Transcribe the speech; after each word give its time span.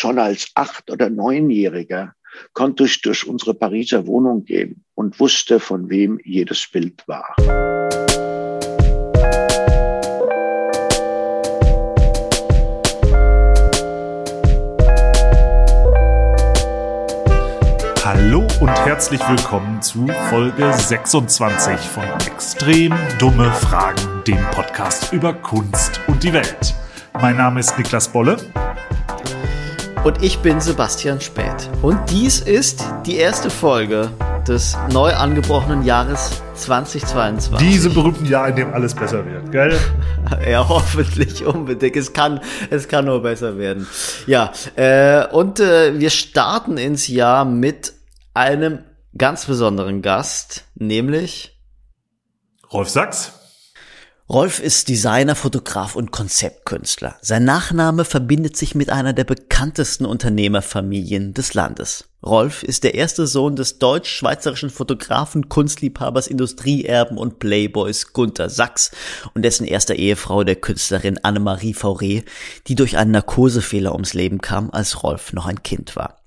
schon 0.00 0.18
als 0.18 0.50
acht- 0.54 0.90
oder 0.90 1.10
neunjähriger 1.10 2.14
konnte 2.54 2.84
ich 2.84 3.02
durch 3.02 3.26
unsere 3.26 3.52
Pariser 3.52 4.06
Wohnung 4.06 4.44
gehen 4.44 4.84
und 4.94 5.20
wusste, 5.20 5.60
von 5.60 5.90
wem 5.90 6.18
jedes 6.24 6.66
Bild 6.72 7.06
war. 7.06 7.36
Hallo 18.02 18.46
und 18.60 18.86
herzlich 18.86 19.20
willkommen 19.28 19.82
zu 19.82 20.06
Folge 20.30 20.72
26 20.72 21.78
von 21.78 22.04
Extrem 22.26 22.94
dumme 23.18 23.52
Fragen, 23.52 24.24
dem 24.26 24.40
Podcast 24.50 25.12
über 25.12 25.34
Kunst 25.34 26.00
und 26.06 26.22
die 26.22 26.32
Welt. 26.32 26.74
Mein 27.20 27.36
Name 27.36 27.60
ist 27.60 27.76
Niklas 27.76 28.08
Bolle. 28.08 28.38
Und 30.02 30.22
ich 30.22 30.38
bin 30.38 30.62
Sebastian 30.62 31.20
Späth. 31.20 31.68
Und 31.82 31.98
dies 32.10 32.40
ist 32.40 32.82
die 33.04 33.16
erste 33.16 33.50
Folge 33.50 34.10
des 34.48 34.74
neu 34.90 35.12
angebrochenen 35.12 35.84
Jahres 35.84 36.40
2022. 36.54 37.68
Diese 37.68 37.90
berühmten 37.90 38.24
Jahr, 38.24 38.48
in 38.48 38.56
dem 38.56 38.72
alles 38.72 38.94
besser 38.94 39.26
wird, 39.26 39.52
gell? 39.52 39.78
ja, 40.50 40.66
hoffentlich 40.66 41.44
unbedingt. 41.44 41.96
Es 41.96 42.14
kann, 42.14 42.40
es 42.70 42.88
kann 42.88 43.04
nur 43.04 43.22
besser 43.22 43.58
werden. 43.58 43.86
Ja, 44.26 44.52
äh, 44.76 45.26
und 45.26 45.60
äh, 45.60 46.00
wir 46.00 46.08
starten 46.08 46.78
ins 46.78 47.06
Jahr 47.06 47.44
mit 47.44 47.92
einem 48.32 48.78
ganz 49.18 49.44
besonderen 49.44 50.00
Gast, 50.00 50.64
nämlich 50.76 51.60
Rolf 52.72 52.88
Sachs. 52.88 53.39
Rolf 54.30 54.60
ist 54.60 54.88
Designer, 54.88 55.34
Fotograf 55.34 55.96
und 55.96 56.12
Konzeptkünstler. 56.12 57.16
Sein 57.20 57.42
Nachname 57.44 58.04
verbindet 58.04 58.56
sich 58.56 58.76
mit 58.76 58.88
einer 58.88 59.12
der 59.12 59.24
bekanntesten 59.24 60.06
Unternehmerfamilien 60.06 61.34
des 61.34 61.54
Landes. 61.54 62.04
Rolf 62.24 62.62
ist 62.62 62.84
der 62.84 62.94
erste 62.94 63.26
Sohn 63.26 63.56
des 63.56 63.80
deutsch-schweizerischen 63.80 64.70
Fotografen, 64.70 65.48
Kunstliebhabers, 65.48 66.28
Industrieerben 66.28 67.18
und 67.18 67.40
Playboys 67.40 68.12
Gunther 68.12 68.50
Sachs 68.50 68.92
und 69.34 69.42
dessen 69.42 69.66
erster 69.66 69.96
Ehefrau 69.96 70.44
der 70.44 70.54
Künstlerin 70.54 71.18
Annemarie 71.24 71.74
Fauré, 71.74 72.22
die 72.68 72.76
durch 72.76 72.98
einen 72.98 73.10
Narkosefehler 73.10 73.92
ums 73.92 74.14
Leben 74.14 74.40
kam, 74.40 74.70
als 74.70 75.02
Rolf 75.02 75.32
noch 75.32 75.46
ein 75.46 75.64
Kind 75.64 75.96
war. 75.96 76.22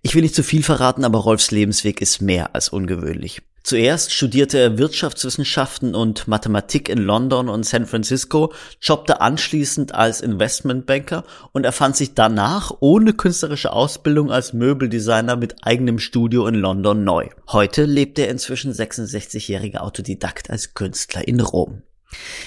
Ich 0.00 0.14
will 0.14 0.22
nicht 0.22 0.34
zu 0.34 0.42
viel 0.42 0.62
verraten, 0.62 1.04
aber 1.04 1.18
Rolfs 1.18 1.50
Lebensweg 1.50 2.00
ist 2.00 2.22
mehr 2.22 2.54
als 2.54 2.70
ungewöhnlich. 2.70 3.42
Zuerst 3.66 4.12
studierte 4.12 4.58
er 4.58 4.76
Wirtschaftswissenschaften 4.76 5.94
und 5.94 6.28
Mathematik 6.28 6.90
in 6.90 6.98
London 6.98 7.48
und 7.48 7.64
San 7.64 7.86
Francisco, 7.86 8.52
jobbte 8.78 9.22
anschließend 9.22 9.94
als 9.94 10.20
Investmentbanker 10.20 11.24
und 11.52 11.64
erfand 11.64 11.96
sich 11.96 12.12
danach 12.12 12.72
ohne 12.80 13.14
künstlerische 13.14 13.72
Ausbildung 13.72 14.30
als 14.30 14.52
Möbeldesigner 14.52 15.36
mit 15.36 15.64
eigenem 15.64 15.98
Studio 15.98 16.46
in 16.46 16.56
London 16.56 17.04
neu. 17.04 17.30
Heute 17.48 17.86
lebt 17.86 18.18
der 18.18 18.28
inzwischen 18.28 18.70
66-jährige 18.70 19.80
Autodidakt 19.80 20.50
als 20.50 20.74
Künstler 20.74 21.26
in 21.26 21.40
Rom. 21.40 21.84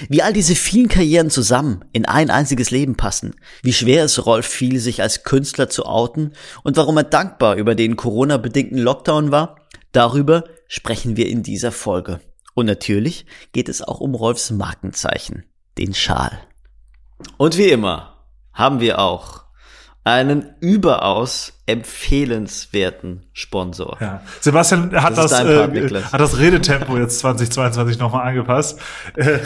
Wie 0.09 0.21
all 0.21 0.33
diese 0.33 0.53
vielen 0.53 0.87
Karrieren 0.87 1.31
zusammen 1.31 1.83
in 1.93 2.05
ein 2.05 2.29
einziges 2.29 2.69
Leben 2.69 2.95
passen, 2.95 3.33
wie 3.63 3.73
schwer 3.73 4.05
es 4.05 4.23
Rolf 4.27 4.45
fiel, 4.45 4.79
sich 4.79 5.01
als 5.01 5.23
Künstler 5.23 5.67
zu 5.67 5.87
outen 5.87 6.33
und 6.61 6.77
warum 6.77 6.95
er 6.97 7.05
dankbar 7.05 7.55
über 7.55 7.73
den 7.73 7.95
Corona-bedingten 7.95 8.77
Lockdown 8.77 9.31
war, 9.31 9.67
darüber 9.91 10.43
sprechen 10.67 11.17
wir 11.17 11.27
in 11.27 11.43
dieser 11.43 11.71
Folge. 11.71 12.19
Und 12.53 12.65
natürlich 12.65 13.25
geht 13.51 13.69
es 13.69 13.81
auch 13.81 13.99
um 13.99 14.15
Rolfs 14.15 14.51
Markenzeichen, 14.51 15.45
den 15.77 15.93
Schal. 15.93 16.39
Und 17.37 17.57
wie 17.57 17.69
immer 17.69 18.25
haben 18.53 18.79
wir 18.79 18.99
auch 18.99 19.43
einen 20.03 20.55
überaus 20.61 21.51
empfehlenswerten 21.65 23.25
Sponsor. 23.33 23.97
Ja. 23.99 24.21
Sebastian 24.39 24.95
hat 25.03 25.17
das, 25.17 25.31
das 25.31 25.45
äh, 25.45 26.01
hat 26.01 26.21
das 26.21 26.37
Redetempo 26.39 26.97
jetzt 26.97 27.19
2022 27.19 27.99
nochmal 27.99 28.29
angepasst. 28.29 28.79
Äh, 29.17 29.39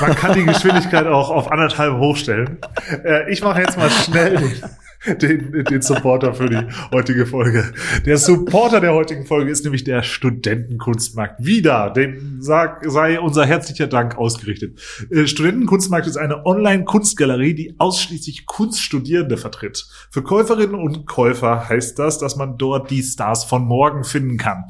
man 0.00 0.16
kann 0.16 0.34
die 0.34 0.44
Geschwindigkeit 0.44 1.06
auch 1.06 1.30
auf 1.30 1.52
anderthalb 1.52 1.98
hochstellen. 1.98 2.58
Äh, 3.04 3.30
ich 3.30 3.42
mache 3.42 3.60
jetzt 3.60 3.78
mal 3.78 3.88
schnell 3.90 4.36
den 4.38 4.62
den, 5.22 5.64
den 5.64 5.82
Supporter 5.82 6.34
für 6.34 6.48
die 6.48 6.66
heutige 6.92 7.26
Folge. 7.26 7.72
Der 8.04 8.18
Supporter 8.18 8.80
der 8.80 8.94
heutigen 8.94 9.26
Folge 9.26 9.50
ist 9.50 9.64
nämlich 9.64 9.84
der 9.84 10.02
Studentenkunstmarkt. 10.02 11.44
Wieder, 11.44 11.90
dem 11.90 12.38
sag, 12.40 12.84
sei 12.90 13.20
unser 13.20 13.46
herzlicher 13.46 13.86
Dank 13.86 14.18
ausgerichtet. 14.18 14.80
Äh, 15.10 15.26
Studentenkunstmarkt 15.26 16.06
ist 16.06 16.16
eine 16.16 16.44
Online-Kunstgalerie, 16.44 17.54
die 17.54 17.74
ausschließlich 17.78 18.46
Kunststudierende 18.46 19.36
vertritt. 19.36 19.86
Für 20.10 20.22
Käuferinnen 20.22 20.74
und 20.74 21.06
Käufer 21.06 21.68
heißt 21.68 21.98
das, 21.98 22.18
dass 22.18 22.36
man 22.36 22.58
dort 22.58 22.90
die 22.90 23.02
Stars 23.02 23.44
von 23.44 23.64
morgen 23.64 24.02
finden 24.02 24.36
kann. 24.36 24.64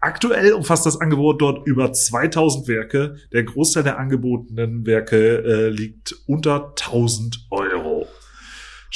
Aktuell 0.00 0.52
umfasst 0.52 0.86
das 0.86 1.00
Angebot 1.00 1.42
dort 1.42 1.66
über 1.66 1.92
2000 1.92 2.68
Werke. 2.68 3.16
Der 3.32 3.44
Großteil 3.44 3.82
der 3.82 3.98
angebotenen 3.98 4.86
Werke 4.86 5.38
äh, 5.44 5.68
liegt 5.68 6.16
unter 6.26 6.70
1000 6.70 7.46
Euro. 7.50 7.93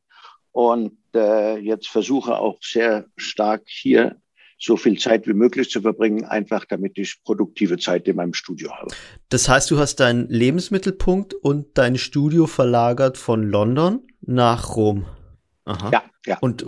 und 0.52 0.96
äh, 1.14 1.58
jetzt 1.58 1.88
versuche 1.88 2.38
auch 2.38 2.56
sehr 2.62 3.04
stark 3.18 3.64
hier 3.66 4.16
so 4.58 4.76
viel 4.76 4.98
Zeit 4.98 5.26
wie 5.26 5.34
möglich 5.34 5.70
zu 5.70 5.82
verbringen, 5.82 6.24
einfach 6.24 6.64
damit 6.64 6.98
ich 6.98 7.22
produktive 7.24 7.78
Zeit 7.78 8.08
in 8.08 8.16
meinem 8.16 8.34
Studio 8.34 8.72
habe. 8.72 8.94
Das 9.28 9.48
heißt, 9.48 9.70
du 9.70 9.78
hast 9.78 9.96
deinen 9.96 10.28
Lebensmittelpunkt 10.28 11.34
und 11.34 11.76
dein 11.78 11.96
Studio 11.96 12.46
verlagert 12.46 13.18
von 13.18 13.42
London 13.42 14.02
nach 14.20 14.76
Rom. 14.76 15.06
Aha. 15.66 15.90
Ja, 15.92 16.02
ja. 16.26 16.38
Und 16.40 16.64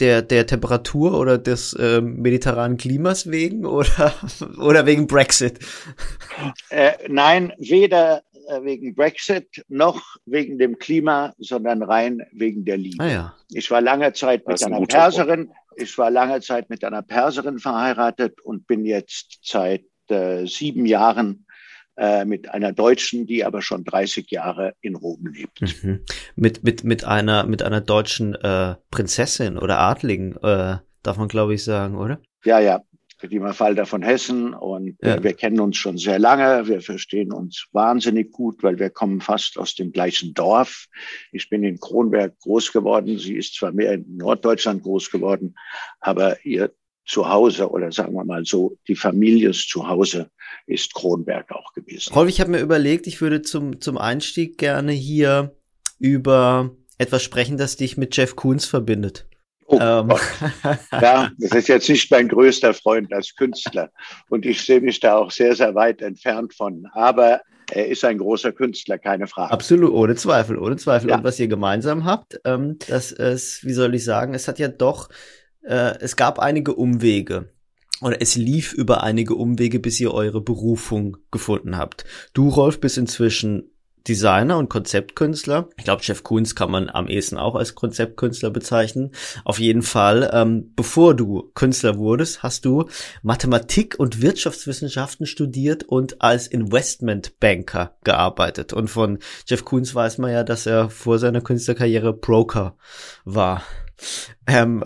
der, 0.00 0.22
der 0.22 0.46
Temperatur 0.46 1.18
oder 1.18 1.38
des 1.38 1.72
äh, 1.74 2.00
mediterranen 2.00 2.76
Klimas 2.76 3.30
wegen 3.30 3.64
oder, 3.64 4.12
oder 4.58 4.86
wegen 4.86 5.06
Brexit? 5.06 5.60
Äh, 6.68 6.92
nein, 7.08 7.52
weder 7.58 8.22
wegen 8.62 8.94
Brexit 8.94 9.64
noch 9.68 10.02
wegen 10.26 10.58
dem 10.58 10.78
Klima, 10.78 11.34
sondern 11.38 11.82
rein 11.82 12.22
wegen 12.32 12.64
der 12.64 12.76
Liebe. 12.76 13.02
Ah, 13.02 13.08
ja. 13.08 13.34
Ich 13.50 13.70
war 13.70 13.80
lange 13.80 14.12
Zeit 14.12 14.46
mit 14.46 14.62
einer 14.62 14.84
Perserin, 14.86 15.50
ich 15.76 15.96
war 15.98 16.10
lange 16.10 16.40
Zeit 16.40 16.70
mit 16.70 16.84
einer 16.84 17.02
Perserin 17.02 17.58
verheiratet 17.58 18.40
und 18.40 18.66
bin 18.66 18.84
jetzt 18.84 19.40
seit 19.42 19.84
äh, 20.08 20.46
sieben 20.46 20.86
Jahren 20.86 21.46
äh, 21.96 22.24
mit 22.24 22.48
einer 22.48 22.72
Deutschen, 22.72 23.26
die 23.26 23.44
aber 23.44 23.62
schon 23.62 23.84
30 23.84 24.30
Jahre 24.30 24.74
in 24.80 24.96
Rom 24.96 25.26
lebt. 25.26 25.60
Mhm. 25.82 26.04
Mit, 26.34 26.64
mit, 26.64 26.84
mit 26.84 27.04
einer, 27.04 27.44
mit 27.44 27.62
einer 27.62 27.80
deutschen 27.80 28.34
äh, 28.34 28.76
Prinzessin 28.90 29.58
oder 29.58 29.78
Adligen, 29.78 30.36
äh, 30.42 30.78
darf 31.02 31.16
man 31.16 31.28
glaube 31.28 31.54
ich 31.54 31.64
sagen, 31.64 31.96
oder? 31.96 32.20
Ja, 32.44 32.58
ja 32.58 32.82
die 33.28 33.38
Mafalda 33.38 33.84
von 33.84 34.02
Hessen 34.02 34.54
und 34.54 34.96
ja. 35.02 35.22
wir 35.22 35.34
kennen 35.34 35.60
uns 35.60 35.76
schon 35.76 35.98
sehr 35.98 36.18
lange. 36.18 36.66
Wir 36.66 36.80
verstehen 36.80 37.32
uns 37.32 37.66
wahnsinnig 37.72 38.32
gut, 38.32 38.62
weil 38.62 38.78
wir 38.78 38.90
kommen 38.90 39.20
fast 39.20 39.58
aus 39.58 39.74
dem 39.74 39.92
gleichen 39.92 40.34
Dorf. 40.34 40.86
Ich 41.32 41.48
bin 41.48 41.62
in 41.62 41.78
Kronberg 41.78 42.38
groß 42.40 42.72
geworden. 42.72 43.18
Sie 43.18 43.36
ist 43.36 43.54
zwar 43.54 43.72
mehr 43.72 43.94
in 43.94 44.16
Norddeutschland 44.16 44.82
groß 44.82 45.10
geworden, 45.10 45.54
aber 46.00 46.44
ihr 46.44 46.72
Zuhause 47.06 47.70
oder 47.70 47.90
sagen 47.90 48.14
wir 48.14 48.24
mal 48.24 48.44
so, 48.44 48.78
die 48.86 48.94
Families 48.94 49.66
Zuhause 49.66 50.30
ist 50.66 50.94
Kronberg 50.94 51.50
auch 51.50 51.72
gewesen. 51.72 52.12
Rolf, 52.14 52.28
ich 52.28 52.40
habe 52.40 52.52
mir 52.52 52.60
überlegt, 52.60 53.06
ich 53.06 53.20
würde 53.20 53.42
zum, 53.42 53.80
zum 53.80 53.98
Einstieg 53.98 54.58
gerne 54.58 54.92
hier 54.92 55.56
über 55.98 56.76
etwas 56.98 57.22
sprechen, 57.22 57.56
das 57.56 57.76
dich 57.76 57.96
mit 57.96 58.16
Jeff 58.16 58.36
Koons 58.36 58.66
verbindet. 58.66 59.26
Oh 59.70 59.78
ähm. 59.80 60.12
Ja, 61.00 61.30
das 61.38 61.52
ist 61.52 61.68
jetzt 61.68 61.88
nicht 61.88 62.10
mein 62.10 62.28
größter 62.28 62.74
Freund 62.74 63.12
als 63.12 63.34
Künstler. 63.36 63.90
Und 64.28 64.44
ich 64.44 64.62
sehe 64.62 64.80
mich 64.80 64.98
da 64.98 65.16
auch 65.16 65.30
sehr, 65.30 65.54
sehr 65.54 65.74
weit 65.74 66.02
entfernt 66.02 66.54
von. 66.54 66.86
Aber 66.92 67.40
er 67.70 67.86
ist 67.86 68.04
ein 68.04 68.18
großer 68.18 68.52
Künstler, 68.52 68.98
keine 68.98 69.28
Frage. 69.28 69.52
Absolut, 69.52 69.92
ohne 69.92 70.16
Zweifel, 70.16 70.58
ohne 70.58 70.76
Zweifel. 70.76 71.10
Ja. 71.10 71.16
Und 71.16 71.24
was 71.24 71.38
ihr 71.38 71.46
gemeinsam 71.46 72.04
habt, 72.04 72.40
ähm, 72.44 72.78
das 72.88 73.12
ist, 73.12 73.64
wie 73.64 73.72
soll 73.72 73.94
ich 73.94 74.04
sagen, 74.04 74.34
es 74.34 74.48
hat 74.48 74.58
ja 74.58 74.66
doch, 74.66 75.08
äh, 75.62 75.94
es 76.00 76.16
gab 76.16 76.40
einige 76.40 76.74
Umwege 76.74 77.50
oder 78.02 78.20
es 78.20 78.34
lief 78.34 78.72
über 78.72 79.04
einige 79.04 79.34
Umwege, 79.34 79.78
bis 79.78 80.00
ihr 80.00 80.12
eure 80.12 80.40
Berufung 80.40 81.18
gefunden 81.30 81.76
habt. 81.76 82.04
Du, 82.34 82.48
Rolf, 82.48 82.80
bist 82.80 82.98
inzwischen 82.98 83.69
Designer 84.08 84.58
und 84.58 84.68
Konzeptkünstler. 84.68 85.68
Ich 85.76 85.84
glaube, 85.84 86.02
Jeff 86.02 86.22
Koons 86.22 86.54
kann 86.54 86.70
man 86.70 86.88
am 86.88 87.08
ehesten 87.08 87.36
auch 87.36 87.54
als 87.54 87.74
Konzeptkünstler 87.74 88.50
bezeichnen. 88.50 89.12
Auf 89.44 89.58
jeden 89.58 89.82
Fall, 89.82 90.30
ähm, 90.32 90.72
bevor 90.74 91.14
du 91.14 91.50
Künstler 91.54 91.98
wurdest, 91.98 92.42
hast 92.42 92.64
du 92.64 92.88
Mathematik 93.22 93.98
und 93.98 94.22
Wirtschaftswissenschaften 94.22 95.26
studiert 95.26 95.84
und 95.84 96.22
als 96.22 96.46
Investmentbanker 96.46 97.96
gearbeitet. 98.04 98.72
Und 98.72 98.88
von 98.88 99.18
Jeff 99.46 99.64
Koons 99.64 99.94
weiß 99.94 100.18
man 100.18 100.32
ja, 100.32 100.44
dass 100.44 100.66
er 100.66 100.90
vor 100.90 101.18
seiner 101.18 101.40
Künstlerkarriere 101.40 102.12
Broker 102.12 102.76
war. 103.24 103.62
Ähm, 104.46 104.84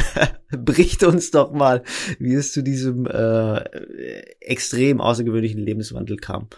bericht 0.50 1.04
uns 1.04 1.30
doch 1.30 1.52
mal, 1.52 1.82
wie 2.18 2.34
es 2.34 2.52
zu 2.52 2.62
diesem 2.62 3.06
äh, 3.06 3.60
extrem 4.40 5.00
außergewöhnlichen 5.00 5.60
Lebenswandel 5.60 6.16
kam. 6.16 6.48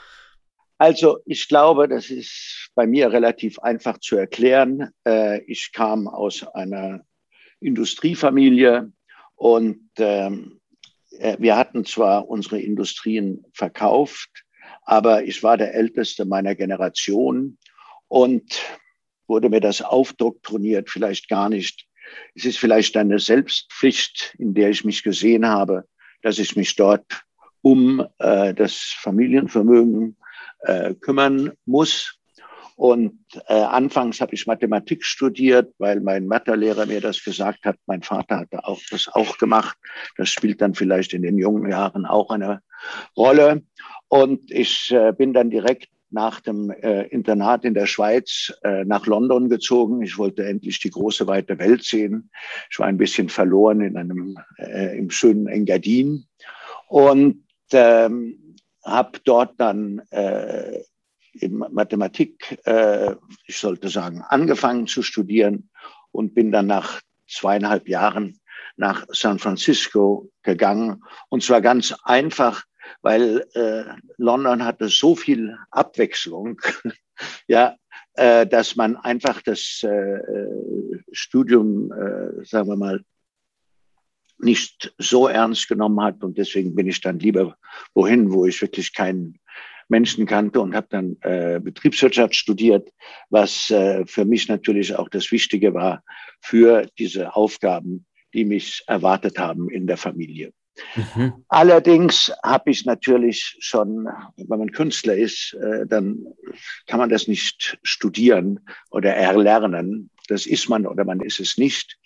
Also 0.79 1.19
ich 1.27 1.49
glaube, 1.49 1.89
das 1.89 2.09
ist 2.09 2.71
bei 2.77 2.87
mir 2.87 3.13
relativ 3.13 3.59
einfach 3.59 3.99
zu 3.99 4.17
erklären. 4.17 4.91
Äh, 5.05 5.43
ich 5.43 5.73
kam 5.73 6.07
aus 6.07 6.47
einer 6.47 7.01
Industriefamilie 7.61 8.93
und 9.35 9.91
ähm, 9.99 10.61
äh, 11.19 11.37
wir 11.41 11.57
hatten 11.57 11.85
zwar 11.85 12.29
unsere 12.29 12.61
Industrien 12.61 13.45
verkauft, 13.53 14.45
aber 14.83 15.25
ich 15.25 15.43
war 15.43 15.57
der 15.57 15.75
Älteste 15.75 16.25
meiner 16.25 16.55
Generation 16.55 17.59
und 18.07 18.63
wurde 19.27 19.49
mir 19.51 19.61
das 19.61 19.83
aufdoktriniert, 19.83 20.91
vielleicht 20.91 21.29
gar 21.29 21.49
nicht. 21.49 21.89
Es 22.37 22.45
ist 22.45 22.59
vielleicht 22.59 22.97
eine 22.97 23.19
Selbstpflicht, 23.19 24.37
in 24.39 24.55
der 24.55 24.71
ich 24.71 24.85
mich 24.85 25.03
gesehen 25.03 25.47
habe, 25.47 25.87
dass 26.23 26.39
ich 26.39 26.55
mich 26.55 26.77
dort 26.77 27.25
um 27.63 28.07
äh, 28.19 28.55
das 28.55 28.77
Familienvermögen 29.01 30.17
äh, 30.61 30.95
kümmern 30.95 31.53
muss. 31.67 32.15
Und 32.77 33.19
äh, 33.49 33.55
anfangs 33.55 34.21
habe 34.21 34.35
ich 34.35 34.47
Mathematik 34.47 35.05
studiert, 35.05 35.75
weil 35.79 36.01
mein 36.01 36.29
Mathelehrer 36.29 36.87
mir 36.87 37.01
das 37.01 37.25
gesagt 37.25 37.65
hat. 37.65 37.77
Mein 37.87 38.03
Vater 38.03 38.39
hatte 38.39 38.65
auch 38.65 38.81
das 38.91 39.09
auch 39.09 39.37
gemacht. 39.39 39.77
Das 40.17 40.29
spielt 40.29 40.61
dann 40.61 40.75
vielleicht 40.75 41.13
in 41.13 41.23
den 41.23 41.39
jungen 41.39 41.69
Jahren 41.69 42.07
auch 42.07 42.31
eine 42.31 42.63
Rolle. 43.17 43.63
Und 44.07 44.51
ich 44.53 44.93
äh, 44.93 45.13
bin 45.13 45.33
dann 45.33 45.51
direkt 45.51 45.89
nach 46.11 46.41
dem 46.41 46.71
äh, 46.71 47.03
Internat 47.09 47.65
in 47.65 47.75
der 47.75 47.87
Schweiz 47.87 48.53
äh, 48.63 48.85
nach 48.85 49.07
London 49.07 49.49
gezogen. 49.49 50.03
Ich 50.03 50.17
wollte 50.17 50.45
endlich 50.45 50.81
die 50.81 50.91
große 50.91 51.27
weite 51.27 51.59
Welt 51.59 51.85
sehen. 51.85 52.31
Ich 52.71 52.79
war 52.79 52.87
ein 52.87 52.97
bisschen 52.97 53.29
verloren 53.29 53.81
in 53.81 53.97
einem 53.97 54.39
äh, 54.57 54.97
im 54.97 55.11
schönen 55.11 55.49
Engadin 55.49 56.27
und 56.89 57.45
ähm, 57.73 58.48
habe 58.89 59.19
dort 59.25 59.61
dann 59.61 60.01
äh, 60.11 60.81
Mathematik, 61.49 62.59
äh, 62.65 63.15
ich 63.47 63.59
sollte 63.59 63.89
sagen, 63.89 64.23
angefangen 64.29 64.87
zu 64.87 65.03
studieren 65.03 65.71
und 66.11 66.35
bin 66.35 66.51
dann 66.51 66.67
nach 66.67 67.01
zweieinhalb 67.29 67.89
Jahren 67.89 68.41
nach 68.77 69.07
San 69.11 69.39
Francisco 69.39 70.31
gegangen. 70.43 71.05
Und 71.29 71.43
zwar 71.43 71.61
ganz 71.61 71.95
einfach, 72.05 72.65
weil 73.03 73.47
äh, 73.55 73.85
London 74.17 74.65
hatte 74.65 74.89
so 74.89 75.15
viel 75.15 75.57
Abwechslung, 75.71 76.61
ja, 77.47 77.77
äh, 78.15 78.47
dass 78.47 78.77
man 78.77 78.97
einfach 78.97 79.43
das 79.43 79.83
äh, 79.83 80.21
Studium, 81.13 81.93
äh, 81.93 82.45
sagen 82.45 82.69
wir 82.69 82.77
mal, 82.77 83.05
nicht 84.39 84.95
so 84.99 85.29
ernst 85.29 85.69
genommen 85.69 86.01
hat. 86.01 86.23
Und 86.23 86.39
deswegen 86.39 86.75
bin 86.75 86.87
ich 86.87 87.01
dann 87.01 87.19
lieber 87.19 87.57
wohin, 87.95 88.33
wo 88.33 88.47
ich 88.47 88.61
wirklich 88.63 88.95
keinen 88.95 89.39
Menschen 89.89 90.27
kannte 90.27 90.61
und 90.61 90.75
habe 90.75 90.87
dann 90.91 91.17
äh, 91.23 91.61
Betriebswirtschaft 91.61 92.35
studiert, 92.35 92.91
was 93.31 93.71
äh, 93.71 94.05
für 94.07 94.25
mich 94.25 94.49
natürlich 94.49 94.95
auch 94.95 95.09
das 95.09 95.33
Wichtige 95.33 95.75
war 95.75 96.03
für 96.41 96.87
diese 96.99 97.35
Aufgaben, 97.35 98.07
die 98.35 98.45
mich 98.45 98.85
erwartet 98.87 99.39
haben 99.39 99.71
in 99.71 99.87
der 99.87 99.97
Familie. 99.97 100.53
Mhm. 100.95 101.45
Allerdings 101.49 102.33
habe 102.45 102.71
ich 102.71 102.85
natürlich 102.85 103.57
schon, 103.61 104.09
wenn 104.37 104.59
man 104.59 104.71
Künstler 104.71 105.17
ist, 105.17 105.55
äh, 105.55 105.87
dann 105.87 106.25
kann 106.87 107.01
man 107.01 107.09
das 107.09 107.27
nicht 107.27 107.79
studieren 107.83 108.61
oder 108.91 109.15
erlernen. 109.15 110.11
Das 110.29 110.47
ist 110.47 110.69
man 110.69 110.87
oder 110.87 111.05
man 111.05 111.21
ist 111.21 111.41
es 111.41 111.59
nicht. 111.59 111.99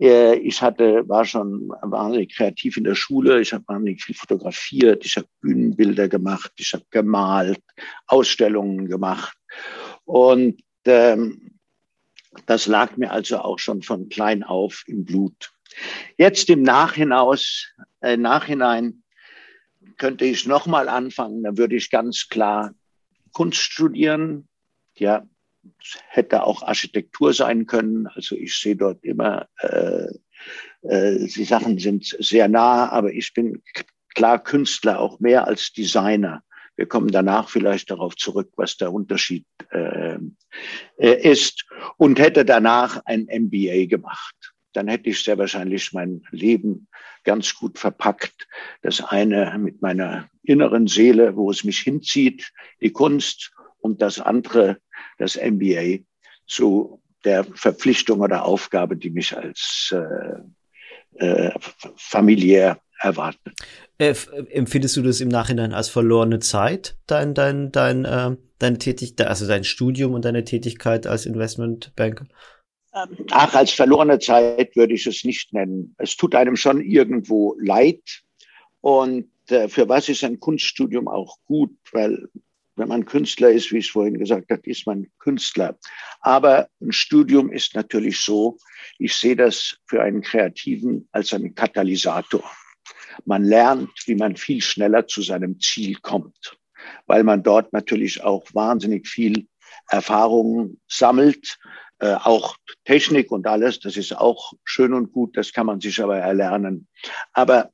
Äh, 0.00 0.36
ich 0.36 0.60
hatte, 0.60 1.08
war 1.08 1.24
schon 1.24 1.68
wahnsinnig 1.82 2.34
kreativ 2.34 2.76
in 2.76 2.84
der 2.84 2.96
Schule. 2.96 3.40
Ich 3.40 3.52
habe 3.52 3.64
wahnsinnig 3.68 4.02
viel 4.02 4.16
fotografiert. 4.16 5.06
Ich 5.06 5.16
habe 5.16 5.28
Bühnenbilder 5.40 6.08
gemacht. 6.08 6.52
Ich 6.58 6.74
habe 6.74 6.84
gemalt, 6.90 7.62
Ausstellungen 8.08 8.88
gemacht. 8.88 9.36
Und 10.04 10.60
ähm, 10.86 11.58
das 12.46 12.66
lag 12.66 12.96
mir 12.96 13.12
also 13.12 13.38
auch 13.38 13.58
schon 13.58 13.82
von 13.82 14.08
klein 14.08 14.42
auf 14.42 14.82
im 14.86 15.04
Blut. 15.04 15.52
Jetzt 16.16 16.50
im 16.50 16.62
Nachhinaus, 16.62 17.68
äh, 18.00 18.16
Nachhinein 18.16 19.02
könnte 19.98 20.24
ich 20.24 20.46
nochmal 20.46 20.88
anfangen. 20.88 21.44
Dann 21.44 21.58
würde 21.58 21.76
ich 21.76 21.90
ganz 21.90 22.28
klar 22.28 22.74
Kunst 23.32 23.60
studieren. 23.60 24.48
Ja, 24.96 25.26
hätte 26.08 26.44
auch 26.44 26.62
Architektur 26.62 27.32
sein 27.32 27.66
können. 27.66 28.06
Also 28.08 28.36
ich 28.36 28.56
sehe 28.56 28.76
dort 28.76 29.04
immer, 29.04 29.48
äh, 29.60 30.08
äh, 30.82 31.26
die 31.26 31.44
Sachen 31.44 31.78
sind 31.78 32.16
sehr 32.18 32.48
nah, 32.48 32.88
aber 32.90 33.12
ich 33.12 33.32
bin 33.34 33.62
klar 34.14 34.42
Künstler, 34.42 35.00
auch 35.00 35.20
mehr 35.20 35.46
als 35.46 35.72
Designer. 35.72 36.42
Wir 36.76 36.86
kommen 36.86 37.10
danach 37.10 37.48
vielleicht 37.48 37.90
darauf 37.90 38.14
zurück, 38.16 38.52
was 38.56 38.76
der 38.76 38.92
Unterschied 38.92 39.44
äh, 39.70 40.18
äh 40.96 41.30
ist 41.30 41.66
und 41.96 42.20
hätte 42.20 42.44
danach 42.44 43.02
ein 43.04 43.26
MBA 43.30 43.86
gemacht. 43.86 44.54
Dann 44.74 44.86
hätte 44.86 45.10
ich 45.10 45.22
sehr 45.22 45.38
wahrscheinlich 45.38 45.92
mein 45.92 46.22
Leben 46.30 46.88
ganz 47.24 47.54
gut 47.54 47.78
verpackt. 47.78 48.46
Das 48.82 49.02
eine 49.02 49.58
mit 49.58 49.82
meiner 49.82 50.28
inneren 50.42 50.86
Seele, 50.86 51.36
wo 51.36 51.50
es 51.50 51.64
mich 51.64 51.80
hinzieht, 51.80 52.52
die 52.80 52.92
Kunst 52.92 53.52
und 53.80 54.00
das 54.02 54.20
andere, 54.20 54.78
das 55.18 55.36
MBA, 55.36 55.98
zu 56.46 57.02
der 57.24 57.44
Verpflichtung 57.44 58.20
oder 58.20 58.44
Aufgabe, 58.44 58.96
die 58.96 59.10
mich 59.10 59.36
als 59.36 59.94
äh, 59.94 60.38
äh, 61.24 61.50
familiär 61.96 62.80
erwartet. 63.00 63.54
Äh, 63.98 64.14
empfindest 64.50 64.96
du 64.96 65.02
das 65.02 65.20
im 65.20 65.28
Nachhinein 65.28 65.72
als 65.72 65.88
verlorene 65.88 66.38
Zeit, 66.38 66.96
dein, 67.06 67.34
dein, 67.34 67.72
dein, 67.72 68.04
äh, 68.04 68.36
deine 68.58 68.78
Tätigkeit, 68.78 69.26
also 69.26 69.46
dein 69.46 69.64
Studium 69.64 70.14
und 70.14 70.24
deine 70.24 70.44
Tätigkeit 70.44 71.06
als 71.06 71.26
Investmentbanker? 71.26 72.26
Ähm, 72.94 73.26
ach, 73.30 73.54
als 73.54 73.72
verlorene 73.72 74.18
Zeit 74.18 74.74
würde 74.76 74.94
ich 74.94 75.06
es 75.06 75.24
nicht 75.24 75.52
nennen. 75.52 75.94
Es 75.98 76.16
tut 76.16 76.34
einem 76.34 76.56
schon 76.56 76.80
irgendwo 76.80 77.56
leid. 77.60 78.22
Und 78.80 79.30
äh, 79.48 79.68
für 79.68 79.88
was 79.88 80.08
ist 80.08 80.24
ein 80.24 80.40
Kunststudium 80.40 81.08
auch 81.08 81.36
gut? 81.44 81.76
Weil 81.92 82.28
wenn 82.78 82.88
man 82.88 83.04
Künstler 83.04 83.50
ist, 83.50 83.72
wie 83.72 83.78
ich 83.78 83.90
vorhin 83.90 84.18
gesagt 84.18 84.50
habe, 84.50 84.62
ist 84.64 84.86
man 84.86 85.06
Künstler. 85.18 85.78
Aber 86.20 86.68
ein 86.80 86.92
Studium 86.92 87.50
ist 87.50 87.74
natürlich 87.74 88.20
so, 88.20 88.58
ich 88.98 89.14
sehe 89.14 89.36
das 89.36 89.76
für 89.86 90.02
einen 90.02 90.22
Kreativen 90.22 91.08
als 91.12 91.32
einen 91.32 91.54
Katalysator. 91.54 92.44
Man 93.24 93.44
lernt, 93.44 93.90
wie 94.06 94.14
man 94.14 94.36
viel 94.36 94.62
schneller 94.62 95.06
zu 95.06 95.22
seinem 95.22 95.60
Ziel 95.60 95.96
kommt, 96.00 96.56
weil 97.06 97.24
man 97.24 97.42
dort 97.42 97.72
natürlich 97.72 98.22
auch 98.22 98.44
wahnsinnig 98.54 99.08
viel 99.08 99.48
Erfahrung 99.88 100.78
sammelt, 100.86 101.58
äh, 102.00 102.14
auch 102.14 102.56
Technik 102.84 103.32
und 103.32 103.46
alles, 103.46 103.80
das 103.80 103.96
ist 103.96 104.16
auch 104.16 104.52
schön 104.64 104.92
und 104.92 105.12
gut, 105.12 105.36
das 105.36 105.52
kann 105.52 105.66
man 105.66 105.80
sich 105.80 106.00
aber 106.00 106.18
erlernen. 106.18 106.86
Aber 107.32 107.70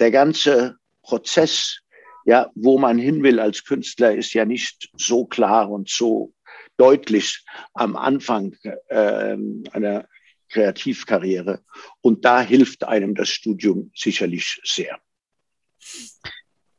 der 0.00 0.10
ganze 0.10 0.76
Prozess, 1.02 1.80
ja, 2.24 2.50
wo 2.54 2.78
man 2.78 2.98
hin 2.98 3.22
will 3.22 3.40
als 3.40 3.64
Künstler, 3.64 4.14
ist 4.14 4.32
ja 4.34 4.44
nicht 4.44 4.90
so 4.96 5.24
klar 5.24 5.70
und 5.70 5.88
so 5.88 6.32
deutlich 6.76 7.44
am 7.74 7.96
Anfang 7.96 8.56
äh, 8.88 9.36
einer 9.72 10.06
Kreativkarriere. 10.48 11.60
Und 12.00 12.24
da 12.24 12.40
hilft 12.40 12.84
einem 12.84 13.14
das 13.14 13.28
Studium 13.28 13.90
sicherlich 13.94 14.60
sehr. 14.64 14.98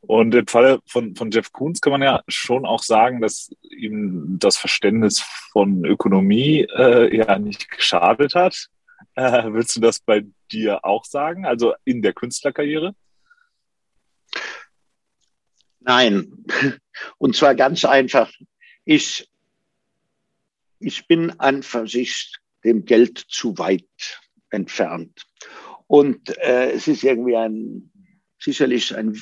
Und 0.00 0.34
im 0.34 0.46
Falle 0.48 0.80
von, 0.86 1.14
von 1.14 1.30
Jeff 1.30 1.52
Koons 1.52 1.80
kann 1.80 1.92
man 1.92 2.02
ja 2.02 2.22
schon 2.26 2.66
auch 2.66 2.82
sagen, 2.82 3.20
dass 3.20 3.50
ihm 3.62 4.36
das 4.40 4.56
Verständnis 4.56 5.20
von 5.52 5.84
Ökonomie 5.84 6.66
äh, 6.76 7.16
ja 7.16 7.38
nicht 7.38 7.70
geschadet 7.70 8.34
hat. 8.34 8.68
Äh, 9.14 9.52
willst 9.52 9.76
du 9.76 9.80
das 9.80 10.00
bei 10.00 10.24
dir 10.50 10.84
auch 10.84 11.04
sagen, 11.04 11.46
also 11.46 11.74
in 11.84 12.02
der 12.02 12.14
Künstlerkarriere? 12.14 12.94
Nein, 15.84 16.44
und 17.18 17.36
zwar 17.36 17.54
ganz 17.54 17.84
einfach. 17.84 18.32
Ich, 18.84 19.28
ich 20.78 21.06
bin 21.06 21.30
an 21.40 21.62
für 21.62 21.86
sich 21.86 22.32
dem 22.64 22.84
Geld 22.84 23.18
zu 23.28 23.58
weit 23.58 24.20
entfernt. 24.50 25.24
Und 25.86 26.36
äh, 26.38 26.70
es 26.72 26.88
ist 26.88 27.02
irgendwie 27.02 27.36
ein, 27.36 27.90
sicherlich 28.38 28.94
ein 28.96 29.20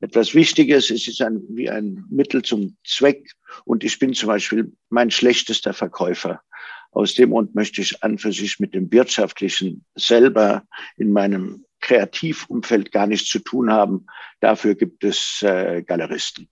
etwas 0.00 0.34
Wichtiges. 0.34 0.90
Es 0.90 1.08
ist 1.08 1.22
ein, 1.22 1.42
wie 1.48 1.70
ein 1.70 2.04
Mittel 2.10 2.42
zum 2.42 2.76
Zweck. 2.84 3.32
Und 3.64 3.84
ich 3.84 3.98
bin 3.98 4.14
zum 4.14 4.28
Beispiel 4.28 4.72
mein 4.90 5.10
schlechtester 5.10 5.72
Verkäufer. 5.72 6.42
Aus 6.90 7.14
dem 7.14 7.30
Grund 7.30 7.54
möchte 7.54 7.80
ich 7.80 8.02
an 8.02 8.18
für 8.18 8.32
sich 8.32 8.60
mit 8.60 8.74
dem 8.74 8.92
Wirtschaftlichen 8.92 9.84
selber 9.94 10.64
in 10.96 11.10
meinem 11.10 11.64
Kreativumfeld 11.84 12.90
gar 12.90 13.06
nichts 13.06 13.28
zu 13.28 13.38
tun 13.38 13.70
haben. 13.70 14.06
Dafür 14.40 14.74
gibt 14.74 15.04
es 15.04 15.42
äh, 15.42 15.82
Galeristen. 15.82 16.48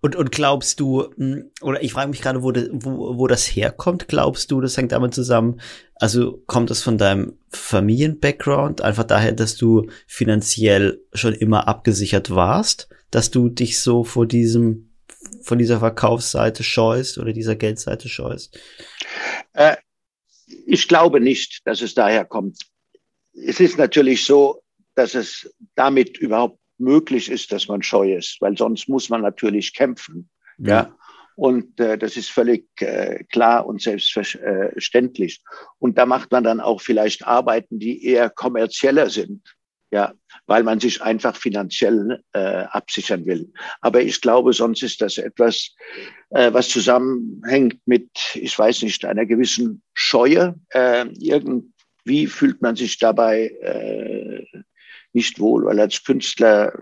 Und, 0.00 0.16
und 0.16 0.32
glaubst 0.32 0.80
du, 0.80 1.08
hm, 1.16 1.50
oder 1.60 1.82
ich 1.82 1.92
frage 1.92 2.10
mich 2.10 2.20
gerade, 2.20 2.42
wo, 2.42 2.52
wo, 2.52 3.18
wo 3.18 3.26
das 3.28 3.46
herkommt, 3.46 4.08
glaubst 4.08 4.50
du, 4.50 4.60
das 4.60 4.76
hängt 4.76 4.92
damit 4.92 5.14
zusammen, 5.14 5.60
also 5.94 6.42
kommt 6.46 6.70
das 6.70 6.82
von 6.82 6.98
deinem 6.98 7.38
Familien-Background, 7.50 8.80
einfach 8.82 9.04
daher, 9.04 9.32
dass 9.32 9.56
du 9.56 9.88
finanziell 10.06 11.00
schon 11.12 11.32
immer 11.32 11.68
abgesichert 11.68 12.30
warst, 12.30 12.88
dass 13.12 13.30
du 13.30 13.48
dich 13.48 13.80
so 13.80 14.02
vor 14.02 14.26
diesem, 14.26 14.90
von 15.42 15.58
dieser 15.58 15.78
Verkaufsseite 15.78 16.64
scheust 16.64 17.18
oder 17.18 17.32
dieser 17.32 17.54
Geldseite 17.54 18.08
scheust? 18.08 18.58
Äh, 19.52 19.76
ich 20.66 20.88
glaube 20.88 21.20
nicht, 21.20 21.60
dass 21.66 21.82
es 21.82 21.94
daher 21.94 22.24
kommt. 22.24 22.58
Es 23.32 23.60
ist 23.60 23.78
natürlich 23.78 24.24
so, 24.24 24.61
dass 24.94 25.14
es 25.14 25.54
damit 25.74 26.18
überhaupt 26.18 26.58
möglich 26.78 27.30
ist, 27.30 27.52
dass 27.52 27.68
man 27.68 27.82
scheu 27.82 28.14
ist, 28.14 28.38
weil 28.40 28.56
sonst 28.56 28.88
muss 28.88 29.08
man 29.08 29.22
natürlich 29.22 29.74
kämpfen. 29.74 30.28
Ja. 30.58 30.68
ja. 30.68 30.96
Und 31.34 31.80
äh, 31.80 31.96
das 31.96 32.16
ist 32.16 32.30
völlig 32.30 32.68
äh, 32.80 33.24
klar 33.24 33.66
und 33.66 33.80
selbstverständlich. 33.80 35.42
Und 35.78 35.96
da 35.96 36.04
macht 36.04 36.30
man 36.30 36.44
dann 36.44 36.60
auch 36.60 36.80
vielleicht 36.80 37.26
Arbeiten, 37.26 37.78
die 37.78 38.04
eher 38.04 38.28
kommerzieller 38.28 39.08
sind, 39.08 39.42
ja, 39.90 40.12
weil 40.46 40.62
man 40.62 40.78
sich 40.78 41.00
einfach 41.00 41.36
finanziell 41.36 42.22
äh, 42.32 42.64
absichern 42.64 43.24
will. 43.24 43.50
Aber 43.80 44.02
ich 44.02 44.20
glaube, 44.20 44.52
sonst 44.52 44.82
ist 44.82 45.00
das 45.00 45.16
etwas, 45.16 45.74
äh, 46.30 46.52
was 46.52 46.68
zusammenhängt 46.68 47.78
mit, 47.86 48.10
ich 48.34 48.58
weiß 48.58 48.82
nicht, 48.82 49.04
einer 49.04 49.26
gewissen 49.26 49.82
Scheue. 49.94 50.54
Äh, 50.70 51.06
irgendwie 51.18 52.26
fühlt 52.26 52.60
man 52.60 52.76
sich 52.76 52.98
dabei 52.98 53.48
äh, 53.62 54.44
nicht 55.12 55.38
wohl, 55.38 55.64
weil 55.64 55.80
als 55.80 56.02
Künstler 56.04 56.72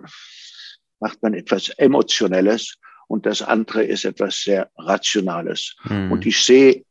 macht 1.00 1.22
man 1.22 1.34
etwas 1.34 1.70
Emotionelles 1.70 2.76
und 3.08 3.26
das 3.26 3.42
andere 3.42 3.84
ist 3.84 4.04
etwas 4.04 4.42
sehr 4.42 4.70
Rationales. 4.76 5.74
Mhm. 5.84 6.12
Und 6.12 6.26
ich 6.26 6.42
sehe, 6.42 6.84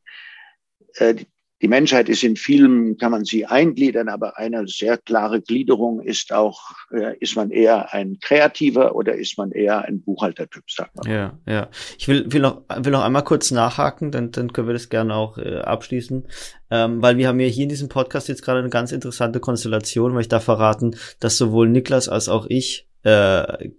äh, 0.95 1.15
die 1.61 1.67
Menschheit 1.67 2.07
ist 2.07 2.23
in 2.23 2.35
vielen, 2.35 2.97
kann 2.97 3.11
man 3.11 3.25
sie 3.25 3.45
eingliedern, 3.45 4.07
aber 4.07 4.37
eine 4.37 4.67
sehr 4.67 4.97
klare 4.97 5.41
Gliederung 5.41 6.01
ist 6.01 6.31
auch, 6.31 6.59
äh, 6.91 7.17
ist 7.19 7.35
man 7.35 7.51
eher 7.51 7.93
ein 7.93 8.17
Kreativer 8.21 8.95
oder 8.95 9.15
ist 9.15 9.37
man 9.37 9.51
eher 9.51 9.83
ein 9.83 10.01
Buchhaltertyp, 10.01 10.63
sagt 10.69 10.95
man. 10.95 11.11
Ja, 11.11 11.37
ja. 11.45 11.69
Ich 11.97 12.07
will, 12.07 12.31
will, 12.31 12.41
noch, 12.41 12.61
will 12.77 12.91
noch 12.91 13.03
einmal 13.03 13.23
kurz 13.23 13.51
nachhaken, 13.51 14.11
dann, 14.11 14.31
dann 14.31 14.53
können 14.53 14.67
wir 14.67 14.73
das 14.73 14.89
gerne 14.89 15.15
auch 15.15 15.37
äh, 15.37 15.57
abschließen. 15.57 16.27
Ähm, 16.71 17.01
weil 17.01 17.17
wir 17.17 17.27
haben 17.27 17.39
ja 17.39 17.47
hier 17.47 17.63
in 17.63 17.69
diesem 17.69 17.89
Podcast 17.89 18.29
jetzt 18.29 18.43
gerade 18.43 18.59
eine 18.59 18.69
ganz 18.69 18.91
interessante 18.91 19.39
Konstellation, 19.39 20.13
weil 20.13 20.21
ich 20.21 20.27
da 20.27 20.39
verraten, 20.39 20.95
dass 21.19 21.37
sowohl 21.37 21.67
Niklas 21.67 22.07
als 22.07 22.29
auch 22.29 22.45
ich 22.47 22.87
äh, 23.03 23.69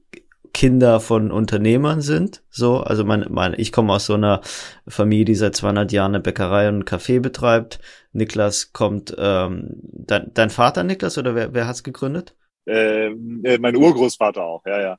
Kinder 0.53 1.01
von 1.01 1.31
Unternehmern 1.31 2.01
sind. 2.01 2.43
So, 2.51 2.79
also 2.79 3.05
mein, 3.05 3.27
mein, 3.29 3.55
ich 3.57 3.73
komme 3.73 3.93
aus 3.93 4.07
so 4.07 4.15
einer 4.15 4.41
Familie, 4.87 5.25
die 5.25 5.35
seit 5.35 5.57
200 5.57 5.93
Jahren 5.93 6.15
eine 6.15 6.23
Bäckerei 6.23 6.69
und 6.69 6.75
einen 6.75 6.85
Café 6.85 7.21
betreibt. 7.21 7.81
Niklas 8.13 8.73
kommt, 8.73 9.15
ähm, 9.19 9.71
dein, 9.83 10.33
dein 10.35 10.51
Vater 10.51 10.83
Niklas 10.83 11.19
oder 11.19 11.35
wer, 11.35 11.55
wer 11.55 11.67
hat's 11.67 11.85
gegründet? 11.85 12.35
Ähm, 12.67 13.41
äh, 13.45 13.59
mein 13.59 13.77
Urgroßvater 13.77 14.43
auch, 14.43 14.63
ja, 14.67 14.81
ja. 14.81 14.99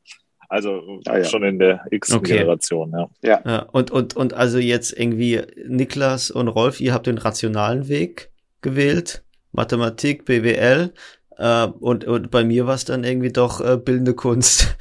Also 0.49 0.99
ah, 1.05 1.17
ja. 1.17 1.23
schon 1.23 1.43
in 1.43 1.59
der 1.59 1.85
X-Generation, 1.91 2.93
okay. 2.93 3.09
ja. 3.21 3.41
ja. 3.45 3.59
Und, 3.71 3.89
und, 3.89 4.17
und 4.17 4.33
also 4.33 4.57
jetzt 4.57 4.91
irgendwie 4.91 5.41
Niklas 5.65 6.29
und 6.29 6.49
Rolf, 6.49 6.81
ihr 6.81 6.93
habt 6.93 7.07
den 7.07 7.17
rationalen 7.17 7.87
Weg 7.87 8.31
gewählt. 8.61 9.23
Mathematik, 9.53 10.25
BWL. 10.25 10.93
Äh, 11.37 11.67
und, 11.67 12.05
und 12.05 12.29
bei 12.29 12.43
mir 12.43 12.67
war 12.67 12.75
es 12.75 12.85
dann 12.85 13.03
irgendwie 13.03 13.31
doch 13.31 13.61
äh, 13.61 13.77
bildende 13.77 14.13
Kunst. 14.13 14.75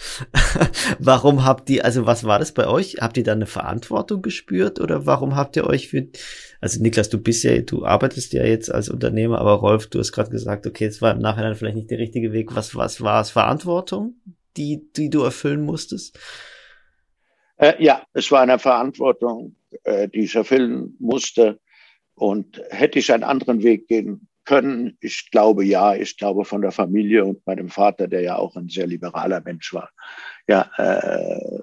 warum 0.99 1.45
habt 1.45 1.71
ihr, 1.71 1.85
also 1.85 2.07
was 2.07 2.25
war 2.25 2.39
das 2.39 2.53
bei 2.53 2.67
euch? 2.67 2.97
Habt 3.01 3.17
ihr 3.17 3.25
da 3.25 3.33
eine 3.33 3.47
Verantwortung 3.47 4.23
gespürt 4.23 4.81
oder 4.81 5.07
warum 5.07 5.37
habt 5.37 5.57
ihr 5.57 5.67
euch 5.67 5.89
für, 5.89 6.09
also 6.61 6.83
Niklas, 6.83 7.09
du 7.09 7.19
bist 7.19 7.45
ja, 7.45 7.61
du 7.61 7.85
arbeitest 7.85 8.33
ja 8.33 8.45
jetzt 8.45 8.73
als 8.73 8.89
Unternehmer, 8.89 9.39
aber 9.39 9.55
Rolf, 9.55 9.87
du 9.87 9.99
hast 9.99 10.13
gerade 10.13 10.31
gesagt, 10.31 10.67
okay, 10.67 10.87
es 10.87 11.01
war 11.01 11.13
im 11.13 11.21
Nachhinein 11.21 11.55
vielleicht 11.55 11.77
nicht 11.77 11.91
der 11.91 11.99
richtige 11.99 12.33
Weg. 12.33 12.55
Was, 12.55 12.75
was 12.75 13.01
war 13.01 13.21
es? 13.21 13.31
Verantwortung, 13.31 14.15
die, 14.57 14.91
die 14.97 15.11
du 15.11 15.23
erfüllen 15.23 15.63
musstest? 15.63 16.19
Äh, 17.57 17.83
ja, 17.83 18.03
es 18.13 18.31
war 18.33 18.41
eine 18.41 18.59
Verantwortung, 18.59 19.55
äh, 19.85 20.09
die 20.09 20.25
ich 20.25 20.35
erfüllen 20.35 20.97
musste. 20.99 21.61
Und 22.15 22.61
hätte 22.69 22.99
ich 22.99 23.15
einen 23.15 23.23
anderen 23.23 23.63
Weg 23.63 23.89
gehen 23.89 24.29
können? 24.45 24.97
Ich 25.01 25.31
glaube 25.31 25.65
ja. 25.65 25.95
Ich 25.95 26.17
glaube 26.17 26.45
von 26.45 26.63
der 26.63 26.73
Familie 26.73 27.25
und 27.25 27.47
meinem 27.47 27.69
Vater, 27.69 28.09
der 28.09 28.23
ja 28.23 28.37
auch 28.37 28.57
ein 28.57 28.69
sehr 28.69 28.87
liberaler 28.87 29.41
Mensch 29.41 29.73
war, 29.73 29.91
ja, 30.49 30.71
äh, 30.77 31.61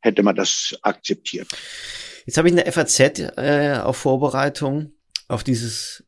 hätte 0.00 0.22
man 0.22 0.36
das 0.36 0.78
akzeptiert. 0.82 1.48
Jetzt 2.26 2.36
habe 2.38 2.48
ich 2.48 2.52
in 2.52 2.62
der 2.62 2.72
FAZ 2.72 3.00
äh, 3.00 3.78
auf 3.82 3.96
Vorbereitung 3.96 4.92
auf 5.28 5.44
dieses 5.44 6.04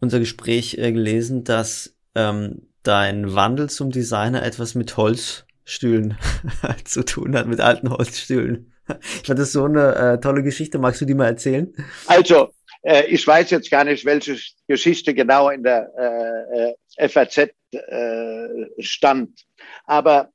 unser 0.00 0.18
Fgespräch 0.18 0.76
äh, 0.78 0.92
gelesen, 0.92 1.44
dass 1.44 1.96
ähm, 2.14 2.68
dein 2.82 3.34
Wandel 3.34 3.70
zum 3.70 3.90
Designer 3.90 4.42
etwas 4.42 4.74
mit 4.74 4.96
Holzstühlen 4.96 6.18
zu 6.84 7.04
tun 7.04 7.36
hat, 7.36 7.46
mit 7.46 7.60
alten 7.60 7.90
Holzstühlen. 7.90 8.72
Ich 9.20 9.26
fand 9.26 9.38
das 9.38 9.52
so 9.52 9.64
eine 9.64 9.94
äh, 9.94 10.20
tolle 10.20 10.42
Geschichte. 10.42 10.78
Magst 10.78 11.00
du 11.00 11.04
die 11.04 11.14
mal 11.14 11.26
erzählen? 11.26 11.72
Also, 12.06 12.52
äh, 12.82 13.06
ich 13.06 13.26
weiß 13.26 13.50
jetzt 13.50 13.70
gar 13.70 13.84
nicht, 13.84 14.04
welche 14.04 14.38
Geschichte 14.68 15.14
genau 15.14 15.50
in 15.50 15.62
der 15.62 15.90
äh, 15.98 16.72
äh 17.04 17.08
FAZ 17.08 17.38
äh, 17.38 18.48
stand. 18.78 19.44
Aber 19.84 20.30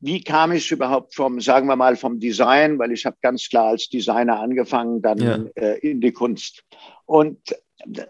wie 0.00 0.22
kam 0.22 0.52
ich 0.52 0.70
überhaupt 0.70 1.14
vom, 1.14 1.40
sagen 1.40 1.66
wir 1.66 1.76
mal, 1.76 1.96
vom 1.96 2.20
Design, 2.20 2.78
weil 2.78 2.92
ich 2.92 3.04
habe 3.04 3.16
ganz 3.20 3.48
klar 3.48 3.68
als 3.68 3.88
Designer 3.88 4.38
angefangen, 4.38 5.02
dann 5.02 5.18
ja. 5.18 5.44
äh, 5.56 5.78
in 5.78 6.00
die 6.00 6.12
Kunst. 6.12 6.62
Und 7.04 7.38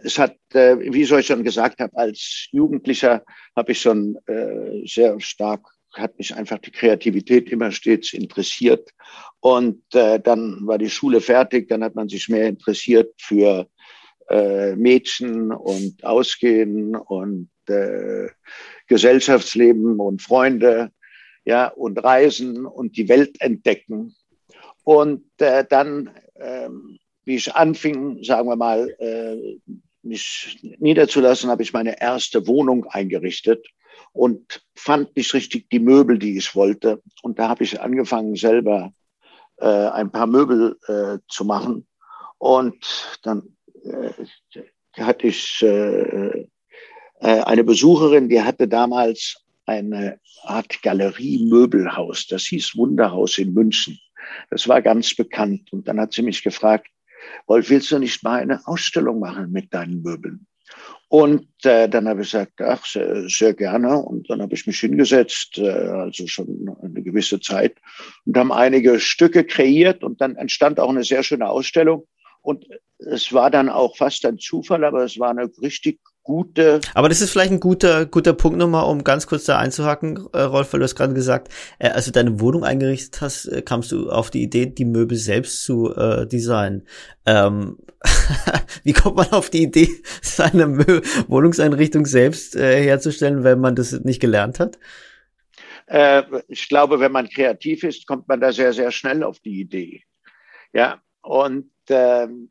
es 0.03 0.19
hat, 0.19 0.37
äh, 0.53 0.79
wie 0.79 1.03
ich 1.03 1.13
euch 1.13 1.27
schon 1.27 1.45
gesagt 1.45 1.81
habe, 1.81 1.97
als 1.97 2.49
Jugendlicher 2.53 3.23
habe 3.57 3.73
ich 3.73 3.81
schon 3.81 4.19
äh, 4.27 4.87
sehr 4.87 5.19
stark, 5.21 5.67
hat 5.99 6.19
mich 6.19 6.35
einfach 6.35 6.59
die 6.59 6.71
Kreativität 6.71 7.51
immer 7.51 7.71
stets 7.73 8.13
interessiert. 8.13 8.91
Und 9.41 9.83
äh, 9.95 10.21
dann 10.21 10.67
war 10.67 10.79
die 10.79 10.91
Schule 10.91 11.21
fertig, 11.21 11.69
dann 11.69 11.85
hat 11.85 11.95
man 11.95 12.09
sich 12.09 12.29
mehr 12.29 12.49
interessiert 12.49 13.15
für 13.19 13.69
äh, 14.29 14.75
Mädchen 14.77 15.53
und 15.53 16.05
Ausgehen 16.05 16.97
und 16.97 17.51
äh, 17.69 18.29
Gesellschaftsleben 18.87 20.01
und 20.01 20.23
Freunde, 20.23 20.93
ja, 21.45 21.69
und 21.69 22.03
Reisen 22.03 22.67
und 22.67 22.97
die 22.97 23.09
Welt 23.09 23.41
entdecken. 23.41 24.15
Und 24.85 25.25
äh, 25.39 25.65
dann, 25.69 26.11
äh, 26.35 26.69
wie 27.25 27.37
ich 27.37 27.55
anfing, 27.55 28.23
sagen 28.23 28.49
wir 28.49 28.57
mal, 28.57 28.89
äh, 28.99 29.59
mich 30.03 30.59
niederzulassen, 30.79 31.51
habe 31.51 31.63
ich 31.63 31.73
meine 31.73 32.01
erste 32.01 32.47
Wohnung 32.47 32.87
eingerichtet 32.87 33.67
und 34.13 34.63
fand 34.75 35.17
nicht 35.17 35.33
richtig 35.35 35.69
die 35.71 35.81
Möbel, 35.81 36.19
die 36.19 36.37
ich 36.37 36.55
wollte. 36.55 37.03
Und 37.23 37.39
da 37.39 37.49
habe 37.49 37.65
ich 37.65 37.81
angefangen, 37.81 38.37
selber 38.37 38.93
äh, 39.59 39.67
ein 39.67 40.11
paar 40.11 40.27
Möbel 40.27 40.79
äh, 40.87 41.19
zu 41.29 41.45
machen. 41.45 41.87
Und 42.39 43.19
dann 43.23 43.57
äh, 43.85 44.13
hatte 44.97 45.27
ich 45.27 45.63
äh, 45.63 46.47
äh, 47.21 47.41
eine 47.43 47.65
Besucherin, 47.65 48.29
die 48.29 48.43
hatte 48.43 48.69
damals 48.69 49.45
eine 49.67 50.19
Art 50.45 50.83
Galerie-Möbelhaus. 50.83 52.27
Das 52.27 52.45
hieß 52.45 52.77
Wunderhaus 52.77 53.39
in 53.39 53.53
München. 53.53 53.99
Das 54.51 54.69
war 54.69 54.83
ganz 54.83 55.15
bekannt. 55.15 55.73
Und 55.73 55.89
dann 55.89 56.01
hat 56.01 56.13
sie 56.13 56.23
mich 56.23 56.43
gefragt, 56.43 56.89
Wolf, 57.47 57.71
willst 57.71 57.91
du 57.91 57.99
nicht 57.99 58.23
mal 58.23 58.41
eine 58.41 58.67
Ausstellung 58.67 59.21
machen 59.21 59.51
mit 59.51 59.73
deinen 59.75 60.03
Möbeln? 60.03 60.47
Und 61.09 61.49
äh, 61.65 61.89
dann 61.89 62.07
habe 62.07 62.21
ich 62.21 62.33
gesagt, 62.33 62.61
ach, 62.61 62.85
sehr, 62.85 63.29
sehr 63.29 63.55
gerne. 63.55 63.99
Und 63.99 64.29
dann 64.29 64.43
habe 64.43 64.55
ich 64.55 64.67
mich 64.67 64.79
hingesetzt, 64.81 65.57
äh, 65.57 65.71
also 65.71 66.27
schon 66.27 66.77
eine 66.83 67.03
gewisse 67.03 67.41
Zeit, 67.41 67.77
und 68.27 68.37
haben 68.37 68.53
einige 68.53 69.01
Stücke 69.01 69.45
kreiert. 69.45 70.05
Und 70.05 70.21
dann 70.21 70.37
entstand 70.37 70.79
auch 70.79 70.91
eine 70.91 71.05
sehr 71.05 71.23
schöne 71.23 71.49
Ausstellung. 71.49 72.07
Und 72.43 72.67
es 72.99 73.33
war 73.33 73.51
dann 73.51 73.71
auch 73.71 73.97
fast 73.97 74.27
ein 74.27 74.39
Zufall, 74.39 74.85
aber 74.85 75.05
es 75.05 75.19
war 75.19 75.31
eine 75.31 75.51
richtig 75.63 75.99
gute. 76.29 76.81
Aber 76.93 77.09
das 77.09 77.23
ist 77.23 77.31
vielleicht 77.31 77.53
ein 77.53 77.59
guter, 77.59 78.05
guter 78.05 78.35
Punkt 78.35 78.59
nochmal, 78.59 78.85
um 78.85 79.03
ganz 79.03 79.27
kurz 79.27 79.47
da 79.47 79.57
einzuhaken, 79.57 80.29
äh, 80.35 80.43
Rolf, 80.43 80.73
weil 80.73 80.81
du 80.81 80.85
hast 80.85 80.95
gerade 80.95 81.15
gesagt, 81.15 81.49
äh, 81.79 81.89
als 81.89 82.05
du 82.05 82.13
deine 82.13 82.39
Wohnung 82.39 82.65
eingerichtet 82.65 83.23
hast, 83.23 83.47
äh, 83.47 83.63
kamst 83.63 83.91
du 83.93 84.11
auf 84.11 84.31
die 84.31 84.43
Idee, 84.43 84.67
die 84.67 84.85
Möbel 84.85 85.17
selbst 85.17 85.65
zu 85.65 85.97
äh, 85.97 86.27
designen. 86.27 86.87
Ähm, 87.25 87.79
wie 88.85 88.93
kommt 88.93 89.17
man 89.17 89.31
auf 89.31 89.49
die 89.49 89.63
Idee, 89.63 89.89
seine 90.23 90.67
Mö 90.67 91.01
Wohnungseinrichtung 91.29 92.05
selbst 92.05 92.55
äh, 92.55 92.83
herzustellen, 92.83 93.43
wenn 93.43 93.59
man 93.59 93.75
das 93.75 93.93
nicht 93.93 94.21
gelernt 94.21 94.61
hat? 94.61 94.79
Äh, 95.87 96.25
ich 96.49 96.69
glaube, 96.69 97.01
wenn 97.01 97.13
man 97.13 97.31
kreativ 97.31 97.85
ist, 97.85 98.07
kommt 98.07 98.29
man 98.29 98.39
da 98.39 98.53
sehr, 98.53 98.75
sehr 98.75 98.91
schnell 98.91 99.23
auf 99.23 99.41
die 99.41 99.61
Idee. 99.61 100.03
Ja, 100.75 101.01
und 101.23 101.71
ähm, 101.89 102.51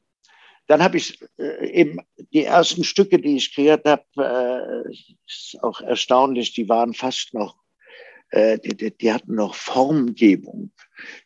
dann 0.67 0.83
habe 0.83 0.97
ich 0.97 1.19
äh, 1.38 1.69
eben 1.69 2.00
die 2.33 2.43
ersten 2.43 2.83
Stücke, 2.83 3.19
die 3.19 3.38
ich 3.38 3.53
kreiert 3.53 3.86
habe, 3.86 4.03
äh, 4.17 4.93
ist 5.25 5.57
auch 5.62 5.81
erstaunlich, 5.81 6.53
die 6.53 6.69
waren 6.69 6.93
fast 6.93 7.33
noch, 7.33 7.57
äh, 8.29 8.59
die, 8.59 8.75
die, 8.75 8.97
die 8.97 9.13
hatten 9.13 9.36
noch 9.36 9.55
Formgebung, 9.55 10.71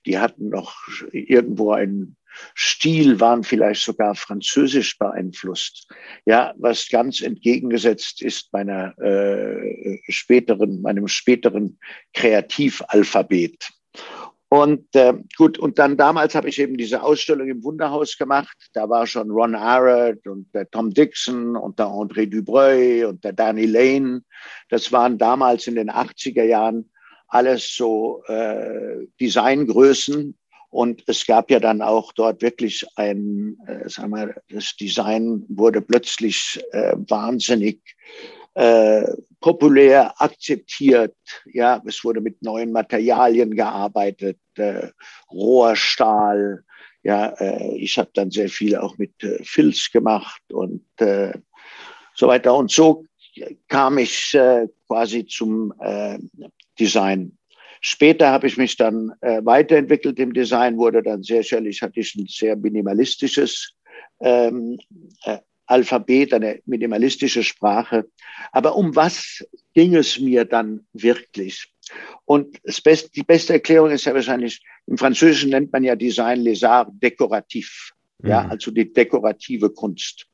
die 0.06 0.20
hatten 0.20 0.50
noch 0.50 0.76
irgendwo 1.12 1.72
einen 1.72 2.18
Stil, 2.56 3.20
waren 3.20 3.44
vielleicht 3.44 3.82
sogar 3.82 4.16
französisch 4.16 4.98
beeinflusst. 4.98 5.88
Ja, 6.26 6.54
was 6.58 6.88
ganz 6.90 7.22
entgegengesetzt 7.22 8.22
ist 8.22 8.54
meiner 8.54 8.98
äh, 9.00 10.00
späteren, 10.10 10.82
meinem 10.82 11.08
späteren 11.08 11.78
Kreativalphabet. 12.14 13.72
Und 14.54 14.94
äh, 14.98 15.14
gut, 15.38 15.58
und 15.60 15.80
dann 15.80 15.96
damals 15.96 16.36
habe 16.36 16.50
ich 16.50 16.60
eben 16.60 16.76
diese 16.76 17.04
Ausstellung 17.04 17.48
im 17.48 17.64
Wunderhaus 17.64 18.18
gemacht. 18.18 18.58
Da 18.74 18.90
war 18.90 19.08
schon 19.08 19.32
Ron 19.32 19.56
Arad 19.56 20.28
und 20.28 20.54
der 20.54 20.70
Tom 20.70 20.94
Dixon 20.94 21.56
und 21.56 21.80
der 21.80 21.86
André 21.86 22.30
Dubreuil 22.30 23.06
und 23.06 23.24
der 23.24 23.32
Danny 23.32 23.66
Lane. 23.66 24.24
Das 24.68 24.92
waren 24.92 25.18
damals 25.18 25.68
in 25.68 25.76
den 25.76 25.90
80er 25.90 26.44
Jahren 26.44 26.92
alles 27.30 27.74
so 27.74 28.24
äh, 28.28 29.08
Designgrößen. 29.22 30.38
Und 30.70 31.04
es 31.08 31.26
gab 31.26 31.50
ja 31.50 31.62
dann 31.62 31.82
auch 31.82 32.12
dort 32.12 32.42
wirklich 32.42 32.86
ein, 32.98 33.56
äh, 33.68 33.88
sagen 33.88 34.12
wir, 34.12 34.36
das 34.50 34.76
Design 34.76 35.46
wurde 35.48 35.82
plötzlich 35.82 36.62
äh, 36.74 36.98
wahnsinnig 37.08 37.80
äh, 38.54 39.04
populär 39.40 40.14
akzeptiert. 40.22 41.16
Ja, 41.46 41.82
es 41.86 42.04
wurde 42.04 42.22
mit 42.22 42.42
neuen 42.42 42.72
Materialien 42.72 43.56
gearbeitet, 43.56 44.40
äh, 44.56 44.90
Rohrstahl. 45.32 46.64
Ja, 47.04 47.30
äh, 47.40 47.78
ich 47.78 47.98
habe 47.98 48.12
dann 48.14 48.30
sehr 48.30 48.50
viel 48.50 48.76
auch 48.76 48.98
mit 48.98 49.24
äh, 49.24 49.44
Filz 49.44 49.92
gemacht 49.92 50.42
und 50.52 50.86
äh, 50.98 51.34
so 52.14 52.28
weiter. 52.28 52.56
Und 52.56 52.72
so 52.72 53.06
kam 53.68 53.98
ich 53.98 54.34
äh, 54.34 54.68
quasi 54.88 55.26
zum 55.26 55.74
äh, 55.80 56.20
Design. 56.80 57.38
Später 57.80 58.30
habe 58.30 58.46
ich 58.46 58.58
mich 58.58 58.78
dann 58.78 59.12
äh, 59.22 59.44
weiterentwickelt 59.44 60.20
im 60.20 60.34
Design, 60.34 60.78
wurde 60.78 61.02
dann 61.02 61.24
sehr 61.24 61.42
hatte 61.42 62.00
ich 62.00 62.16
ein 62.16 62.28
sehr 62.28 62.56
minimalistisches 62.56 63.74
ähm, 64.20 64.78
äh, 65.24 65.40
Alphabet, 65.72 66.34
eine 66.34 66.62
minimalistische 66.66 67.44
Sprache. 67.44 68.10
Aber 68.52 68.76
um 68.76 68.96
was 68.96 69.46
ging 69.74 69.96
es 69.96 70.20
mir 70.20 70.46
dann 70.46 70.86
wirklich? 70.94 71.72
Und 72.26 72.60
das 72.64 72.82
Best, 72.82 73.16
die 73.16 73.24
beste 73.24 73.54
Erklärung 73.54 73.92
ist 73.92 74.06
ja 74.06 74.14
wahrscheinlich, 74.14 74.62
im 74.88 74.98
Französischen 74.98 75.50
nennt 75.50 75.72
man 75.72 75.84
ja 75.84 75.96
Design 75.96 76.42
les 76.42 76.64
arts 76.64 76.92
dekorativ, 77.02 77.94
mhm. 78.20 78.30
ja, 78.30 78.48
also 78.48 78.72
die 78.72 78.92
dekorative 78.92 79.70
Kunst. 79.70 80.28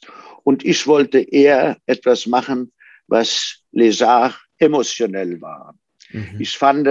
Und 0.44 0.66
ich 0.66 0.86
wollte 0.88 1.20
eher 1.20 1.78
etwas 1.86 2.26
machen, 2.26 2.72
was 3.08 3.62
les 3.72 4.02
arts 4.02 4.36
emotionell 4.58 5.40
war. 5.42 5.78
Mhm. 6.12 6.40
Ich 6.40 6.58
fand, 6.58 6.88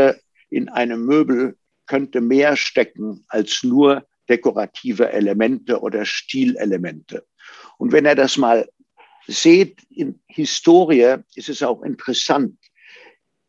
in 0.50 0.68
einem 0.68 1.04
Möbel 1.04 1.56
könnte 1.86 2.20
mehr 2.20 2.56
stecken 2.56 3.24
als 3.28 3.62
nur 3.62 4.06
dekorative 4.28 5.12
Elemente 5.12 5.80
oder 5.80 6.04
Stilelemente. 6.04 7.24
Und 7.78 7.92
wenn 7.92 8.06
er 8.06 8.14
das 8.14 8.36
mal 8.36 8.68
sieht 9.26 9.82
in 9.90 10.20
Historie, 10.26 11.16
ist 11.34 11.48
es 11.48 11.62
auch 11.62 11.82
interessant. 11.82 12.56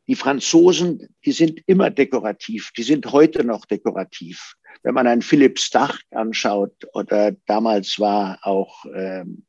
Die 0.07 0.15
Franzosen, 0.15 1.07
die 1.25 1.33
sind 1.33 1.61
immer 1.65 1.89
dekorativ, 1.89 2.71
die 2.75 2.83
sind 2.83 3.11
heute 3.11 3.43
noch 3.43 3.65
dekorativ. 3.65 4.53
Wenn 4.83 4.93
man 4.93 5.07
einen 5.07 5.21
Philipp 5.21 5.59
Stark 5.59 5.99
anschaut 6.11 6.73
oder 6.93 7.33
damals 7.45 7.99
war 7.99 8.39
auch, 8.43 8.85
ähm, 8.95 9.45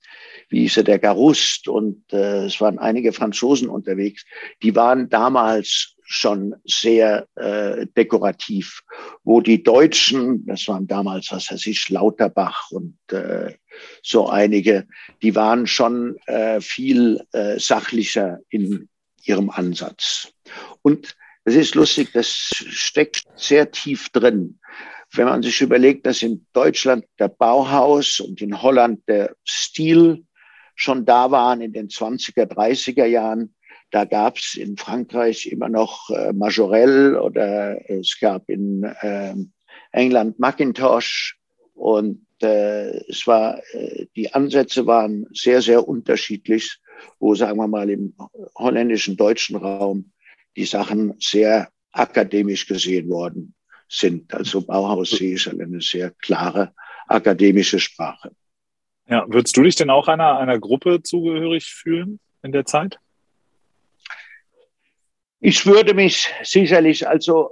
wie 0.48 0.62
hieß 0.62 0.78
er, 0.78 0.84
der 0.84 0.98
Garust 0.98 1.68
und 1.68 2.12
äh, 2.12 2.46
es 2.46 2.60
waren 2.60 2.78
einige 2.78 3.12
Franzosen 3.12 3.68
unterwegs, 3.68 4.24
die 4.62 4.74
waren 4.74 5.08
damals 5.08 5.94
schon 6.10 6.54
sehr 6.64 7.26
äh, 7.36 7.86
dekorativ, 7.94 8.80
wo 9.24 9.42
die 9.42 9.62
Deutschen, 9.62 10.46
das 10.46 10.66
waren 10.66 10.86
damals, 10.86 11.30
was 11.30 11.50
weiß 11.50 11.66
ich, 11.66 11.90
Lauterbach 11.90 12.70
und 12.70 12.96
äh, 13.12 13.54
so 14.02 14.26
einige, 14.26 14.86
die 15.20 15.34
waren 15.34 15.66
schon 15.66 16.16
äh, 16.26 16.62
viel 16.62 17.20
äh, 17.32 17.58
sachlicher 17.60 18.38
in 18.48 18.88
ihrem 19.22 19.50
Ansatz. 19.50 20.32
Und 20.80 21.14
es 21.44 21.54
ist 21.54 21.74
lustig, 21.74 22.08
das 22.14 22.28
steckt 22.28 23.24
sehr 23.36 23.70
tief 23.70 24.08
drin. 24.08 24.60
Wenn 25.12 25.26
man 25.26 25.42
sich 25.42 25.60
überlegt, 25.60 26.06
dass 26.06 26.22
in 26.22 26.46
Deutschland 26.54 27.04
der 27.18 27.28
Bauhaus 27.28 28.18
und 28.20 28.40
in 28.40 28.62
Holland 28.62 29.06
der 29.08 29.36
Stil 29.46 30.24
schon 30.74 31.04
da 31.04 31.30
waren 31.30 31.60
in 31.60 31.74
den 31.74 31.88
20er, 31.88 32.46
30er 32.46 33.04
Jahren, 33.04 33.54
da 33.90 34.04
gab 34.04 34.36
es 34.36 34.54
in 34.54 34.76
Frankreich 34.76 35.46
immer 35.46 35.68
noch 35.68 36.10
äh, 36.10 36.32
Majorel 36.32 37.16
oder 37.16 37.90
es 37.90 38.18
gab 38.20 38.48
in 38.48 38.82
äh, 38.84 39.34
England 39.92 40.38
Macintosh 40.38 41.38
und 41.74 42.26
äh, 42.42 42.90
es 43.08 43.26
war, 43.26 43.62
äh, 43.72 44.06
die 44.14 44.32
Ansätze 44.34 44.86
waren 44.86 45.26
sehr, 45.32 45.62
sehr 45.62 45.88
unterschiedlich, 45.88 46.78
wo, 47.18 47.34
sagen 47.34 47.58
wir 47.58 47.68
mal, 47.68 47.88
im 47.88 48.14
holländischen, 48.56 49.16
deutschen 49.16 49.56
Raum 49.56 50.12
die 50.56 50.64
Sachen 50.64 51.14
sehr 51.20 51.68
akademisch 51.92 52.66
gesehen 52.66 53.08
worden 53.08 53.54
sind. 53.88 54.34
Also 54.34 54.60
Bauhaus 54.62 55.10
sehe 55.10 55.34
ich 55.34 55.48
eine 55.48 55.80
sehr 55.80 56.10
klare 56.10 56.74
akademische 57.06 57.78
Sprache. 57.78 58.32
Ja, 59.08 59.24
würdest 59.28 59.56
du 59.56 59.62
dich 59.62 59.76
denn 59.76 59.88
auch 59.88 60.08
einer, 60.08 60.38
einer 60.38 60.58
Gruppe 60.58 61.02
zugehörig 61.02 61.64
fühlen 61.66 62.20
in 62.42 62.52
der 62.52 62.66
Zeit? 62.66 62.98
Ich 65.40 65.64
würde 65.66 65.94
mich 65.94 66.28
sicherlich, 66.42 67.06
also 67.06 67.50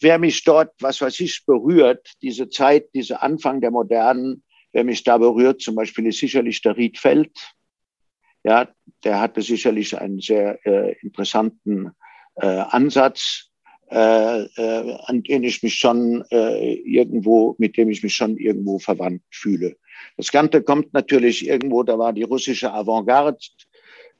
wer 0.00 0.18
mich 0.18 0.44
dort, 0.44 0.72
was 0.80 1.00
weiß 1.00 1.18
ich, 1.20 1.44
berührt, 1.44 2.12
diese 2.22 2.48
Zeit, 2.48 2.88
diese 2.94 3.20
Anfang 3.20 3.60
der 3.60 3.72
Modernen, 3.72 4.44
wer 4.72 4.84
mich 4.84 5.02
da 5.02 5.18
berührt, 5.18 5.60
zum 5.60 5.74
Beispiel 5.74 6.06
ist 6.06 6.18
sicherlich 6.18 6.62
der 6.62 6.76
Riedfeld. 6.76 7.32
Ja, 8.44 8.68
der 9.02 9.20
hatte 9.20 9.42
sicherlich 9.42 9.98
einen 9.98 10.20
sehr 10.20 10.64
äh, 10.64 10.94
interessanten 11.00 11.90
äh, 12.36 12.46
Ansatz, 12.46 13.50
äh, 13.90 14.42
äh, 14.42 14.96
an 15.06 15.24
den 15.24 15.42
ich 15.42 15.64
mich 15.64 15.74
schon 15.74 16.24
äh, 16.30 16.74
irgendwo, 16.74 17.56
mit 17.58 17.76
dem 17.76 17.90
ich 17.90 18.04
mich 18.04 18.14
schon 18.14 18.36
irgendwo 18.36 18.78
verwandt 18.78 19.22
fühle. 19.30 19.76
Das 20.16 20.30
Ganze 20.30 20.62
kommt 20.62 20.94
natürlich 20.94 21.46
irgendwo, 21.46 21.82
da 21.82 21.98
war 21.98 22.12
die 22.12 22.22
russische 22.22 22.72
Avantgarde 22.72 23.38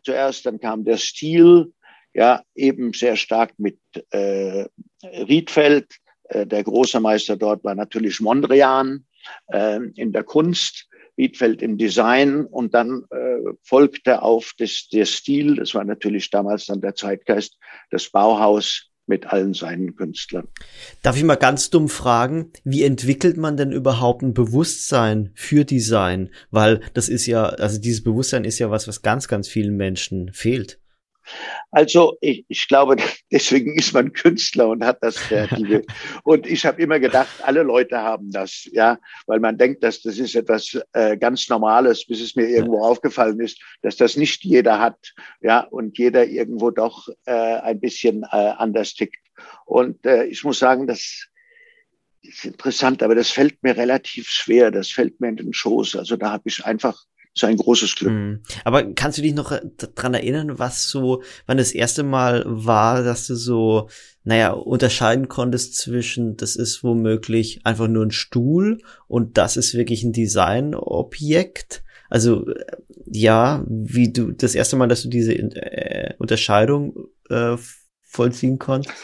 zuerst, 0.02 0.46
dann 0.46 0.58
kam 0.58 0.84
der 0.84 0.96
Stil, 0.96 1.72
ja 2.16 2.42
eben 2.54 2.92
sehr 2.94 3.16
stark 3.16 3.52
mit 3.58 3.78
äh, 4.10 4.64
Riedfeld. 5.04 5.96
Äh, 6.24 6.46
der 6.46 6.64
große 6.64 6.98
Meister 6.98 7.36
dort 7.36 7.62
war 7.62 7.74
natürlich 7.74 8.20
Mondrian 8.20 9.04
äh, 9.48 9.80
in 9.96 10.12
der 10.12 10.24
Kunst, 10.24 10.88
Riedfeld 11.18 11.62
im 11.62 11.78
Design 11.78 12.44
und 12.46 12.74
dann 12.74 13.04
äh, 13.10 13.52
folgte 13.62 14.22
auf 14.22 14.52
das, 14.58 14.88
der 14.92 15.04
Stil, 15.04 15.56
das 15.56 15.74
war 15.74 15.84
natürlich 15.84 16.30
damals 16.30 16.66
dann 16.66 16.80
der 16.80 16.94
Zeitgeist, 16.94 17.58
das 17.90 18.10
Bauhaus 18.10 18.90
mit 19.06 19.26
allen 19.26 19.54
seinen 19.54 19.94
Künstlern. 19.94 20.48
Darf 21.02 21.16
ich 21.16 21.22
mal 21.22 21.36
ganz 21.36 21.70
dumm 21.70 21.88
fragen, 21.88 22.50
wie 22.64 22.82
entwickelt 22.82 23.36
man 23.36 23.56
denn 23.56 23.72
überhaupt 23.72 24.22
ein 24.22 24.34
Bewusstsein 24.34 25.30
für 25.34 25.64
Design? 25.64 26.30
Weil 26.50 26.80
das 26.92 27.08
ist 27.08 27.26
ja, 27.26 27.44
also 27.44 27.80
dieses 27.80 28.02
Bewusstsein 28.02 28.44
ist 28.44 28.58
ja 28.58 28.70
was, 28.70 28.88
was 28.88 29.02
ganz, 29.02 29.28
ganz 29.28 29.48
vielen 29.48 29.76
Menschen 29.76 30.32
fehlt. 30.32 30.80
Also 31.70 32.16
ich, 32.20 32.44
ich 32.48 32.68
glaube, 32.68 32.96
deswegen 33.32 33.76
ist 33.78 33.92
man 33.92 34.12
Künstler 34.12 34.68
und 34.68 34.84
hat 34.84 34.98
das 35.02 35.16
Kreative. 35.16 35.82
und 36.24 36.46
ich 36.46 36.64
habe 36.64 36.82
immer 36.82 36.98
gedacht, 36.98 37.28
alle 37.42 37.62
Leute 37.62 37.98
haben 37.98 38.30
das, 38.30 38.68
ja, 38.72 38.98
weil 39.26 39.40
man 39.40 39.58
denkt, 39.58 39.82
dass 39.82 40.02
das 40.02 40.18
ist 40.18 40.34
etwas 40.34 40.78
äh, 40.92 41.16
ganz 41.16 41.48
Normales, 41.48 42.06
bis 42.06 42.20
es 42.20 42.36
mir 42.36 42.48
irgendwo 42.48 42.82
aufgefallen 42.82 43.40
ist, 43.40 43.60
dass 43.82 43.96
das 43.96 44.16
nicht 44.16 44.44
jeder 44.44 44.80
hat, 44.80 45.14
ja, 45.40 45.60
und 45.60 45.98
jeder 45.98 46.26
irgendwo 46.26 46.70
doch 46.70 47.08
äh, 47.26 47.32
ein 47.32 47.80
bisschen 47.80 48.22
äh, 48.24 48.52
anders 48.56 48.94
tickt. 48.94 49.18
Und 49.64 50.04
äh, 50.06 50.24
ich 50.24 50.44
muss 50.44 50.58
sagen, 50.58 50.86
dass 50.86 51.28
ist 52.26 52.44
interessant, 52.44 53.02
aber 53.02 53.14
das 53.14 53.30
fällt 53.30 53.62
mir 53.62 53.76
relativ 53.76 54.28
schwer. 54.28 54.70
Das 54.70 54.90
fällt 54.90 55.20
mir 55.20 55.28
in 55.28 55.36
den 55.36 55.52
Schoß. 55.52 55.96
Also 55.96 56.16
da 56.16 56.32
habe 56.32 56.42
ich 56.46 56.64
einfach 56.64 57.04
so 57.36 57.46
ein 57.46 57.56
großes 57.56 57.96
Glück. 57.96 58.12
Mhm. 58.12 58.40
Aber 58.64 58.82
kannst 58.94 59.18
du 59.18 59.22
dich 59.22 59.34
noch 59.34 59.52
dran 59.94 60.14
erinnern, 60.14 60.58
was 60.58 60.88
so, 60.88 61.22
wann 61.46 61.58
das 61.58 61.72
erste 61.72 62.02
Mal 62.02 62.42
war, 62.46 63.02
dass 63.02 63.26
du 63.26 63.34
so, 63.36 63.88
naja, 64.24 64.52
unterscheiden 64.52 65.28
konntest 65.28 65.76
zwischen, 65.76 66.36
das 66.36 66.56
ist 66.56 66.82
womöglich 66.82 67.60
einfach 67.64 67.88
nur 67.88 68.06
ein 68.06 68.10
Stuhl 68.10 68.80
und 69.06 69.36
das 69.36 69.58
ist 69.58 69.74
wirklich 69.74 70.02
ein 70.02 70.12
Designobjekt? 70.12 71.82
Also 72.08 72.46
ja, 73.04 73.64
wie 73.68 74.12
du 74.12 74.32
das 74.32 74.54
erste 74.54 74.76
Mal, 74.76 74.88
dass 74.88 75.02
du 75.02 75.08
diese 75.08 75.34
äh, 75.34 76.14
Unterscheidung 76.18 77.08
äh, 77.28 77.56
vollziehen 78.16 78.58
konntest? 78.58 78.94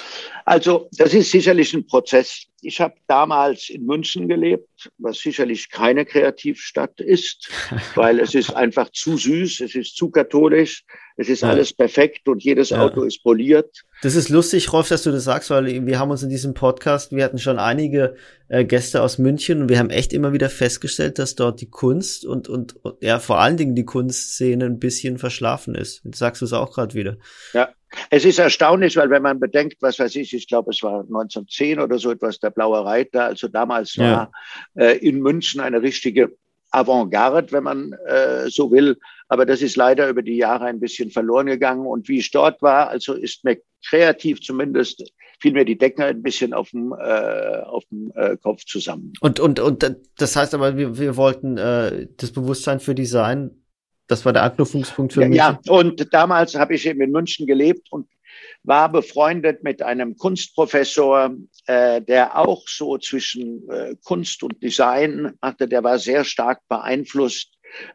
Also 0.45 0.89
das 0.93 1.15
ist 1.15 1.31
sicherlich 1.31 1.73
ein 1.73 1.87
Prozess. 1.87 2.47
Ich 2.63 2.81
habe 2.81 2.95
damals 3.07 3.71
in 3.71 3.87
München 3.87 4.29
gelebt, 4.29 4.91
was 4.99 5.19
sicherlich 5.19 5.71
keine 5.71 6.05
Kreativstadt 6.05 7.01
ist, 7.01 7.49
weil 7.95 8.21
es 8.21 8.35
ist 8.35 8.55
einfach 8.55 8.91
zu 8.91 9.17
süß, 9.17 9.61
es 9.61 9.75
ist 9.75 9.97
zu 9.97 10.11
katholisch, 10.11 10.85
es 11.17 11.29
ist 11.29 11.43
ja. 11.43 11.51
alles 11.51 11.73
perfekt 11.73 12.29
und 12.29 12.43
jedes 12.43 12.71
ja. 12.71 12.83
Auto 12.83 13.03
ist 13.03 13.23
poliert. 13.23 13.83
Das 14.03 14.15
ist 14.17 14.29
lustig, 14.31 14.73
Rolf, 14.73 14.89
dass 14.89 15.03
du 15.03 15.13
das 15.13 15.25
sagst, 15.25 15.51
weil 15.51 15.87
wir 15.87 15.99
haben 15.99 16.11
uns 16.11 16.23
in 16.23 16.29
diesem 16.29 16.55
Podcast, 16.55 17.13
wir 17.13 17.25
hatten 17.25 17.39
schon 17.39 17.59
einige 17.59 18.17
äh, 18.49 18.65
Gäste 18.65 19.03
aus 19.03 19.19
München 19.19 19.63
und 19.63 19.69
wir 19.69 19.79
haben 19.79 19.91
echt 19.91 20.13
immer 20.13 20.33
wieder 20.33 20.51
festgestellt, 20.51 21.19
dass 21.19 21.37
dort 21.37 21.61
die 21.61 21.71
Kunst 21.71 22.25
und, 22.25 22.49
und, 22.49 22.85
und 22.85 22.97
ja 23.01 23.21
vor 23.21 23.41
allen 23.41 23.57
Dingen 23.57 23.75
die 23.77 23.85
Kunstszene 23.85 24.65
ein 24.65 24.79
bisschen 24.79 25.19
verschlafen 25.19 25.75
ist. 25.75 26.03
Jetzt 26.05 26.19
sagst 26.19 26.43
du 26.43 26.47
es 26.47 26.53
auch 26.53 26.73
gerade 26.73 26.95
wieder. 26.95 27.19
Ja, 27.53 27.69
es 28.11 28.25
ist 28.25 28.39
erstaunlich, 28.39 28.97
weil 28.97 29.11
wenn 29.11 29.23
man 29.23 29.41
bedenkt, 29.41 29.77
was 29.81 29.99
weiß 29.99 30.17
ich, 30.17 30.33
ich 30.35 30.49
glaube, 30.49 30.71
es 30.71 30.83
war 30.83 31.01
1910 31.01 31.81
oder 31.81 31.99
so 31.99 32.11
etwas, 32.11 32.41
der 32.41 32.51
Blaue 32.51 32.85
Reiter, 32.85 33.25
also 33.25 33.49
damals 33.49 33.97
ja. 33.97 34.05
war 34.13 34.33
äh, 34.75 34.99
in 34.99 35.21
München 35.21 35.61
eine 35.61 35.83
richtige 35.83 36.33
Avantgarde, 36.71 37.53
wenn 37.53 37.65
man 37.65 37.93
äh, 38.07 38.49
so 38.49 38.71
will. 38.71 38.99
Aber 39.29 39.47
das 39.47 39.63
ist 39.63 39.77
leider 39.77 40.09
über 40.09 40.23
die 40.23 40.37
Jahre 40.37 40.67
ein 40.67 40.81
bisschen 40.81 41.11
verloren 41.11 41.47
gegangen. 41.47 41.87
Und 41.87 42.09
wie 42.09 42.19
ich 42.19 42.31
dort 42.31 42.63
war, 42.63 42.89
also 42.89 43.15
ist 43.15 43.45
mir 43.45 43.59
kreativ 43.87 44.41
zumindest, 44.41 45.13
fiel 45.41 45.53
mir 45.53 45.65
die 45.65 45.77
Decke 45.77 46.05
ein 46.05 46.23
bisschen 46.23 46.55
auf 46.55 46.71
dem, 46.71 46.93
äh, 46.93 47.61
auf 47.63 47.85
dem 47.91 48.13
äh, 48.15 48.37
Kopf 48.37 48.65
zusammen. 48.65 49.13
Und, 49.21 49.41
und, 49.41 49.61
und 49.61 49.85
das 50.17 50.37
heißt 50.37 50.55
aber, 50.55 50.77
wir, 50.77 50.99
wir 50.99 51.17
wollten 51.17 51.59
äh, 51.59 52.09
das 52.17 52.33
Bewusstsein 52.33 52.81
für 52.81 52.95
Design 52.95 53.62
das 54.07 54.25
war 54.25 54.33
der 54.33 54.43
Anknüpfungspunkt 54.43 55.13
für 55.13 55.23
ja, 55.23 55.29
mich. 55.29 55.39
Ja, 55.39 55.59
und 55.69 56.13
damals 56.13 56.55
habe 56.55 56.75
ich 56.75 56.87
eben 56.87 57.01
in 57.01 57.13
München 57.13 57.47
gelebt 57.47 57.91
und 57.91 58.09
war 58.65 58.91
befreundet 58.91 59.63
mit 59.63 59.83
einem 59.83 60.17
Kunstprofessor, 60.17 61.35
äh, 61.67 62.01
der 62.01 62.39
auch 62.39 62.63
so 62.67 62.99
zwischen 62.99 63.69
äh, 63.69 63.95
Kunst 64.05 64.43
und 64.43 64.63
Design 64.63 65.33
hatte. 65.43 65.69
Der 65.69 65.83
war 65.83 65.99
sehr 65.99 66.25
stark 66.25 66.61
beeinflusst 66.69 67.53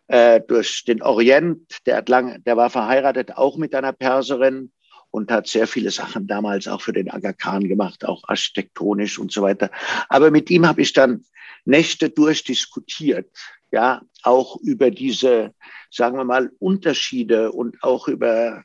äh, 0.07 0.41
durch 0.41 0.83
den 0.85 1.01
Orient. 1.01 1.61
Der, 1.85 1.97
hat 1.97 2.09
lang, 2.09 2.43
der 2.43 2.57
war 2.57 2.69
verheiratet 2.69 3.37
auch 3.37 3.57
mit 3.57 3.73
einer 3.75 3.93
Perserin 3.93 4.71
und 5.11 5.31
hat 5.31 5.47
sehr 5.47 5.67
viele 5.67 5.91
Sachen 5.91 6.27
damals 6.27 6.67
auch 6.67 6.81
für 6.81 6.93
den 6.93 7.09
Aga 7.09 7.33
Khan 7.33 7.67
gemacht, 7.67 8.05
auch 8.05 8.23
architektonisch 8.27 9.19
und 9.19 9.31
so 9.31 9.41
weiter. 9.41 9.71
Aber 10.09 10.31
mit 10.31 10.49
ihm 10.49 10.67
habe 10.67 10.81
ich 10.81 10.93
dann 10.93 11.23
Nächte 11.65 12.09
durchdiskutiert, 12.09 13.29
ja, 13.71 14.01
auch 14.23 14.57
über 14.61 14.91
diese, 14.91 15.53
sagen 15.91 16.17
wir 16.17 16.23
mal, 16.23 16.51
Unterschiede 16.59 17.51
und 17.51 17.81
auch 17.83 18.07
über 18.07 18.63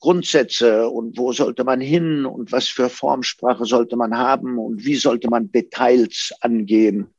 Grundsätze 0.00 0.88
und 0.88 1.16
wo 1.16 1.32
sollte 1.32 1.64
man 1.64 1.80
hin 1.80 2.26
und 2.26 2.52
was 2.52 2.68
für 2.68 2.90
Formsprache 2.90 3.64
sollte 3.64 3.96
man 3.96 4.16
haben 4.16 4.58
und 4.58 4.84
wie 4.84 4.96
sollte 4.96 5.30
man 5.30 5.50
Details 5.50 6.32
angehen 6.40 7.14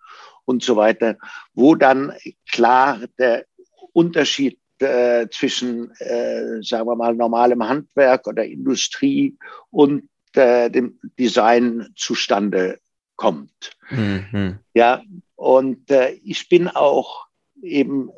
und 0.46 0.64
so 0.64 0.76
weiter, 0.76 1.18
wo 1.54 1.76
dann 1.76 2.14
klar 2.52 3.00
der 3.18 3.46
Unterschied 3.94 4.60
äh, 4.80 5.28
zwischen, 5.32 5.92
äh, 6.00 6.62
sagen 6.62 6.88
wir 6.88 6.96
mal, 6.96 7.16
normalem 7.16 7.68
Handwerk 7.68 8.28
oder 8.28 8.46
Industrie 8.46 9.36
und 9.72 10.10
äh, 10.34 10.70
dem 10.70 11.00
Design 11.18 11.88
zustande 11.96 12.80
kommt. 13.16 13.72
Mhm. 13.90 14.60
Ja, 14.74 15.02
und 15.36 15.90
äh, 15.90 16.12
ich 16.24 16.50
bin 16.50 16.68
auch 16.68 17.28
eben 17.62 18.10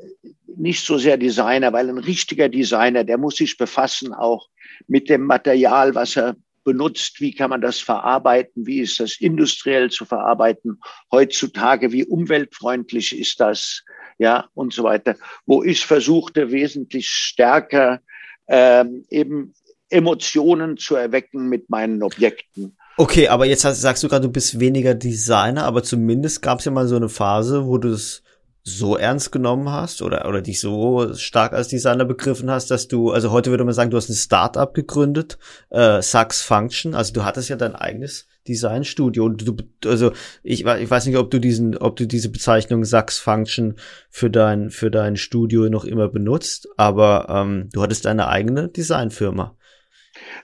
nicht 0.58 0.86
so 0.86 0.98
sehr 0.98 1.18
Designer, 1.18 1.74
weil 1.74 1.90
ein 1.90 1.98
richtiger 1.98 2.50
Designer, 2.50 3.04
der 3.04 3.18
muss 3.18 3.38
sich 3.38 3.58
befassen 3.58 4.14
auch 4.14 4.48
mit 4.88 5.10
dem 5.10 5.24
Material, 5.24 5.96
was 5.96 6.18
er 6.18 6.36
benutzt, 6.64 7.22
wie 7.22 7.34
kann 7.34 7.50
man 7.50 7.62
das 7.62 7.80
verarbeiten, 7.80 8.68
wie 8.68 8.80
ist 8.80 9.00
das 9.00 9.22
industriell 9.22 9.90
zu 9.90 10.04
verarbeiten? 10.04 10.82
Heutzutage, 11.12 11.94
wie 11.94 12.04
umweltfreundlich 12.04 13.18
ist 13.18 13.40
das, 13.40 13.84
ja, 14.18 14.50
und 14.54 14.74
so 14.74 14.84
weiter, 14.84 15.16
wo 15.46 15.64
ich 15.64 15.86
versuchte, 15.86 16.52
wesentlich 16.52 17.08
stärker 17.08 18.02
ähm, 18.50 19.06
eben 19.10 19.54
Emotionen 19.90 20.76
zu 20.76 20.96
erwecken 20.96 21.48
mit 21.48 21.70
meinen 21.70 22.04
Objekten. 22.04 22.76
Okay, 22.98 23.28
aber 23.30 23.46
jetzt 23.46 23.62
sagst 23.62 24.04
du 24.04 24.10
gerade, 24.10 24.28
du 24.28 24.34
bist 24.34 24.60
weniger 24.60 24.94
Designer, 24.94 25.64
aber 25.64 25.84
zumindest 25.84 26.42
gab 26.42 26.60
es 26.60 26.66
ja 26.66 26.72
mal 26.72 26.88
so 26.88 26.96
eine 26.96 27.10
Phase, 27.10 27.66
wo 27.66 27.78
du 27.78 27.90
es 27.90 28.24
so 28.68 28.98
ernst 28.98 29.32
genommen 29.32 29.72
hast 29.72 30.02
oder, 30.02 30.28
oder 30.28 30.42
dich 30.42 30.60
so 30.60 31.14
stark 31.14 31.54
als 31.54 31.70
Designer 31.70 32.04
begriffen 32.04 32.52
hast, 32.52 32.70
dass 32.70 32.90
du, 32.90 33.12
also 33.12 33.32
heute 33.32 33.50
würde 33.50 33.64
man 33.64 33.74
sagen, 33.74 33.92
du 33.92 33.96
hast 33.96 34.10
ein 34.10 34.14
Startup 34.14 34.74
gegründet, 34.74 35.38
äh, 35.70 36.02
Sax 36.02 36.42
Function, 36.42 36.94
also 36.94 37.14
du 37.14 37.24
hattest 37.24 37.48
ja 37.48 37.56
dein 37.56 37.76
eigenes 37.76 38.28
Designstudio 38.46 39.24
und 39.24 39.48
du, 39.48 39.56
also 39.86 40.12
ich, 40.44 40.66
ich 40.66 40.90
weiß 40.90 41.06
nicht, 41.06 41.16
ob 41.16 41.32
du 41.32 41.40
diesen, 41.40 41.78
ob 41.78 41.96
du 41.96 42.06
diese 42.06 42.30
Bezeichnung 42.30 42.84
Sax 42.84 43.20
Function 43.20 43.76
für 44.10 44.30
dein, 44.30 44.70
für 44.70 44.92
dein 44.92 45.16
Studio 45.16 45.70
noch 45.70 45.86
immer 45.86 46.10
benutzt, 46.10 46.68
aber 46.76 47.28
ähm, 47.30 47.70
du 47.72 47.82
hattest 47.82 48.04
deine 48.04 48.28
eigene 48.28 48.68
Designfirma. 48.68 49.56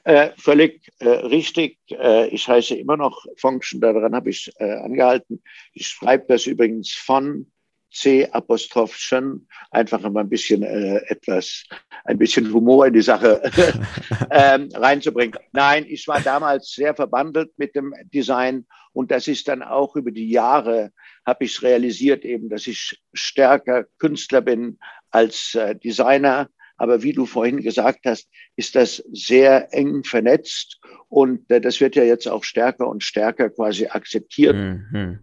Äh, 0.05 0.29
völlig 0.37 0.93
äh, 0.99 1.09
richtig. 1.09 1.77
Äh, 1.91 2.27
ich 2.27 2.47
heiße 2.47 2.75
immer 2.75 2.95
noch 2.95 3.25
Function, 3.35 3.81
daran 3.81 4.15
habe 4.15 4.29
ich 4.29 4.49
äh, 4.59 4.63
angehalten. 4.63 5.43
Ich 5.73 5.87
schreibe 5.87 6.25
das 6.29 6.45
übrigens 6.45 6.93
von 6.93 7.47
C 7.93 8.27
Apostroph 8.31 8.95
schon, 8.95 9.47
einfach 9.71 10.03
immer 10.03 10.21
ein 10.21 10.29
bisschen 10.29 10.63
äh, 10.63 10.97
etwas, 11.07 11.63
ein 12.05 12.17
bisschen 12.17 12.51
Humor 12.51 12.87
in 12.87 12.93
die 12.93 13.01
Sache 13.01 13.41
ähm, 14.31 14.69
reinzubringen. 14.73 15.37
Nein, 15.51 15.85
ich 15.87 16.07
war 16.07 16.19
damals 16.21 16.73
sehr 16.73 16.95
verbandelt 16.95 17.51
mit 17.57 17.75
dem 17.75 17.93
Design 18.13 18.65
und 18.91 19.11
das 19.11 19.27
ist 19.27 19.47
dann 19.47 19.61
auch 19.61 19.95
über 19.95 20.11
die 20.11 20.29
Jahre 20.29 20.91
habe 21.25 21.45
ich 21.45 21.61
realisiert 21.61 22.25
eben, 22.25 22.49
dass 22.49 22.67
ich 22.67 22.99
stärker 23.13 23.85
Künstler 23.97 24.41
bin 24.41 24.77
als 25.11 25.55
äh, 25.55 25.75
Designer. 25.75 26.49
Aber 26.75 27.03
wie 27.03 27.13
du 27.13 27.25
vorhin 27.25 27.61
gesagt 27.61 27.99
hast, 28.05 28.27
ist 28.55 28.75
das 28.75 29.03
sehr 29.11 29.73
eng 29.73 30.03
vernetzt 30.03 30.79
und 31.07 31.49
äh, 31.51 31.61
das 31.61 31.79
wird 31.79 31.95
ja 31.95 32.03
jetzt 32.03 32.27
auch 32.27 32.43
stärker 32.43 32.87
und 32.87 33.03
stärker 33.03 33.49
quasi 33.49 33.87
akzeptiert. 33.87 34.55
Mhm. 34.55 35.19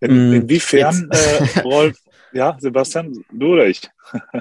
In, 0.00 0.30
mm, 0.30 0.34
inwiefern, 0.34 1.10
äh, 1.10 1.60
Rolf, 1.64 1.98
ja, 2.32 2.56
Sebastian, 2.58 3.24
du 3.32 3.52
oder 3.52 3.66
ich? 3.66 3.82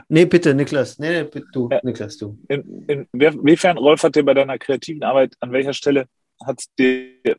nee, 0.07 0.25
bitte, 0.25 0.53
Niklas. 0.53 0.99
Nee, 0.99 1.23
nee 1.23 1.43
du, 1.51 1.69
ja. 1.71 1.79
Niklas, 1.83 2.17
du. 2.17 2.37
In, 2.47 2.85
in, 2.87 3.07
inwiefern, 3.11 3.77
Rolf, 3.77 4.03
hat 4.03 4.15
dir 4.15 4.23
bei 4.23 4.33
deiner 4.33 4.57
kreativen 4.57 5.03
Arbeit, 5.03 5.35
an 5.39 5.51
welcher 5.51 5.73
Stelle 5.73 6.07
hat 6.45 6.59
es 6.59 6.73
dir 6.75 7.37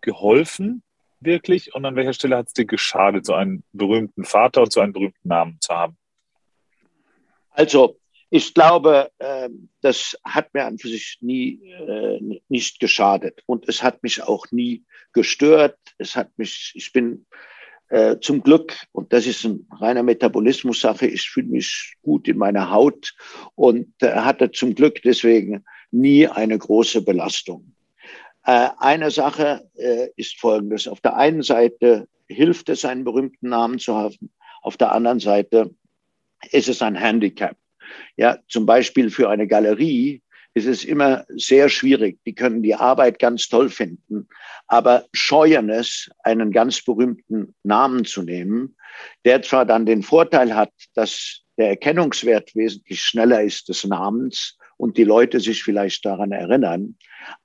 geholfen, 0.00 0.82
wirklich, 1.20 1.74
und 1.74 1.84
an 1.84 1.96
welcher 1.96 2.12
Stelle 2.12 2.36
hat 2.36 2.46
es 2.48 2.52
dir 2.52 2.64
geschadet, 2.64 3.26
so 3.26 3.34
einen 3.34 3.64
berühmten 3.72 4.24
Vater 4.24 4.62
und 4.62 4.72
so 4.72 4.80
einen 4.80 4.92
berühmten 4.92 5.28
Namen 5.28 5.58
zu 5.60 5.74
haben? 5.74 5.96
Also, 7.50 7.98
ich 8.30 8.54
glaube, 8.54 9.10
äh, 9.18 9.48
das 9.80 10.16
hat 10.22 10.52
mir 10.52 10.64
an 10.64 10.78
für 10.78 10.88
sich 10.88 11.18
nie 11.20 11.60
äh, 11.70 12.40
nicht 12.48 12.78
geschadet 12.78 13.42
und 13.46 13.68
es 13.68 13.82
hat 13.82 14.02
mich 14.02 14.22
auch 14.22 14.46
nie 14.50 14.84
gestört. 15.12 15.78
Es 15.96 16.14
hat 16.14 16.30
mich, 16.36 16.72
ich 16.74 16.92
bin 16.92 17.26
äh, 17.88 18.16
zum 18.20 18.42
Glück, 18.42 18.76
und 18.92 19.12
das 19.12 19.26
ist 19.26 19.44
ein 19.44 19.66
reiner 19.70 20.02
Metabolismus-Sache, 20.02 21.06
ich 21.06 21.30
fühle 21.30 21.48
mich 21.48 21.94
gut 22.02 22.28
in 22.28 22.38
meiner 22.38 22.70
Haut 22.70 23.14
und 23.54 23.92
äh, 24.02 24.12
hatte 24.12 24.50
zum 24.50 24.74
Glück 24.74 25.00
deswegen 25.02 25.64
nie 25.90 26.26
eine 26.26 26.58
große 26.58 27.02
Belastung. 27.02 27.72
Äh, 28.44 28.68
eine 28.78 29.10
Sache 29.10 29.68
äh, 29.74 30.08
ist 30.16 30.38
folgendes. 30.38 30.88
Auf 30.88 31.00
der 31.00 31.16
einen 31.16 31.42
Seite 31.42 32.08
hilft 32.26 32.68
es, 32.68 32.84
einen 32.84 33.04
berühmten 33.04 33.48
Namen 33.48 33.78
zu 33.78 33.94
haben. 33.94 34.30
Auf 34.62 34.76
der 34.76 34.92
anderen 34.92 35.20
Seite 35.20 35.74
ist 36.50 36.68
es 36.68 36.82
ein 36.82 36.94
Handicap. 36.94 37.56
Ja, 38.16 38.38
zum 38.48 38.66
Beispiel 38.66 39.10
für 39.10 39.30
eine 39.30 39.46
Galerie 39.46 40.22
ist 40.58 40.66
es 40.66 40.84
immer 40.84 41.24
sehr 41.28 41.68
schwierig. 41.68 42.18
Die 42.26 42.34
können 42.34 42.62
die 42.62 42.74
Arbeit 42.74 43.18
ganz 43.18 43.48
toll 43.48 43.68
finden, 43.70 44.28
aber 44.66 45.06
scheuen 45.12 45.70
es, 45.70 46.10
einen 46.24 46.50
ganz 46.50 46.82
berühmten 46.82 47.54
Namen 47.62 48.04
zu 48.04 48.22
nehmen, 48.22 48.76
der 49.24 49.42
zwar 49.42 49.64
dann 49.64 49.86
den 49.86 50.02
Vorteil 50.02 50.54
hat, 50.54 50.72
dass 50.94 51.42
der 51.58 51.68
Erkennungswert 51.68 52.54
wesentlich 52.54 53.00
schneller 53.00 53.42
ist 53.42 53.68
des 53.68 53.84
Namens 53.84 54.56
und 54.76 54.96
die 54.96 55.04
Leute 55.04 55.40
sich 55.40 55.62
vielleicht 55.62 56.04
daran 56.04 56.32
erinnern. 56.32 56.96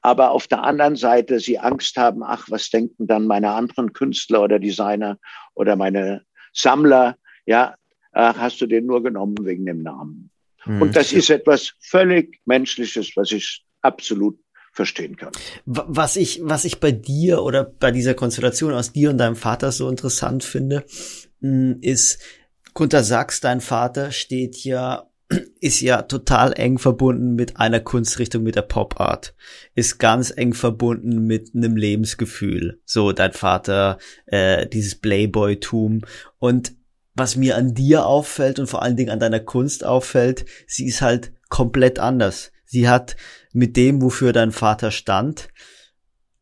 Aber 0.02 0.32
auf 0.32 0.48
der 0.48 0.64
anderen 0.64 0.96
Seite 0.96 1.40
sie 1.40 1.60
Angst 1.60 1.98
haben, 1.98 2.24
ach, 2.24 2.48
was 2.50 2.70
denken 2.70 3.08
dann 3.08 3.28
meine 3.28 3.52
anderen 3.52 3.94
Künstler 3.94 4.44
oder 4.44 4.60
Designer 4.60 5.18
oder 5.54 5.76
meine 5.76 6.24
Sammler? 6.54 7.18
Ja, 7.46 7.76
ach, 8.12 8.38
hast 8.38 8.62
du 8.62 8.68
den 8.68 8.86
nur 8.86 9.04
genommen 9.04 9.38
wegen 9.42 9.66
dem 9.66 9.82
Namen. 9.84 10.30
Mhm. 10.66 10.82
Und 10.82 10.96
das 10.96 11.14
ist 11.14 11.30
etwas 11.30 11.74
völlig 11.80 12.40
Menschliches, 12.46 13.12
was 13.16 13.32
ich 13.32 13.66
absolut 13.82 14.40
verstehen 14.72 15.16
kann. 15.16 15.32
Was 15.66 16.16
ich, 16.16 16.42
was 16.44 16.66
ich 16.66 16.80
bei 16.80 16.92
dir 16.92 17.44
oder 17.44 17.64
bei 17.64 17.92
dieser 17.92 18.16
Konstellation 18.16 18.74
aus 18.74 18.92
dir 18.92 19.12
und 19.12 19.20
deinem 19.20 19.36
Vater 19.36 19.72
so 19.72 19.88
interessant 19.88 20.44
finde, 20.44 20.84
hm, 21.42 21.78
ist, 21.82 22.20
Gunter 22.74 23.04
Sachs, 23.04 23.40
dein 23.40 23.62
Vater, 23.62 24.12
steht 24.12 24.64
ja 24.64 25.08
ist 25.60 25.82
ja 25.82 26.02
total 26.04 26.54
eng 26.54 26.78
verbunden 26.78 27.36
mit 27.36 27.58
einer 27.58 27.80
Kunstrichtung, 27.80 28.44
mit 28.44 28.56
der 28.56 28.64
Pop 28.64 29.00
Art. 29.00 29.36
Ist 29.76 30.00
ganz 30.00 30.34
eng 30.36 30.54
verbunden 30.54 31.26
mit 31.26 31.52
einem 31.56 31.76
Lebensgefühl. 31.76 32.82
So, 32.86 33.12
dein 33.12 33.34
Vater, 33.34 33.98
äh, 34.26 34.68
dieses 34.68 34.96
Playboy-Tum. 34.96 36.02
Und 36.40 36.74
was 37.16 37.36
mir 37.36 37.58
an 37.58 37.74
dir 37.74 38.06
auffällt 38.06 38.60
und 38.60 38.68
vor 38.68 38.82
allen 38.82 38.98
Dingen 38.98 39.12
an 39.12 39.20
deiner 39.20 39.40
Kunst 39.40 39.86
auffällt, 39.86 40.46
sie 40.68 40.86
ist 40.88 41.02
halt 41.02 41.32
komplett 41.50 42.00
anders. 42.00 42.52
Sie 42.66 42.90
hat 42.90 43.16
mit 43.52 43.78
dem, 43.78 44.02
wofür 44.02 44.34
dein 44.34 44.52
Vater 44.52 44.90
stand, 44.90 45.50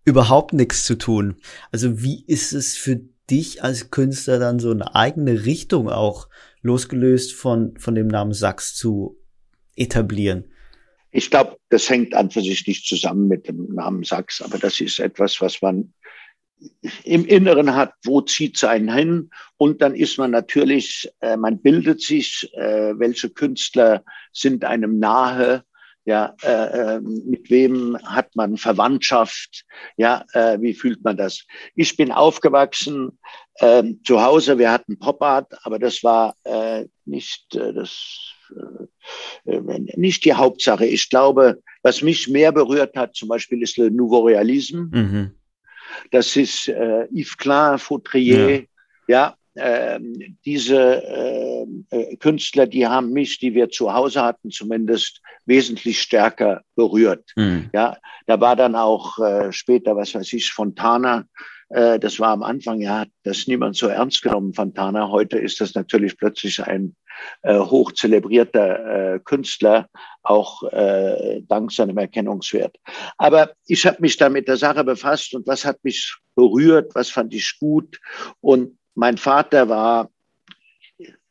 überhaupt 0.06 0.54
nichts 0.54 0.86
zu 0.86 0.96
tun. 0.96 1.36
Also 1.72 2.02
wie 2.02 2.24
ist 2.26 2.54
es 2.54 2.78
für 2.78 3.02
dich 3.30 3.64
als 3.64 3.92
Künstler 3.92 4.40
dann 4.40 4.60
so 4.60 4.72
eine 4.72 4.96
eigene 4.96 5.46
Richtung 5.46 5.90
auch 5.90 6.30
losgelöst 6.62 7.34
von, 7.34 7.78
von 7.78 7.96
dem 7.96 8.08
Namen 8.08 8.34
Sachs 8.34 8.76
zu 8.76 9.18
etablieren? 9.76 10.52
Ich 11.12 11.30
glaube, 11.30 11.58
das 11.70 11.90
hängt 11.90 12.14
an 12.14 12.32
für 12.32 12.42
sich 12.42 12.66
nicht 12.66 12.88
zusammen 12.88 13.28
mit 13.28 13.48
dem 13.48 13.74
Namen 13.74 14.04
Sachs, 14.04 14.42
aber 14.42 14.58
das 14.58 14.80
ist 14.80 15.00
etwas, 15.00 15.42
was 15.42 15.62
man 15.62 15.94
im 17.04 17.26
Inneren 17.26 17.76
hat, 17.76 17.94
wo 18.04 18.22
zieht 18.22 18.56
es 18.56 18.64
einen 18.64 18.94
hin? 18.94 19.30
Und 19.58 19.82
dann 19.82 19.96
ist 19.96 20.18
man 20.18 20.32
natürlich, 20.32 21.12
äh, 21.22 21.38
man 21.38 21.60
bildet 21.60 22.02
sich, 22.02 22.50
äh, 22.54 22.98
welche 22.98 23.30
Künstler 23.30 24.04
sind 24.32 24.66
einem 24.66 25.00
nahe, 25.00 25.64
ja, 26.04 26.36
äh, 26.42 26.96
äh, 26.96 27.02
mit 27.02 27.52
wem 27.52 27.98
hat 28.04 28.36
man 28.36 28.58
Verwandtschaft? 28.58 29.66
Ja, 29.98 30.26
äh, 30.34 30.60
wie 30.60 30.74
fühlt 30.74 31.04
man 31.04 31.16
das? 31.16 31.46
Ich 31.76 31.96
bin 31.96 32.12
aufgewachsen 32.12 33.20
äh, 33.56 33.84
zu 34.04 34.22
Hause. 34.24 34.58
Wir 34.58 34.72
hatten 34.72 34.98
Pop 34.98 35.22
Art, 35.22 35.54
aber 35.64 35.78
das 35.78 36.04
war 36.04 36.36
äh, 36.44 36.88
nicht 37.06 37.56
äh, 37.56 37.74
das 37.74 38.34
nicht 39.96 40.26
die 40.26 40.34
Hauptsache. 40.34 40.86
Ich 40.86 41.10
glaube, 41.10 41.62
was 41.84 42.02
mich 42.02 42.28
mehr 42.28 42.52
berührt 42.52 42.96
hat, 42.98 43.16
zum 43.16 43.30
Beispiel 43.30 43.62
ist 43.62 43.78
Le 43.78 43.90
Nouveau 43.92 44.26
Realisme. 44.26 44.90
Mhm. 44.92 45.36
Das 46.10 46.36
ist 46.36 46.68
äh, 46.68 47.08
Yves 47.12 47.38
Klein, 47.38 47.78
Fautrier, 47.78 48.60
ja, 48.60 48.66
ja 49.08 49.36
ähm, 49.56 50.38
diese 50.46 51.04
äh, 51.04 51.66
äh, 51.90 52.16
Künstler, 52.18 52.68
die 52.68 52.88
haben 52.88 53.12
mich, 53.12 53.38
die 53.40 53.54
wir 53.54 53.70
zu 53.70 53.94
Hause 53.94 54.24
hatten, 54.24 54.50
zumindest 54.50 55.22
wesentlich 55.46 56.02
stärker 56.02 56.62
berührt. 56.76 57.32
Mhm. 57.36 57.70
Ja, 57.74 57.98
da 58.28 58.40
war 58.40 58.56
dann 58.56 58.76
auch 58.76 59.20
äh, 59.20 59.52
später, 59.52 59.96
was 59.96 60.16
weiß 60.16 60.32
ich, 60.34 60.52
Fontana. 60.54 61.26
Äh, 61.70 62.00
das 62.00 62.20
war 62.20 62.30
am 62.30 62.44
Anfang, 62.44 62.80
ja, 62.80 63.06
das 63.24 63.48
niemand 63.48 63.76
so 63.76 63.88
ernst 63.88 64.22
genommen, 64.22 64.54
Fontana. 64.54 65.10
Heute 65.10 65.38
ist 65.38 65.60
das 65.60 65.76
natürlich 65.76 66.18
plötzlich 66.18 66.64
ein 66.64 66.96
äh, 67.42 67.58
hoch 67.60 67.92
zelebrierter 67.92 69.16
äh, 69.16 69.20
Künstler, 69.20 69.90
auch 70.24 70.64
äh, 70.72 71.42
dank 71.48 71.72
seinem 71.72 71.98
Erkennungswert. 71.98 72.78
Aber 73.18 73.52
ich 73.66 73.86
habe 73.86 73.98
mich 74.02 74.18
da 74.18 74.30
mit 74.30 74.48
der 74.48 74.58
Sache 74.58 74.84
befasst 74.84 75.34
und 75.34 75.48
was 75.48 75.66
hat 75.66 75.84
mich 75.84 76.16
berührt, 76.36 76.94
was 76.96 77.10
fand 77.10 77.34
ich 77.34 77.58
gut 77.60 78.00
und 78.40 78.78
mein 78.96 79.18
Vater 79.18 79.70
war, 79.70 80.10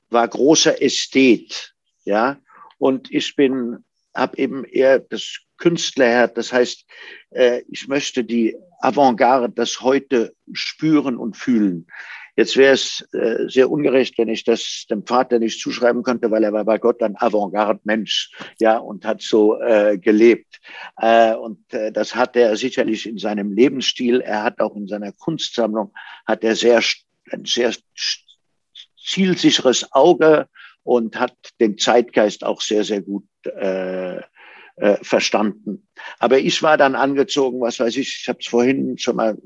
war 0.09 0.29
großer 0.29 0.83
Ästhet, 0.83 1.75
ja, 2.05 2.39
und 2.79 3.13
ich 3.13 3.37
bin, 3.37 3.85
habe 4.15 4.39
eben 4.39 4.65
eher 4.65 4.99
das 4.99 5.39
Künstlerherz, 5.59 6.33
das 6.35 6.53
heißt, 6.53 6.85
äh, 7.31 7.63
ich 7.69 7.87
möchte 7.87 8.25
die 8.25 8.57
Avantgarde, 8.81 9.51
das 9.51 9.81
heute 9.83 10.35
spüren 10.53 11.17
und 11.17 11.37
fühlen. 11.37 11.87
Jetzt 12.41 12.57
wäre 12.57 12.73
es 12.73 13.07
äh, 13.13 13.49
sehr 13.49 13.71
ungerecht, 13.71 14.17
wenn 14.17 14.31
ich 14.31 14.45
das 14.45 14.87
dem 14.89 15.05
Vater 15.05 15.39
nicht 15.39 15.61
zuschreiben 15.61 16.03
könnte, 16.03 16.31
weil 16.31 16.43
er 16.43 16.55
war 16.55 16.65
bei 16.65 16.79
Gott 16.79 17.03
ein 17.03 17.15
Avantgarde-Mensch, 17.15 18.31
ja, 18.59 18.79
und 18.79 19.05
hat 19.05 19.21
so 19.21 19.61
äh, 19.61 19.99
gelebt. 19.99 20.59
Äh, 20.97 21.35
und 21.35 21.71
äh, 21.75 21.93
das 21.93 22.15
hat 22.15 22.37
er 22.37 22.57
sicherlich 22.57 23.07
in 23.07 23.19
seinem 23.19 23.53
Lebensstil. 23.53 24.23
Er 24.23 24.43
hat 24.43 24.59
auch 24.61 24.75
in 24.75 24.89
seiner 24.89 25.13
Kunstsammlung 25.13 25.93
hat 26.25 26.43
er 26.43 26.57
sehr 26.57 26.83
ein 27.31 27.45
sehr 27.45 27.75
zielsicheres 29.05 29.93
Auge 29.93 30.49
und 30.83 31.21
hat 31.21 31.37
den 31.61 31.77
Zeitgeist 31.77 32.43
auch 32.43 32.63
sehr, 32.63 32.85
sehr 32.85 33.03
gut 33.03 33.29
äh, 33.45 34.17
äh, 34.17 34.97
verstanden. 35.03 35.87
Aber 36.19 36.39
ich 36.39 36.63
war 36.63 36.79
dann 36.79 36.95
angezogen, 36.95 37.61
was 37.61 37.79
weiß 37.81 37.99
ich, 37.99 38.21
ich 38.23 38.29
habe 38.29 38.39
es 38.41 38.47
vorhin 38.47 38.97
schon 38.97 39.17
mal, 39.17 39.37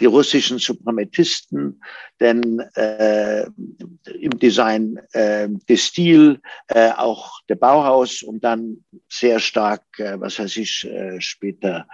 die 0.00 0.06
russischen 0.06 0.58
Suprematisten, 0.58 1.80
denn 2.20 2.60
äh, 2.74 3.44
im 4.20 4.38
Design 4.38 4.98
äh, 5.12 5.48
der 5.68 5.76
Stil, 5.76 6.40
äh, 6.68 6.90
auch 6.90 7.40
der 7.48 7.56
Bauhaus 7.56 8.22
und 8.22 8.44
dann 8.44 8.84
sehr 9.08 9.40
stark, 9.40 9.82
äh, 9.98 10.20
was 10.20 10.38
weiß 10.38 10.56
ich, 10.56 10.84
äh, 10.84 11.20
später 11.20 11.86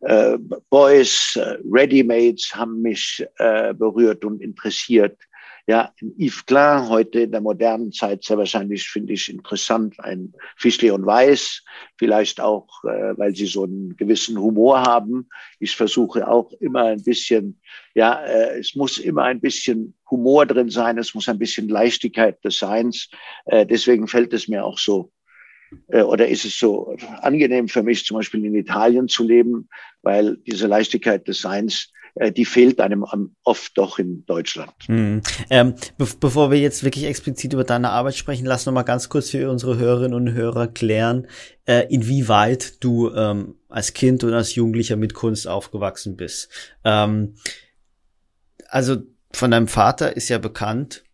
äh, 0.00 0.36
Boys, 0.70 1.36
äh, 1.36 1.58
Readymates 1.70 2.54
haben 2.54 2.82
mich 2.82 3.24
äh, 3.38 3.72
berührt 3.74 4.24
und 4.24 4.42
interessiert. 4.42 5.18
Ja, 5.68 5.92
Yves 6.00 6.46
Klein 6.46 6.88
heute 6.88 7.20
in 7.22 7.32
der 7.32 7.40
modernen 7.40 7.90
Zeit 7.90 8.22
sehr 8.22 8.38
wahrscheinlich 8.38 8.88
finde 8.88 9.14
ich 9.14 9.28
interessant, 9.28 9.98
ein 9.98 10.32
Fischli 10.56 10.92
und 10.92 11.04
Weiß, 11.04 11.64
vielleicht 11.96 12.40
auch, 12.40 12.84
äh, 12.84 13.18
weil 13.18 13.34
sie 13.34 13.46
so 13.46 13.64
einen 13.64 13.96
gewissen 13.96 14.38
Humor 14.38 14.82
haben. 14.82 15.28
Ich 15.58 15.74
versuche 15.74 16.28
auch 16.28 16.52
immer 16.60 16.84
ein 16.84 17.02
bisschen, 17.02 17.60
ja, 17.94 18.24
äh, 18.24 18.60
es 18.60 18.76
muss 18.76 18.98
immer 18.98 19.24
ein 19.24 19.40
bisschen 19.40 19.94
Humor 20.08 20.46
drin 20.46 20.70
sein, 20.70 20.98
es 20.98 21.14
muss 21.14 21.28
ein 21.28 21.40
bisschen 21.40 21.68
Leichtigkeit 21.68 22.44
des 22.44 22.58
Seins. 22.58 23.10
Äh, 23.46 23.66
deswegen 23.66 24.06
fällt 24.06 24.32
es 24.34 24.46
mir 24.46 24.64
auch 24.64 24.78
so 24.78 25.10
äh, 25.88 26.02
oder 26.02 26.28
ist 26.28 26.44
es 26.44 26.56
so 26.56 26.96
angenehm 27.22 27.66
für 27.66 27.82
mich, 27.82 28.04
zum 28.04 28.18
Beispiel 28.18 28.44
in 28.44 28.54
Italien 28.54 29.08
zu 29.08 29.24
leben, 29.24 29.68
weil 30.02 30.36
diese 30.46 30.68
Leichtigkeit 30.68 31.26
des 31.26 31.40
Seins, 31.40 31.92
die 32.34 32.44
fehlt 32.44 32.80
einem 32.80 33.04
oft 33.44 33.76
doch 33.76 33.98
in 33.98 34.24
Deutschland. 34.24 34.72
Hm. 34.86 35.20
Ähm, 35.50 35.74
be 35.98 36.06
bevor 36.18 36.50
wir 36.50 36.58
jetzt 36.58 36.82
wirklich 36.82 37.04
explizit 37.04 37.52
über 37.52 37.64
deine 37.64 37.90
Arbeit 37.90 38.16
sprechen, 38.16 38.46
lass 38.46 38.64
noch 38.64 38.72
mal 38.72 38.84
ganz 38.84 39.08
kurz 39.08 39.30
für 39.30 39.50
unsere 39.50 39.76
Hörerinnen 39.76 40.14
und 40.14 40.32
Hörer 40.32 40.68
klären, 40.68 41.26
äh, 41.66 41.86
inwieweit 41.88 42.82
du 42.82 43.10
ähm, 43.12 43.56
als 43.68 43.92
Kind 43.92 44.24
und 44.24 44.32
als 44.32 44.54
Jugendlicher 44.54 44.96
mit 44.96 45.12
Kunst 45.12 45.46
aufgewachsen 45.46 46.16
bist. 46.16 46.48
Ähm, 46.84 47.34
also 48.68 48.96
von 49.32 49.50
deinem 49.50 49.68
Vater 49.68 50.16
ist 50.16 50.28
ja 50.28 50.38
bekannt, 50.38 51.04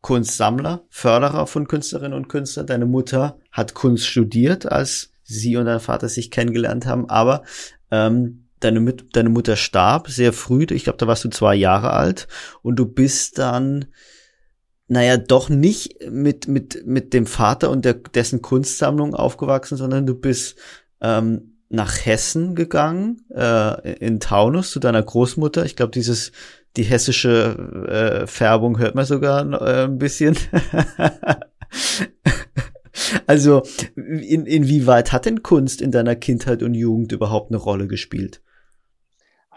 Kunstsammler, 0.00 0.84
Förderer 0.90 1.46
von 1.46 1.68
Künstlerinnen 1.68 2.12
und 2.12 2.28
Künstlern. 2.28 2.66
Deine 2.66 2.86
Mutter 2.86 3.38
hat 3.52 3.74
Kunst 3.74 4.06
studiert, 4.06 4.70
als 4.70 5.12
sie 5.22 5.56
und 5.56 5.66
dein 5.66 5.80
Vater 5.80 6.08
sich 6.08 6.30
kennengelernt 6.30 6.84
haben, 6.86 7.08
aber 7.08 7.42
ähm, 7.90 8.43
deine, 8.60 8.94
deine 9.12 9.28
Mutter 9.28 9.56
starb 9.56 10.08
sehr 10.08 10.32
früh, 10.32 10.66
ich 10.70 10.84
glaube, 10.84 10.98
da 10.98 11.06
warst 11.06 11.24
du 11.24 11.30
zwei 11.30 11.54
Jahre 11.54 11.92
alt 11.92 12.28
und 12.62 12.76
du 12.76 12.86
bist 12.86 13.38
dann 13.38 13.86
naja, 14.86 15.16
doch 15.16 15.48
nicht 15.48 16.10
mit, 16.10 16.46
mit, 16.46 16.86
mit 16.86 17.14
dem 17.14 17.26
Vater 17.26 17.70
und 17.70 17.86
der, 17.86 17.94
dessen 17.94 18.42
Kunstsammlung 18.42 19.14
aufgewachsen, 19.14 19.78
sondern 19.78 20.06
du 20.06 20.14
bist 20.14 20.58
ähm, 21.00 21.56
nach 21.70 22.04
Hessen 22.04 22.54
gegangen, 22.54 23.22
äh, 23.34 23.94
in 23.94 24.20
Taunus 24.20 24.70
zu 24.70 24.80
deiner 24.80 25.02
Großmutter. 25.02 25.64
Ich 25.64 25.74
glaube, 25.74 25.92
dieses 25.92 26.32
die 26.76 26.82
hessische 26.82 27.86
äh, 27.88 28.26
Färbung 28.26 28.78
hört 28.78 28.94
man 28.94 29.04
sogar 29.04 29.44
äh, 29.62 29.84
ein 29.84 29.98
bisschen. 29.98 30.36
also 33.26 33.62
in, 33.94 34.46
inwieweit 34.46 35.12
hat 35.12 35.26
denn 35.26 35.42
Kunst 35.42 35.80
in 35.80 35.92
deiner 35.92 36.16
Kindheit 36.16 36.62
und 36.62 36.74
Jugend 36.74 37.12
überhaupt 37.12 37.50
eine 37.50 37.58
Rolle 37.58 37.86
gespielt? 37.86 38.42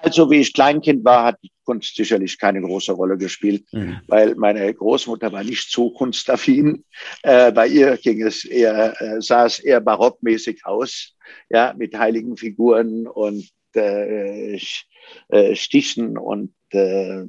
Also 0.08 0.32
wie 0.32 0.38
ich 0.38 0.54
Kleinkind 0.54 1.04
war, 1.04 1.26
hat 1.26 1.38
Kunst 1.66 1.98
sicherlich 1.98 2.40
keine 2.40 2.62
große 2.62 2.94
Rolle 2.94 3.18
gespielt, 3.18 3.66
mhm. 3.74 4.00
weil 4.08 4.36
meine 4.36 4.74
Großmutter 4.74 5.34
war 5.34 5.44
nicht 5.44 5.70
so 5.70 5.90
kunstaffin. 5.90 6.86
Äh, 7.24 7.52
bei 7.52 7.68
ihr 7.68 7.98
ging 7.98 8.26
es 8.26 8.46
eher, 8.46 8.96
äh, 9.02 9.22
sah 9.22 9.46
es 9.46 9.60
eher 9.60 9.82
barockmäßig 9.82 10.66
aus, 10.66 11.14
ja, 11.50 11.76
mit 11.78 11.94
heiligen 12.00 12.38
Figuren 12.38 13.06
und 13.06 13.50
äh, 13.76 14.56
äh 14.56 15.56
Stichen 15.56 16.18
und 16.18 16.54
äh, 16.72 17.24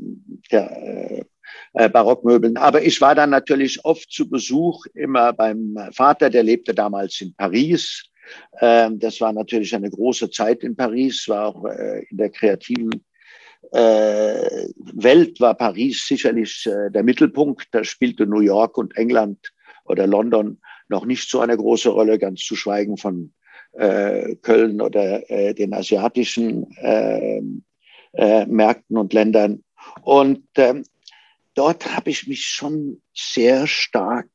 ja, 0.50 0.66
äh, 0.66 1.24
äh, 1.72 1.88
Barockmöbeln. 1.88 2.58
Aber 2.58 2.80
ich 2.82 3.00
war 3.00 3.16
dann 3.16 3.30
natürlich 3.30 3.84
oft 3.84 4.08
zu 4.12 4.30
Besuch 4.30 4.86
immer 4.94 5.32
beim 5.32 5.76
Vater, 5.90 6.30
der 6.30 6.44
lebte 6.44 6.74
damals 6.74 7.20
in 7.20 7.34
Paris. 7.34 8.04
Ähm, 8.60 8.98
das 8.98 9.20
war 9.20 9.32
natürlich 9.32 9.74
eine 9.74 9.90
große 9.90 10.30
Zeit 10.30 10.62
in 10.64 10.76
Paris, 10.76 11.28
war 11.28 11.48
auch 11.48 11.64
äh, 11.64 12.04
in 12.10 12.16
der 12.16 12.30
kreativen 12.30 12.90
äh, 13.72 14.68
Welt 14.76 15.40
war 15.40 15.54
Paris 15.54 16.06
sicherlich 16.06 16.66
äh, 16.66 16.90
der 16.90 17.02
Mittelpunkt. 17.02 17.68
Da 17.72 17.84
spielte 17.84 18.26
New 18.26 18.40
York 18.40 18.78
und 18.78 18.96
England 18.96 19.52
oder 19.84 20.06
London 20.06 20.58
noch 20.88 21.04
nicht 21.04 21.28
so 21.28 21.40
eine 21.40 21.56
große 21.56 21.90
Rolle, 21.90 22.18
ganz 22.18 22.40
zu 22.40 22.56
schweigen 22.56 22.96
von 22.96 23.32
äh, 23.72 24.36
Köln 24.36 24.80
oder 24.80 25.28
äh, 25.30 25.54
den 25.54 25.74
asiatischen 25.74 26.70
äh, 26.78 27.42
äh, 28.12 28.46
Märkten 28.46 28.96
und 28.96 29.12
Ländern. 29.12 29.64
Und 30.02 30.44
ähm, 30.56 30.84
dort 31.54 31.94
habe 31.94 32.10
ich 32.10 32.26
mich 32.26 32.46
schon 32.46 33.02
sehr 33.14 33.66
stark 33.66 34.28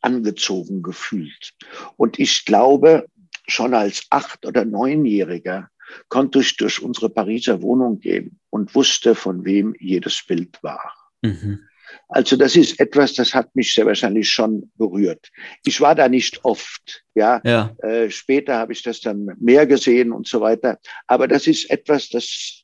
angezogen 0.00 0.82
gefühlt. 0.82 1.54
Und 1.96 2.18
ich 2.18 2.44
glaube, 2.44 3.06
schon 3.46 3.74
als 3.74 4.06
acht- 4.10 4.46
oder 4.46 4.64
neunjähriger 4.64 5.68
konnte 6.08 6.40
ich 6.40 6.56
durch 6.56 6.82
unsere 6.82 7.10
Pariser 7.10 7.62
Wohnung 7.62 7.98
gehen 7.98 8.40
und 8.50 8.74
wusste, 8.74 9.14
von 9.14 9.44
wem 9.44 9.74
jedes 9.78 10.24
Bild 10.26 10.62
war. 10.62 10.94
Mhm. 11.22 11.60
Also 12.08 12.36
das 12.36 12.56
ist 12.56 12.80
etwas, 12.80 13.14
das 13.14 13.34
hat 13.34 13.54
mich 13.54 13.74
sehr 13.74 13.84
wahrscheinlich 13.84 14.30
schon 14.30 14.70
berührt. 14.76 15.30
Ich 15.64 15.80
war 15.80 15.94
da 15.94 16.08
nicht 16.08 16.44
oft, 16.44 17.04
ja. 17.14 17.40
ja. 17.44 17.74
Äh, 17.82 18.10
später 18.10 18.56
habe 18.56 18.72
ich 18.72 18.82
das 18.82 19.00
dann 19.00 19.36
mehr 19.38 19.66
gesehen 19.66 20.12
und 20.12 20.26
so 20.26 20.40
weiter. 20.40 20.78
Aber 21.06 21.28
das 21.28 21.46
ist 21.46 21.70
etwas, 21.70 22.08
das 22.08 22.62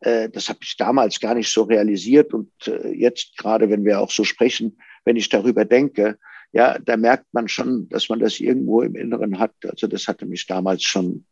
äh, 0.00 0.28
das 0.28 0.48
habe 0.48 0.60
ich 0.62 0.76
damals 0.76 1.20
gar 1.20 1.34
nicht 1.34 1.52
so 1.52 1.62
realisiert 1.62 2.32
und 2.32 2.50
äh, 2.66 2.88
jetzt 2.90 3.36
gerade, 3.36 3.68
wenn 3.70 3.84
wir 3.84 4.00
auch 4.00 4.10
so 4.10 4.24
sprechen, 4.24 4.78
wenn 5.04 5.16
ich 5.16 5.28
darüber 5.28 5.64
denke, 5.64 6.18
ja, 6.52 6.78
da 6.78 6.96
merkt 6.96 7.26
man 7.32 7.48
schon, 7.48 7.88
dass 7.88 8.08
man 8.08 8.20
das 8.20 8.40
irgendwo 8.40 8.82
im 8.82 8.96
Inneren 8.96 9.38
hat. 9.38 9.52
Also 9.64 9.86
das 9.86 10.08
hatte 10.08 10.26
mich 10.26 10.46
damals 10.46 10.82
schon 10.82 11.24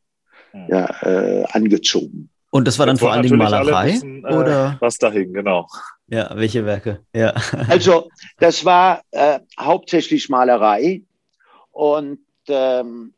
ja, 0.68 0.86
äh, 1.02 1.44
angezogen. 1.50 2.30
Und 2.50 2.66
das 2.66 2.78
war 2.78 2.86
dann 2.86 2.96
vor 2.96 3.12
allen 3.12 3.22
Dingen 3.22 3.36
Malerei? 3.36 3.94
Wissen, 3.94 4.24
äh, 4.24 4.34
oder? 4.34 4.76
Was 4.80 4.98
dahin, 4.98 5.32
genau. 5.32 5.66
Ja, 6.06 6.30
welche 6.34 6.64
Werke? 6.64 7.00
Ja. 7.12 7.34
Also, 7.68 8.08
das 8.38 8.64
war 8.64 9.02
äh, 9.10 9.40
hauptsächlich 9.58 10.28
Malerei 10.28 11.02
und 11.72 12.20
ähm, 12.48 13.12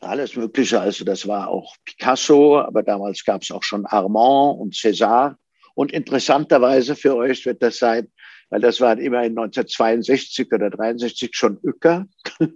alles 0.00 0.34
Mögliche. 0.34 0.80
Also, 0.80 1.04
das 1.04 1.28
war 1.28 1.48
auch 1.48 1.76
Picasso, 1.84 2.58
aber 2.60 2.82
damals 2.82 3.24
gab 3.24 3.42
es 3.42 3.50
auch 3.50 3.62
schon 3.62 3.86
Armand 3.86 4.58
und 4.58 4.74
César. 4.74 5.36
Und 5.74 5.92
interessanterweise 5.92 6.96
für 6.96 7.14
euch 7.14 7.44
wird 7.44 7.62
das 7.62 7.78
sein, 7.78 8.08
weil 8.50 8.60
das 8.60 8.80
war 8.80 8.98
immerhin 8.98 9.38
1962 9.38 10.52
oder 10.52 10.70
63 10.70 11.30
schon 11.34 11.58
Uecker. 11.62 12.06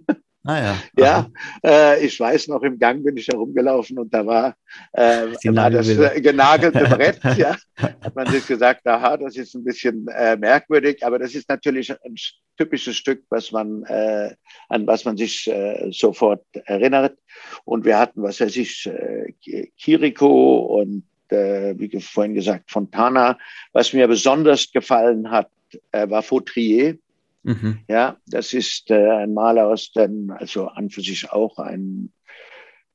Ah, 0.43 0.57
ja. 0.57 0.77
ja 0.97 1.29
äh, 1.63 2.05
ich 2.05 2.19
weiß 2.19 2.47
noch, 2.47 2.63
im 2.63 2.79
Gang 2.79 3.03
bin 3.03 3.15
ich 3.15 3.27
herumgelaufen 3.27 3.99
und 3.99 4.11
da 4.11 4.25
war, 4.25 4.55
äh, 4.93 5.27
war 5.55 5.69
das 5.69 5.87
äh, 5.87 6.19
genagelte 6.19 6.83
Brett. 6.85 7.19
ja, 7.37 7.55
hat 7.75 8.15
man 8.15 8.25
sich 8.25 8.47
gesagt, 8.47 8.87
aha, 8.87 9.17
das 9.17 9.35
ist 9.35 9.53
ein 9.53 9.63
bisschen 9.63 10.07
äh, 10.07 10.35
merkwürdig, 10.37 11.05
aber 11.05 11.19
das 11.19 11.35
ist 11.35 11.47
natürlich 11.47 11.91
ein 11.91 12.15
typisches 12.57 12.97
Stück, 12.97 13.23
was 13.29 13.51
man, 13.51 13.83
äh, 13.83 14.33
an 14.69 14.87
was 14.87 15.05
man 15.05 15.15
sich 15.15 15.47
äh, 15.47 15.91
sofort 15.91 16.43
erinnert. 16.65 17.19
Und 17.63 17.85
wir 17.85 17.99
hatten, 17.99 18.23
was 18.23 18.41
weiß 18.41 18.55
ich, 18.55 18.87
äh, 18.87 19.67
Kiriko 19.77 20.79
und 20.81 21.03
äh, 21.29 21.75
wie 21.77 22.01
vorhin 22.01 22.33
gesagt, 22.33 22.71
Fontana. 22.71 23.37
Was 23.73 23.93
mir 23.93 24.07
besonders 24.07 24.71
gefallen 24.71 25.29
hat, 25.29 25.49
äh, 25.91 26.09
war 26.09 26.23
Fautrier. 26.23 26.97
Mhm. 27.43 27.79
Ja, 27.87 28.17
das 28.27 28.53
ist 28.53 28.91
äh, 28.91 29.09
ein 29.09 29.33
Maler 29.33 29.67
aus 29.67 29.91
den, 29.91 30.31
also 30.31 30.67
an 30.67 30.89
für 30.89 31.01
sich 31.01 31.31
auch 31.31 31.57
ein, 31.57 32.13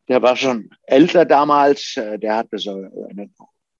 der 0.08 0.22
war 0.22 0.36
schon 0.36 0.70
älter 0.84 1.24
damals, 1.24 1.96
äh, 1.96 2.18
der 2.18 2.36
hatte 2.36 2.58
so 2.58 2.72
eine, 3.10 3.30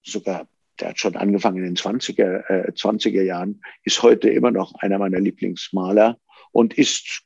sogar, 0.03 0.49
der 0.81 0.89
hat 0.89 0.99
schon 0.99 1.17
angefangen 1.17 1.59
in 1.59 1.65
den 1.65 1.77
20er, 1.77 2.51
äh, 2.51 2.73
20er 2.73 3.23
Jahren, 3.23 3.63
ist 3.85 4.03
heute 4.03 4.29
immer 4.29 4.51
noch 4.51 4.75
einer 4.81 4.99
meiner 4.99 5.21
Lieblingsmaler 5.21 6.19
und 6.51 6.75
ist 6.75 7.23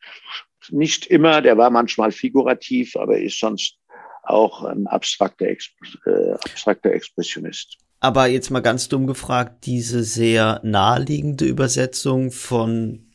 nicht 0.68 1.06
immer, 1.06 1.40
der 1.40 1.56
war 1.56 1.70
manchmal 1.70 2.12
figurativ, 2.12 2.96
aber 2.96 3.18
ist 3.18 3.40
sonst 3.40 3.78
auch 4.22 4.64
ein 4.64 4.86
abstrakter, 4.86 5.46
äh, 5.46 6.32
abstrakter 6.32 6.92
Expressionist. 6.92 7.78
Aber 8.00 8.26
jetzt 8.26 8.50
mal 8.50 8.60
ganz 8.60 8.88
dumm 8.88 9.06
gefragt, 9.06 9.66
diese 9.66 10.02
sehr 10.02 10.60
naheliegende 10.64 11.44
Übersetzung 11.44 12.32
von 12.32 13.06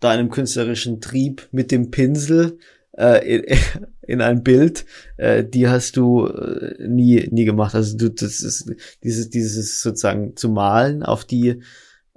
deinem 0.00 0.28
künstlerischen 0.28 1.00
Trieb 1.00 1.48
mit 1.52 1.70
dem 1.70 1.92
Pinsel 1.92 2.58
äh, 2.98 3.36
in, 3.36 3.58
in 4.02 4.20
ein 4.20 4.42
Bild, 4.42 4.84
äh, 5.16 5.44
die 5.44 5.68
hast 5.68 5.96
du 5.96 6.26
äh, 6.26 6.86
nie 6.86 7.28
nie 7.30 7.44
gemacht. 7.44 7.74
Also 7.74 7.96
du 7.96 8.10
das 8.10 8.40
ist 8.40 8.70
dieses 9.02 9.30
dieses 9.30 9.80
sozusagen 9.80 10.36
zu 10.36 10.48
malen 10.48 11.02
auf 11.04 11.24
die 11.24 11.62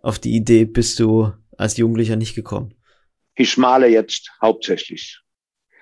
auf 0.02 0.20
die 0.20 0.36
Idee 0.36 0.66
bist 0.66 1.00
du 1.00 1.32
als 1.56 1.78
Jugendlicher 1.78 2.16
nicht 2.16 2.36
gekommen. 2.36 2.74
Ich 3.36 3.58
male 3.58 3.88
jetzt 3.88 4.32
hauptsächlich. 4.42 5.22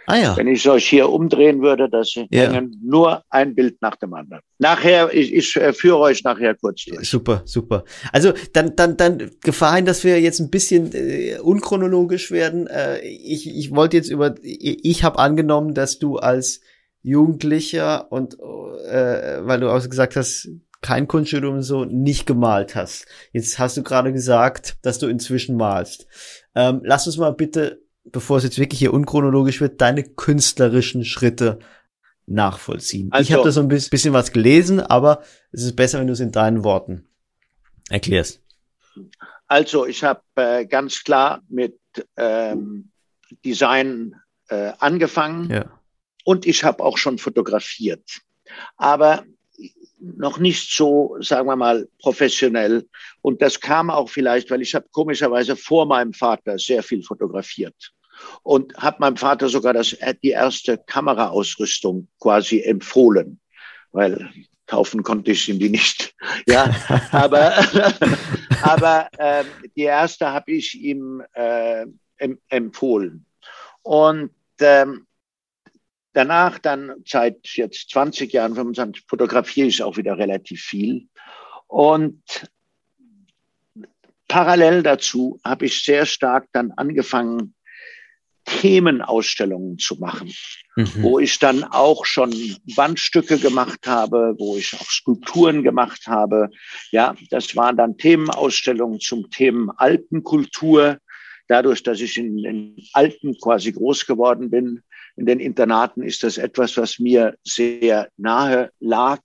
Ah, 0.07 0.17
ja. 0.17 0.37
Wenn 0.37 0.47
ich 0.47 0.67
euch 0.69 0.87
hier 0.87 1.09
umdrehen 1.09 1.61
würde, 1.61 1.89
das 1.89 2.13
ja. 2.13 2.25
hängen 2.29 2.79
nur 2.83 3.23
ein 3.29 3.55
Bild 3.55 3.81
nach 3.81 3.95
dem 3.95 4.13
anderen. 4.13 4.41
Nachher, 4.59 5.13
ich, 5.13 5.33
ich 5.33 5.55
äh, 5.55 5.73
führe 5.73 5.99
euch 5.99 6.23
nachher 6.23 6.55
kurz 6.55 6.85
durch. 6.85 7.09
Super, 7.09 7.41
super. 7.45 7.83
Also 8.11 8.33
dann, 8.53 8.75
dann, 8.75 8.97
dann 8.97 9.31
Gefahr 9.41 9.81
dass 9.81 10.03
wir 10.03 10.21
jetzt 10.21 10.39
ein 10.39 10.49
bisschen 10.49 10.91
äh, 10.93 11.37
unchronologisch 11.39 12.31
werden. 12.31 12.67
Äh, 12.67 12.99
ich, 12.99 13.47
ich 13.47 13.75
wollte 13.75 13.97
jetzt 13.97 14.09
über, 14.09 14.35
ich, 14.41 14.85
ich 14.85 15.03
habe 15.03 15.19
angenommen, 15.19 15.73
dass 15.73 15.99
du 15.99 16.17
als 16.17 16.61
Jugendlicher 17.01 18.11
und 18.11 18.37
äh, 18.89 19.45
weil 19.45 19.59
du 19.59 19.69
auch 19.69 19.83
gesagt 19.83 20.15
hast, 20.15 20.49
kein 20.81 21.07
Kunststudium 21.07 21.61
so 21.61 21.83
nicht 21.83 22.27
gemalt 22.27 22.75
hast. 22.75 23.07
Jetzt 23.31 23.57
hast 23.57 23.75
du 23.75 23.83
gerade 23.83 24.13
gesagt, 24.13 24.77
dass 24.83 24.99
du 24.99 25.07
inzwischen 25.07 25.57
malst. 25.57 26.07
Ähm, 26.53 26.81
lass 26.83 27.07
uns 27.07 27.17
mal 27.17 27.31
bitte 27.31 27.84
bevor 28.05 28.37
es 28.37 28.43
jetzt 28.43 28.59
wirklich 28.59 28.79
hier 28.79 28.93
unchronologisch 28.93 29.61
wird, 29.61 29.81
deine 29.81 30.03
künstlerischen 30.03 31.05
Schritte 31.05 31.59
nachvollziehen. 32.25 33.11
Also, 33.11 33.23
ich 33.23 33.33
habe 33.33 33.43
da 33.43 33.51
so 33.51 33.61
ein 33.61 33.67
bisschen 33.67 34.13
was 34.13 34.31
gelesen, 34.31 34.79
aber 34.79 35.21
es 35.51 35.63
ist 35.63 35.75
besser, 35.75 35.99
wenn 35.99 36.07
du 36.07 36.13
es 36.13 36.19
in 36.19 36.31
deinen 36.31 36.63
Worten 36.63 37.07
erklärst. 37.89 38.41
Also 39.47 39.85
ich 39.85 40.03
habe 40.03 40.21
äh, 40.35 40.65
ganz 40.65 41.03
klar 41.03 41.43
mit 41.49 41.77
ähm, 42.17 42.89
Design 43.43 44.15
äh, 44.49 44.71
angefangen 44.79 45.49
ja. 45.51 45.79
und 46.23 46.45
ich 46.45 46.63
habe 46.63 46.83
auch 46.83 46.97
schon 46.97 47.17
fotografiert. 47.17 48.21
Aber 48.77 49.23
noch 49.99 50.39
nicht 50.39 50.71
so, 50.71 51.17
sagen 51.19 51.47
wir 51.47 51.55
mal, 51.55 51.87
professionell. 51.99 52.87
Und 53.25 53.41
das 53.41 53.59
kam 53.59 53.89
auch 53.89 54.07
vielleicht, 54.07 54.51
weil 54.51 54.61
ich 54.61 54.75
habe 54.75 54.85
komischerweise 54.91 55.55
vor 55.55 55.88
meinem 55.88 56.13
Vater 56.13 56.59
sehr 56.59 56.83
viel 56.83 57.01
fotografiert 57.01 57.91
und 58.43 58.77
habe 58.77 58.97
meinem 58.99 59.17
Vater 59.17 59.49
sogar 59.49 59.73
das, 59.73 59.93
äh, 59.93 60.13
die 60.21 60.29
erste 60.29 60.77
Kameraausrüstung 60.77 62.07
quasi 62.19 62.61
empfohlen, 62.61 63.39
weil 63.91 64.29
kaufen 64.67 65.01
konnte 65.01 65.31
ich 65.31 65.49
ihm 65.49 65.57
die 65.57 65.69
nicht. 65.69 66.13
Ja, 66.47 66.71
aber, 67.11 67.55
aber 68.61 69.09
äh, 69.17 69.43
die 69.75 69.83
erste 69.85 70.31
habe 70.31 70.51
ich 70.51 70.79
ihm 70.79 71.23
äh, 71.33 71.88
empfohlen. 72.49 73.25
Und 73.81 74.35
ähm, 74.59 75.07
danach 76.13 76.59
dann 76.59 76.93
seit 77.07 77.47
jetzt 77.55 77.89
20 77.89 78.31
Jahren, 78.33 78.53
25, 78.53 79.03
fotografiere 79.07 79.65
ich 79.65 79.81
auch 79.81 79.97
wieder 79.97 80.15
relativ 80.15 80.61
viel. 80.61 81.07
Und 81.65 82.21
parallel 84.35 84.83
dazu 84.83 85.39
habe 85.45 85.65
ich 85.65 85.81
sehr 85.81 86.05
stark 86.05 86.47
dann 86.51 86.73
angefangen, 86.73 87.55
Themenausstellungen 88.43 89.77
zu 89.77 89.95
machen, 89.95 90.29
mhm. 90.75 90.91
wo 90.97 91.19
ich 91.19 91.39
dann 91.39 91.63
auch 91.63 92.05
schon 92.05 92.33
Wandstücke 92.75 93.39
gemacht 93.39 93.87
habe, 93.87 94.35
wo 94.37 94.57
ich 94.57 94.73
auch 94.73 94.91
Skulpturen 94.91 95.63
gemacht 95.63 96.07
habe. 96.07 96.49
Ja, 96.91 97.15
das 97.29 97.55
waren 97.55 97.77
dann 97.77 97.97
Themenausstellungen 97.97 98.99
zum 98.99 99.29
Thema 99.31 99.73
Alpenkultur. 99.77 100.97
Dadurch, 101.47 101.81
dass 101.81 102.01
ich 102.01 102.17
in 102.17 102.35
den 102.35 102.75
Alpen 102.91 103.38
quasi 103.41 103.71
groß 103.71 104.05
geworden 104.05 104.49
bin, 104.49 104.81
in 105.15 105.25
den 105.25 105.39
Internaten, 105.39 106.03
ist 106.03 106.23
das 106.23 106.38
etwas, 106.38 106.75
was 106.75 106.99
mir 106.99 107.38
sehr 107.45 108.09
nahe 108.17 108.69
lag 108.81 109.21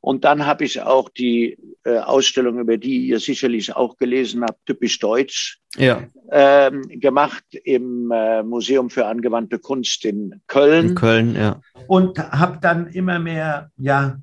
und 0.00 0.24
dann 0.24 0.46
habe 0.46 0.64
ich 0.64 0.82
auch 0.82 1.08
die 1.08 1.56
äh, 1.84 1.98
Ausstellung, 1.98 2.58
über 2.58 2.76
die 2.76 3.06
ihr 3.06 3.20
sicherlich 3.20 3.74
auch 3.74 3.96
gelesen 3.96 4.42
habt, 4.42 4.66
typisch 4.66 4.98
deutsch, 4.98 5.58
ja. 5.76 6.02
ähm, 6.30 6.82
gemacht 6.88 7.44
im 7.64 8.10
äh, 8.10 8.42
Museum 8.42 8.90
für 8.90 9.06
angewandte 9.06 9.58
Kunst 9.58 10.04
in 10.04 10.40
Köln. 10.46 10.90
In 10.90 10.94
Köln, 10.94 11.36
ja. 11.36 11.60
Und 11.86 12.18
habe 12.18 12.58
dann 12.60 12.88
immer 12.88 13.18
mehr, 13.18 13.70
ja, 13.78 14.18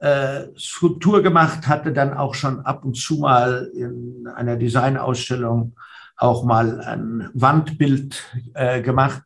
äh, 0.00 0.46
Skulptur 0.58 1.22
gemacht, 1.22 1.66
hatte 1.68 1.92
dann 1.92 2.14
auch 2.14 2.34
schon 2.34 2.60
ab 2.60 2.84
und 2.84 2.96
zu 2.96 3.18
mal 3.18 3.70
in 3.74 4.26
einer 4.34 4.56
Designausstellung 4.56 5.74
auch 6.16 6.44
mal 6.44 6.80
ein 6.80 7.30
Wandbild 7.34 8.22
äh, 8.54 8.82
gemacht. 8.82 9.22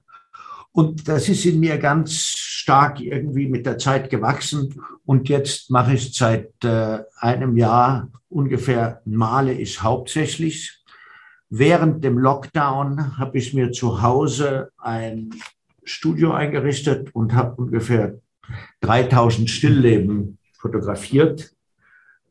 Und 0.75 1.07
das 1.07 1.29
ist 1.29 1.45
in 1.45 1.61
mir 1.61 1.79
ganz 1.79 2.13
stark 2.13 3.01
irgendwie 3.01 3.47
mit 3.49 3.65
der 3.65 3.79
Zeit 3.79 4.11
gewachsen. 4.11 4.75
Und 5.07 5.29
jetzt 5.29 5.71
mache 5.71 5.95
ich 5.95 6.13
seit 6.13 6.53
äh, 6.65 6.99
einem 7.17 7.57
Jahr 7.57 8.11
ungefähr, 8.29 9.01
male 9.05 9.53
ich 9.53 9.81
hauptsächlich. 9.85 10.83
Während 11.49 12.03
dem 12.03 12.19
Lockdown 12.19 13.17
habe 13.19 13.39
ich 13.39 13.55
mir 13.55 13.71
zu 13.71 14.03
Hause 14.03 14.73
ein 14.77 15.31
Studio 15.85 16.33
eingerichtet 16.33 17.15
und 17.15 17.35
habe 17.35 17.55
ungefähr 17.55 18.19
3000 18.81 19.49
Stillleben 19.49 20.39
fotografiert. 20.59 21.53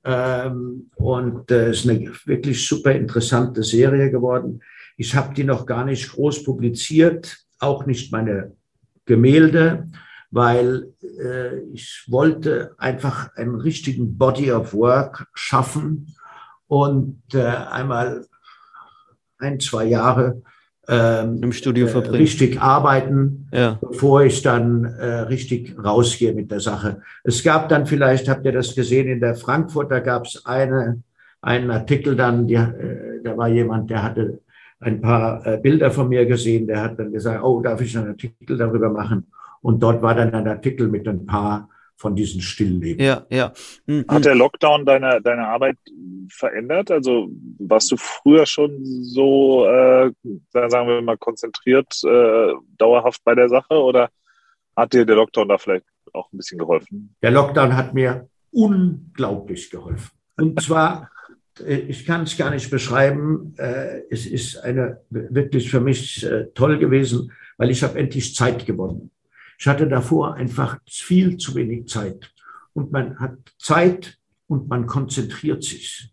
Ähm, 0.04 0.90
und 0.96 1.50
es 1.50 1.58
äh, 1.58 1.72
ist 1.72 1.90
eine 1.90 2.12
wirklich 2.26 2.68
super 2.68 2.92
interessante 2.92 3.64
Serie 3.64 4.12
geworden. 4.12 4.62
Ich 4.98 5.16
habe 5.16 5.34
die 5.34 5.46
noch 5.46 5.66
gar 5.66 5.86
nicht 5.86 6.12
groß 6.12 6.44
publiziert, 6.44 7.43
auch 7.64 7.86
nicht 7.86 8.12
meine 8.12 8.54
Gemälde, 9.06 9.88
weil 10.32 10.94
äh, 11.02 11.60
ich 11.74 12.06
wollte 12.08 12.76
einfach 12.78 13.36
einen 13.36 13.56
richtigen 13.56 14.18
Body 14.18 14.52
of 14.52 14.74
Work 14.74 15.28
schaffen 15.34 16.16
und 16.68 17.22
äh, 17.34 17.44
einmal 17.44 18.26
ein, 19.38 19.60
zwei 19.60 19.86
Jahre 19.86 20.42
ähm, 20.88 21.42
im 21.42 21.52
Studio 21.52 21.86
äh, 21.86 21.90
verbringen. 21.90 22.16
richtig 22.16 22.62
arbeiten, 22.62 23.48
ja. 23.52 23.80
bevor 23.82 24.24
ich 24.24 24.42
dann 24.42 24.86
äh, 24.86 25.20
richtig 25.22 25.76
rausgehe 25.78 26.34
mit 26.34 26.52
der 26.52 26.60
Sache. 26.60 27.02
Es 27.24 27.44
gab 27.44 27.70
dann 27.70 27.86
vielleicht, 27.86 28.28
habt 28.28 28.46
ihr 28.46 28.52
das 28.52 28.76
gesehen, 28.76 29.08
in 29.08 29.20
der 29.20 29.36
Frankfurter 29.36 30.02
gab 30.02 30.26
es 30.26 30.46
eine, 30.46 31.02
einen 31.42 31.72
Artikel 31.72 32.16
dann, 32.16 32.48
die, 32.48 32.56
äh, 32.56 33.22
da 33.24 33.38
war 33.38 33.48
jemand, 33.48 33.90
der 33.90 34.04
hatte 34.04 34.40
ein 34.84 35.02
paar 35.02 35.46
äh, 35.46 35.58
Bilder 35.58 35.92
von 35.92 36.10
mir 36.10 36.26
gesehen, 36.26 36.68
der 36.68 36.82
hat 36.82 37.00
dann 37.00 37.12
gesagt, 37.12 37.44
oh, 37.44 37.62
darf 37.62 37.82
ich 37.82 37.98
einen 37.98 38.10
Artikel 38.10 38.58
darüber 38.58 38.90
machen? 38.90 39.28
Und 39.62 39.82
dort 39.82 40.02
war 40.02 40.16
dann 40.16 40.34
ein 40.34 40.48
Artikel 40.48 40.88
mit 40.88 41.08
ein 41.08 41.26
paar 41.26 41.70
von 41.96 42.16
diesen 42.16 42.42
Stillleben. 42.42 43.04
Ja, 43.04 43.26
ja. 43.30 43.54
Mhm. 43.86 44.06
Hat 44.08 44.26
der 44.26 44.36
Lockdown 44.36 44.86
deine, 44.86 45.22
deine 45.22 45.48
Arbeit 45.48 45.78
verändert? 46.30 46.92
Also 46.92 47.30
warst 47.60 47.92
du 47.92 47.98
früher 47.98 48.46
schon 48.46 48.84
so, 48.84 49.66
äh, 49.66 50.12
sagen 50.50 50.88
wir 50.88 51.02
mal, 51.02 51.18
konzentriert, 51.18 51.94
äh, 52.04 52.54
dauerhaft 52.78 53.24
bei 53.24 53.36
der 53.36 53.48
Sache 53.48 53.76
oder 53.76 54.10
hat 54.76 54.94
dir 54.94 55.06
der 55.06 55.16
Lockdown 55.16 55.48
da 55.48 55.58
vielleicht 55.58 55.86
auch 56.14 56.32
ein 56.34 56.38
bisschen 56.38 56.60
geholfen? 56.60 57.16
Der 57.22 57.32
Lockdown 57.32 57.76
hat 57.76 57.94
mir 57.94 58.28
unglaublich 58.52 59.70
geholfen. 59.70 60.12
Und 60.38 60.62
zwar, 60.62 61.10
ich 61.60 62.06
kann 62.06 62.24
es 62.24 62.38
gar 62.38 62.50
nicht 62.50 62.70
beschreiben, 62.70 63.54
äh, 63.58 64.02
es 64.10 64.26
ist 64.26 64.58
eine 64.58 65.02
wirklich 65.10 65.70
für 65.70 65.80
mich 65.80 66.26
äh, 66.26 66.46
toll 66.54 66.80
gewesen, 66.80 67.32
weil 67.58 67.70
ich 67.70 67.84
habe 67.84 68.00
endlich 68.00 68.36
Zeit 68.36 68.66
gewonnen. 68.66 69.12
Ich 69.60 69.68
hatte 69.68 69.88
davor 69.88 70.34
einfach 70.36 70.80
viel 70.88 71.38
zu 71.38 71.56
wenig 71.56 71.88
Zeit. 71.88 72.32
Und 72.74 72.92
man 72.92 73.20
hat 73.20 73.38
Zeit 73.60 74.18
und 74.48 74.68
man 74.68 74.88
konzentriert 74.88 75.64
sich. 75.64 76.12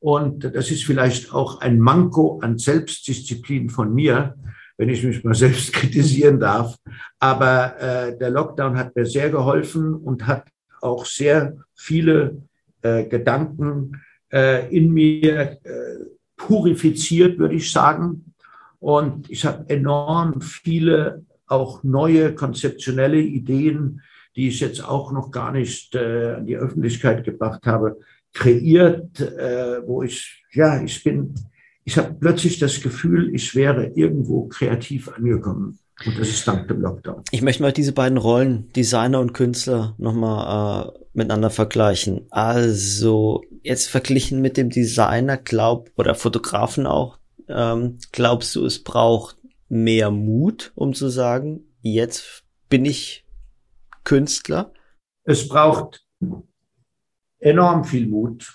Und 0.00 0.44
das 0.54 0.70
ist 0.70 0.84
vielleicht 0.84 1.32
auch 1.32 1.62
ein 1.62 1.78
Manko 1.78 2.38
an 2.42 2.58
Selbstdisziplin 2.58 3.70
von 3.70 3.94
mir, 3.94 4.34
wenn 4.76 4.90
ich 4.90 5.02
mich 5.02 5.24
mal 5.24 5.34
selbst 5.34 5.72
kritisieren 5.72 6.38
darf. 6.38 6.76
Aber 7.18 7.80
äh, 7.80 8.18
der 8.18 8.30
Lockdown 8.30 8.76
hat 8.76 8.94
mir 8.94 9.06
sehr 9.06 9.30
geholfen 9.30 9.94
und 9.94 10.26
hat 10.26 10.46
auch 10.82 11.06
sehr 11.06 11.56
viele 11.74 12.42
äh, 12.82 13.04
Gedanken 13.04 14.02
äh, 14.34 14.68
in 14.76 14.92
mir 14.92 15.58
äh, 15.62 16.04
purifiziert, 16.36 17.38
würde 17.38 17.54
ich 17.54 17.70
sagen. 17.70 18.34
Und 18.80 19.30
ich 19.30 19.44
habe 19.44 19.64
enorm 19.68 20.40
viele 20.40 21.24
auch 21.46 21.84
neue 21.84 22.34
konzeptionelle 22.34 23.20
Ideen, 23.20 24.02
die 24.34 24.48
ich 24.48 24.60
jetzt 24.60 24.84
auch 24.84 25.12
noch 25.12 25.30
gar 25.30 25.52
nicht 25.52 25.94
äh, 25.94 26.34
an 26.38 26.46
die 26.46 26.56
Öffentlichkeit 26.56 27.24
gebracht 27.24 27.64
habe, 27.66 27.98
kreiert, 28.32 29.20
äh, 29.20 29.86
wo 29.86 30.02
ich, 30.02 30.44
ja, 30.52 30.82
ich 30.82 31.04
bin, 31.04 31.34
ich 31.84 31.96
habe 31.96 32.16
plötzlich 32.18 32.58
das 32.58 32.80
Gefühl, 32.80 33.32
ich 33.34 33.54
wäre 33.54 33.92
irgendwo 33.94 34.48
kreativ 34.48 35.08
angekommen. 35.08 35.78
Und 36.04 36.18
das 36.18 36.28
ist 36.28 36.48
dank 36.48 36.66
dem 36.66 36.80
Lockdown. 36.80 37.22
Ich 37.30 37.42
möchte 37.42 37.62
mal 37.62 37.72
diese 37.72 37.92
beiden 37.92 38.18
Rollen, 38.18 38.72
Designer 38.72 39.20
und 39.20 39.32
Künstler, 39.32 39.94
nochmal 39.96 40.88
äh, 40.88 40.98
miteinander 41.12 41.50
vergleichen. 41.50 42.26
Also 42.30 43.42
jetzt 43.64 43.88
verglichen 43.88 44.40
mit 44.40 44.56
dem 44.56 44.70
Designer, 44.70 45.36
glaub, 45.38 45.90
oder 45.96 46.14
Fotografen 46.14 46.86
auch, 46.86 47.18
ähm, 47.48 47.98
glaubst 48.12 48.54
du, 48.54 48.64
es 48.64 48.82
braucht 48.82 49.36
mehr 49.68 50.10
Mut, 50.10 50.72
um 50.74 50.94
zu 50.94 51.08
sagen, 51.08 51.64
jetzt 51.80 52.44
bin 52.68 52.84
ich 52.84 53.26
Künstler? 54.04 54.72
Es 55.24 55.48
braucht 55.48 56.04
enorm 57.38 57.84
viel 57.84 58.06
Mut 58.06 58.54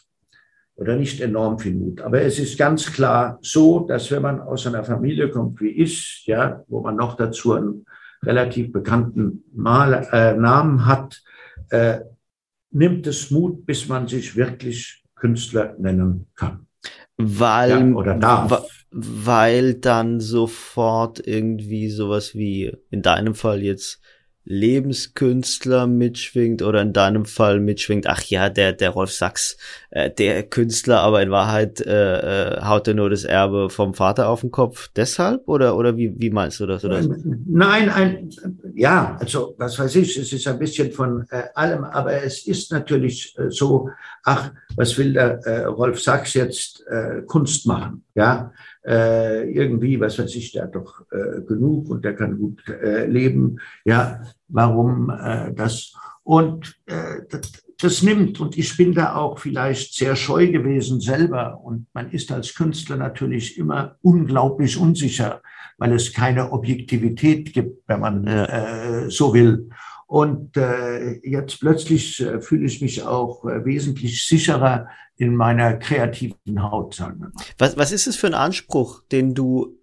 oder 0.76 0.96
nicht 0.96 1.20
enorm 1.20 1.60
viel 1.60 1.74
Mut, 1.74 2.02
aber 2.02 2.22
es 2.22 2.40
ist 2.40 2.58
ganz 2.58 2.94
klar 2.94 3.40
so, 3.42 3.82
dass 3.82 4.12
wenn 4.12 4.22
man 4.22 4.40
aus 4.40 4.66
einer 4.68 4.84
Familie 4.84 5.30
kommt 5.30 5.60
wie 5.60 5.72
ich, 5.72 6.24
ja, 6.26 6.64
wo 6.68 6.82
man 6.82 6.96
noch 6.96 7.16
dazu 7.16 7.54
einen 7.54 7.86
relativ 8.24 8.72
bekannten 8.72 9.44
Mal, 9.54 10.08
äh, 10.12 10.34
Namen 10.36 10.86
hat, 10.86 11.22
äh, 11.72 12.00
nimmt 12.72 13.08
es 13.08 13.32
Mut, 13.32 13.66
bis 13.66 13.88
man 13.88 14.08
sich 14.08 14.36
wirklich 14.36 15.04
Künstler 15.16 15.76
nennen 15.80 16.28
kann. 16.36 16.68
Weil, 17.18 17.70
ja, 17.70 17.96
oder 17.96 18.18
darf 18.18 18.70
weil 18.92 19.76
dann 19.76 20.20
sofort 20.20 21.26
irgendwie 21.26 21.90
sowas 21.90 22.34
wie 22.34 22.76
in 22.90 23.02
deinem 23.02 23.36
Fall 23.36 23.62
jetzt 23.62 24.02
Lebenskünstler 24.46 25.86
mitschwingt 25.86 26.62
oder 26.62 26.82
in 26.82 26.94
deinem 26.94 27.26
Fall 27.26 27.60
mitschwingt, 27.60 28.08
ach 28.08 28.24
ja, 28.24 28.50
der, 28.50 28.74
der 28.74 28.90
Rolf 28.90 29.12
Sachs, 29.12 29.58
äh, 29.92 30.10
der 30.10 30.44
Künstler, 30.44 31.02
aber 31.02 31.22
in 31.22 31.30
Wahrheit 31.30 31.82
äh, 31.82 32.56
äh, 32.56 32.62
haut 32.62 32.88
er 32.88 32.96
nur 32.96 33.10
das 33.10 33.26
Erbe 33.26 33.70
vom 33.70 33.94
Vater 33.94 34.28
auf 34.28 34.42
den 34.42 34.52
Kopf. 34.52 34.90
Deshalb? 34.96 35.48
Oder, 35.48 35.78
oder 35.78 35.98
wie, 35.98 36.14
wie 36.18 36.30
meinst 36.30 36.60
du 36.60 36.66
das? 36.66 36.84
Oder? 36.84 37.02
Nein, 37.48 37.90
ein, 37.90 38.30
ja, 38.74 39.18
also 39.20 39.56
was 39.58 39.78
weiß 39.78 39.96
ich, 39.98 40.18
es 40.18 40.34
ist 40.34 40.48
ein 40.48 40.58
bisschen 40.58 40.92
von 40.92 41.26
äh, 41.30 41.44
allem, 41.54 41.84
aber 41.84 42.24
es 42.24 42.48
ist 42.48 42.72
natürlich 42.72 43.36
äh, 43.38 43.50
so, 43.50 43.90
ach, 44.24 44.52
was 44.76 44.98
will 44.98 45.14
der 45.14 45.40
äh, 45.46 45.66
Rolf 45.66 46.02
Sachs 46.02 46.34
jetzt 46.34 46.84
äh, 46.88 47.22
Kunst 47.28 47.68
machen? 47.68 48.04
Ja, 48.16 48.52
äh, 48.90 49.52
irgendwie, 49.52 50.00
was 50.00 50.18
weiß 50.18 50.36
ich, 50.36 50.52
der 50.52 50.64
hat 50.64 50.76
doch 50.76 51.06
äh, 51.12 51.42
genug 51.42 51.90
und 51.90 52.04
der 52.04 52.16
kann 52.16 52.40
gut 52.40 52.68
äh, 52.68 53.06
leben. 53.06 53.60
Ja, 53.86 54.22
warum 54.48 55.12
äh, 55.12 55.54
das? 55.54 55.94
Und 56.24 56.76
äh, 56.88 57.22
das, 57.30 57.52
das 57.80 58.04
nimmt, 58.04 58.40
und 58.40 58.58
ich 58.58 58.76
bin 58.76 58.94
da 58.94 59.16
auch 59.16 59.40
vielleicht 59.40 59.94
sehr 59.94 60.16
scheu 60.16 60.52
gewesen 60.52 61.00
selber. 61.00 61.62
Und 61.64 61.86
man 61.94 62.10
ist 62.12 62.32
als 62.32 62.56
Künstler 62.56 62.98
natürlich 62.98 63.58
immer 63.58 63.96
unglaublich 64.02 64.78
unsicher, 64.78 65.42
weil 65.78 65.94
es 65.94 66.12
keine 66.12 66.52
Objektivität 66.52 67.54
gibt, 67.54 67.88
wenn 67.88 68.00
man 68.00 68.28
äh, 68.28 69.10
so 69.10 69.34
will. 69.34 69.70
Und 70.10 70.58
äh, 70.58 71.20
jetzt 71.22 71.60
plötzlich 71.60 72.20
äh, 72.20 72.42
fühle 72.42 72.66
ich 72.66 72.82
mich 72.82 73.04
auch 73.04 73.46
äh, 73.46 73.64
wesentlich 73.64 74.26
sicherer 74.26 74.88
in 75.18 75.36
meiner 75.36 75.76
kreativen 75.76 76.64
Haut. 76.64 76.96
Sagen 76.96 77.32
Was, 77.60 77.78
was 77.78 77.92
ist 77.92 78.08
es 78.08 78.16
für 78.16 78.26
ein 78.26 78.34
Anspruch, 78.34 79.04
den 79.12 79.36
du 79.36 79.78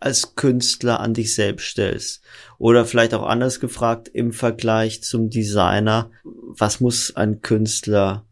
als 0.00 0.34
Künstler 0.34 0.98
an 0.98 1.14
dich 1.14 1.36
selbst 1.36 1.66
stellst? 1.66 2.24
Oder 2.58 2.84
vielleicht 2.84 3.14
auch 3.14 3.24
anders 3.24 3.60
gefragt, 3.60 4.08
im 4.08 4.32
Vergleich 4.32 5.04
zum 5.04 5.30
Designer, 5.30 6.10
was 6.24 6.80
muss 6.80 7.14
ein 7.14 7.40
Künstler 7.40 8.26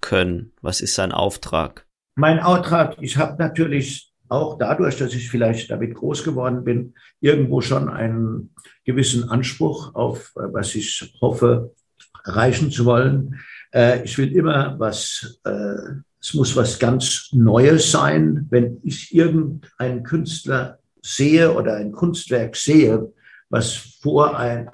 können? 0.00 0.52
Was 0.62 0.80
ist 0.80 0.96
sein 0.96 1.12
Auftrag? 1.12 1.86
Mein 2.16 2.40
Auftrag, 2.40 2.96
ich 3.00 3.18
habe 3.18 3.40
natürlich 3.40 4.12
auch 4.28 4.58
dadurch, 4.58 4.96
dass 4.96 5.14
ich 5.14 5.30
vielleicht 5.30 5.70
damit 5.70 5.94
groß 5.94 6.24
geworden 6.24 6.64
bin, 6.64 6.94
irgendwo 7.20 7.60
schon 7.60 7.88
einen 7.88 8.51
gewissen 8.84 9.28
Anspruch 9.28 9.94
auf, 9.94 10.32
äh, 10.36 10.52
was 10.52 10.74
ich 10.74 11.14
hoffe, 11.20 11.74
erreichen 12.24 12.70
zu 12.70 12.84
wollen. 12.84 13.40
Äh, 13.72 14.04
ich 14.04 14.18
will 14.18 14.32
immer 14.32 14.78
was, 14.78 15.40
äh, 15.44 15.74
es 16.20 16.34
muss 16.34 16.54
was 16.56 16.78
ganz 16.78 17.28
Neues 17.32 17.90
sein. 17.90 18.46
Wenn 18.50 18.78
ich 18.82 19.14
irgendeinen 19.14 20.02
Künstler 20.02 20.78
sehe 21.02 21.52
oder 21.52 21.76
ein 21.76 21.92
Kunstwerk 21.92 22.56
sehe, 22.56 23.12
was 23.48 23.74
vor 24.00 24.38
ein, 24.38 24.68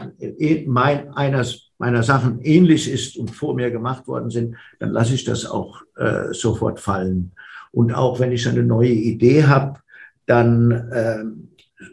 mein, 0.66 1.12
eines 1.14 1.68
meiner 1.78 2.02
Sachen 2.02 2.40
ähnlich 2.42 2.90
ist 2.90 3.16
und 3.16 3.30
vor 3.30 3.54
mir 3.54 3.70
gemacht 3.70 4.06
worden 4.08 4.30
sind, 4.30 4.56
dann 4.80 4.90
lasse 4.90 5.14
ich 5.14 5.24
das 5.24 5.46
auch 5.46 5.82
äh, 5.96 6.32
sofort 6.32 6.80
fallen. 6.80 7.32
Und 7.70 7.92
auch 7.92 8.18
wenn 8.18 8.32
ich 8.32 8.48
eine 8.48 8.64
neue 8.64 8.90
Idee 8.90 9.44
habe, 9.44 9.80
dann 10.26 10.70
äh, 10.70 11.24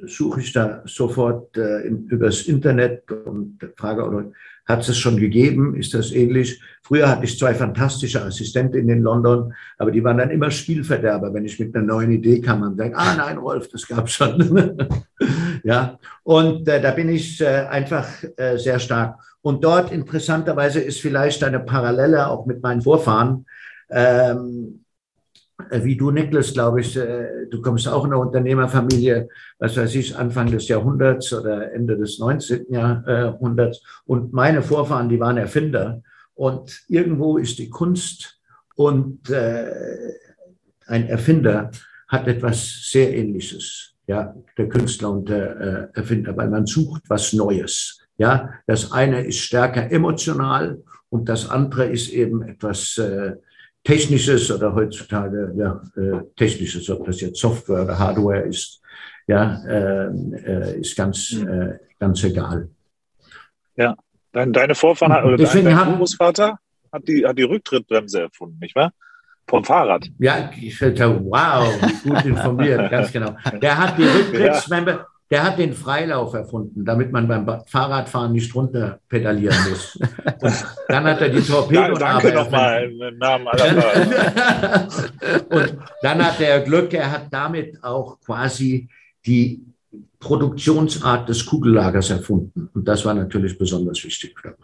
suche 0.08 0.42
ich 0.42 0.52
da 0.54 0.82
sofort 0.86 1.56
äh, 1.58 1.82
im, 1.82 2.08
übers 2.08 2.44
Internet 2.44 3.12
und 3.12 3.60
frage, 3.78 4.32
hat 4.66 4.88
es 4.88 4.98
schon 4.98 5.18
gegeben, 5.18 5.76
ist 5.76 5.94
das 5.94 6.12
ähnlich. 6.12 6.60
Früher 6.82 7.08
hatte 7.08 7.26
ich 7.26 7.38
zwei 7.38 7.54
fantastische 7.54 8.24
Assistenten 8.24 8.90
in 8.90 9.02
London, 9.02 9.54
aber 9.78 9.92
die 9.92 10.04
waren 10.04 10.18
dann 10.18 10.32
immer 10.32 10.50
Spielverderber, 10.50 11.34
wenn 11.34 11.46
ich 11.46 11.60
mit 11.60 11.76
einer 11.76 11.86
neuen 11.86 12.12
Idee 12.12 12.42
kam 12.42 12.64
und 12.64 12.78
sagt, 12.78 12.96
ah 12.96 13.16
nein, 13.16 13.38
Rolf, 13.38 13.70
das 13.70 13.88
gab's 13.88 14.14
schon. 14.14 14.76
ja, 15.64 16.00
und 16.24 16.68
äh, 16.68 16.82
da 16.82 16.92
bin 16.92 17.10
ich 17.10 17.40
äh, 17.42 17.68
einfach 17.70 18.08
äh, 18.38 18.58
sehr 18.58 18.80
stark. 18.80 19.20
Und 19.42 19.64
dort 19.64 19.92
interessanterweise 19.92 20.80
ist 20.80 21.00
vielleicht 21.00 21.44
eine 21.44 21.60
Parallele 21.60 22.28
auch 22.28 22.48
mit 22.48 22.64
meinen 22.64 22.82
Vorfahren. 22.82 23.46
Ähm, 23.92 24.80
äh, 24.82 24.85
wie 25.72 25.96
du, 25.96 26.12
Niklas, 26.12 26.54
glaube 26.54 26.82
ich, 26.82 26.96
äh, 26.98 27.48
du 27.50 27.62
kommst 27.62 27.88
auch 27.88 28.06
in 28.06 28.12
einer 28.12 28.22
Unternehmerfamilie, 28.22 29.30
was 29.60 29.78
weiß 29.78 29.96
ich, 29.96 30.16
Anfang 30.16 30.52
des 30.52 30.68
Jahrhunderts 30.68 31.34
oder 31.34 31.72
Ende 31.74 31.98
des 31.98 32.20
19. 32.20 32.66
Jahrhunderts. 32.70 33.82
Und 34.06 34.34
meine 34.34 34.62
Vorfahren, 34.62 35.10
die 35.10 35.20
waren 35.20 35.38
Erfinder. 35.38 36.02
Und 36.34 36.84
irgendwo 36.90 37.38
ist 37.38 37.58
die 37.60 37.70
Kunst 37.70 38.40
und 38.76 39.30
äh, 39.30 39.72
ein 40.88 41.08
Erfinder 41.08 41.72
hat 42.08 42.28
etwas 42.28 42.90
sehr 42.92 43.16
Ähnliches. 43.16 43.94
Ja, 44.08 44.36
der 44.58 44.70
Künstler 44.70 45.10
und 45.12 45.30
der 45.30 45.90
Erfinder, 45.96 46.38
weil 46.38 46.50
man 46.50 46.68
sucht 46.68 47.04
was 47.08 47.34
Neues. 47.34 48.06
Ja, 48.18 48.54
das 48.68 48.92
eine 48.92 49.26
ist 49.26 49.40
stärker 49.40 49.92
emotional 49.92 50.84
und 51.10 51.28
das 51.28 51.50
andere 51.50 51.86
ist 51.88 52.10
eben 52.10 52.44
etwas 52.44 52.98
äh, 52.98 53.36
Technisches 53.86 54.52
oder 54.52 54.74
heutzutage 54.74 55.54
ja, 55.56 55.82
äh, 55.96 56.24
Technisches, 56.36 56.90
ob 56.90 57.06
das 57.06 57.22
jetzt 57.22 57.40
Software 57.40 57.84
oder 57.84 57.98
Hardware 57.98 58.42
ist, 58.42 58.82
ja, 59.28 59.64
äh, 59.66 60.08
äh, 60.08 60.80
ist 60.80 60.98
ganz, 60.98 61.30
hm. 61.30 61.48
äh, 61.48 61.80
ganz 62.00 62.24
egal. 62.24 62.68
Ja, 63.76 63.96
deine, 64.32 64.52
deine 64.52 64.76
Vorfahren 64.76 65.24
oder 65.24 65.38
dein, 65.38 65.66
dein 65.66 65.98
Großvater 65.98 66.58
hat 66.92 67.08
die, 67.08 67.26
hat 67.26 67.38
die 67.38 67.44
Rücktrittbremse 67.44 68.22
erfunden, 68.22 68.58
nicht 68.60 68.76
wahr? 68.76 68.92
Vom 69.48 69.64
Fahrrad. 69.64 70.08
Ja, 70.18 70.50
ich 70.60 70.76
fällte, 70.76 71.24
wow, 71.24 71.80
gut 72.04 72.26
informiert, 72.26 72.90
ganz 72.92 73.12
genau. 73.12 73.38
Der 73.62 73.78
hat 73.78 73.98
die 74.00 74.04
Rücktrittsbremse. 74.04 75.06
Der 75.32 75.44
hat 75.44 75.58
den 75.58 75.74
Freilauf 75.74 76.34
erfunden, 76.36 76.86
damit 76.86 77.12
man 77.12 77.28
beim 77.28 77.48
Fahrradfahren 77.66 78.32
nicht 78.32 78.54
runter 78.54 79.00
pedalieren 79.10 79.58
muss. 79.70 79.98
Und 80.42 80.66
dann 80.88 81.04
hat 81.06 81.22
er 81.22 81.30
die 81.30 81.42
Torpedo. 81.42 81.94
Danke 82.00 82.32
nochmal 82.32 82.84
im 82.84 83.18
Namen 83.18 83.48
aller 83.48 84.88
Und 85.50 85.78
dann 86.04 86.24
hat 86.24 86.40
er 86.40 86.60
Glück, 86.62 86.94
er 86.94 87.12
hat 87.12 87.28
damit 87.32 87.84
auch 87.84 88.20
quasi 88.20 88.88
die 89.26 89.66
Produktionsart 90.20 91.30
des 91.30 91.46
Kugellagers 91.46 92.10
erfunden. 92.10 92.70
Und 92.74 92.88
das 92.88 93.06
war 93.06 93.14
natürlich 93.14 93.58
besonders 93.58 94.04
wichtig 94.04 94.36
für 94.40 94.56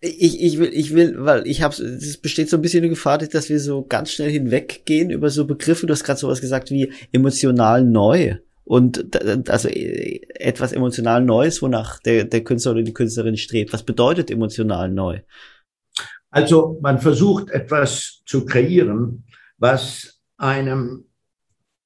Ich, 0.00 0.42
ich 0.42 0.58
will, 0.58 0.70
ich 0.72 0.94
will, 0.94 1.14
weil 1.18 1.46
ich 1.46 1.62
habe, 1.62 1.74
es 1.74 2.16
besteht 2.18 2.50
so 2.50 2.56
ein 2.56 2.62
bisschen 2.62 2.82
die 2.82 2.88
Gefahr, 2.88 3.18
dass 3.18 3.48
wir 3.48 3.60
so 3.60 3.84
ganz 3.84 4.10
schnell 4.10 4.30
hinweggehen 4.30 5.10
über 5.10 5.30
so 5.30 5.46
Begriffe. 5.46 5.86
Du 5.86 5.92
hast 5.92 6.04
gerade 6.04 6.18
sowas 6.18 6.40
gesagt 6.40 6.70
wie 6.70 6.92
emotional 7.12 7.84
neu 7.84 8.38
und 8.64 9.50
also 9.50 9.68
äh, 9.68 10.20
etwas 10.34 10.72
emotional 10.72 11.22
Neues, 11.22 11.62
wonach 11.62 12.00
der, 12.00 12.24
der 12.24 12.42
Künstler 12.42 12.72
oder 12.72 12.82
die 12.82 12.94
Künstlerin 12.94 13.36
strebt. 13.36 13.72
Was 13.72 13.82
bedeutet 13.82 14.30
emotional 14.30 14.90
neu? 14.90 15.20
Also 16.30 16.78
man 16.82 16.98
versucht 16.98 17.50
etwas 17.50 18.22
zu 18.26 18.44
kreieren, 18.44 19.24
was 19.58 20.18
einem, 20.36 21.04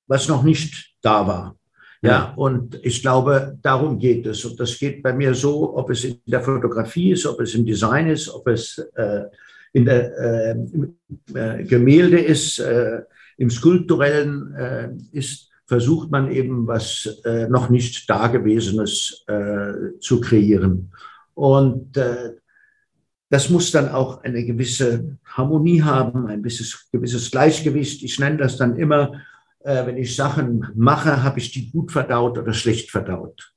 was 0.06 0.28
noch 0.28 0.42
nicht 0.42 0.94
da 1.02 1.26
war. 1.26 1.58
Ja, 2.00 2.10
ja, 2.10 2.34
und 2.36 2.78
ich 2.84 3.02
glaube, 3.02 3.58
darum 3.60 3.98
geht 3.98 4.24
es. 4.26 4.44
Und 4.44 4.58
das 4.60 4.78
geht 4.78 5.02
bei 5.02 5.12
mir 5.12 5.34
so, 5.34 5.76
ob 5.76 5.90
es 5.90 6.04
in 6.04 6.20
der 6.26 6.42
Fotografie 6.42 7.10
ist, 7.10 7.26
ob 7.26 7.40
es 7.40 7.54
im 7.56 7.66
Design 7.66 8.08
ist, 8.08 8.28
ob 8.28 8.46
es 8.46 8.78
äh, 8.94 9.24
in 9.72 9.84
der 9.84 10.16
äh, 10.16 10.56
äh, 11.34 11.64
Gemälde 11.64 12.18
ist, 12.18 12.60
äh, 12.60 13.02
im 13.36 13.50
Skulpturellen 13.50 14.54
äh, 14.54 14.88
ist 15.12 15.47
versucht 15.68 16.10
man 16.10 16.32
eben 16.32 16.66
was 16.66 17.20
äh, 17.24 17.46
noch 17.48 17.68
nicht 17.68 18.08
Dagewesenes 18.08 19.24
äh, 19.28 19.98
zu 20.00 20.20
kreieren. 20.20 20.90
Und 21.34 21.96
äh, 21.98 22.32
das 23.28 23.50
muss 23.50 23.70
dann 23.70 23.90
auch 23.90 24.24
eine 24.24 24.44
gewisse 24.44 25.18
Harmonie 25.26 25.82
haben, 25.82 26.26
ein 26.26 26.42
gewisses, 26.42 26.88
gewisses 26.90 27.30
Gleichgewicht. 27.30 28.02
Ich 28.02 28.18
nenne 28.18 28.38
das 28.38 28.56
dann 28.56 28.76
immer, 28.76 29.20
äh, 29.60 29.84
wenn 29.86 29.98
ich 29.98 30.16
Sachen 30.16 30.66
mache, 30.74 31.22
habe 31.22 31.38
ich 31.38 31.52
die 31.52 31.70
gut 31.70 31.92
verdaut 31.92 32.38
oder 32.38 32.54
schlecht 32.54 32.90
verdaut. 32.90 33.52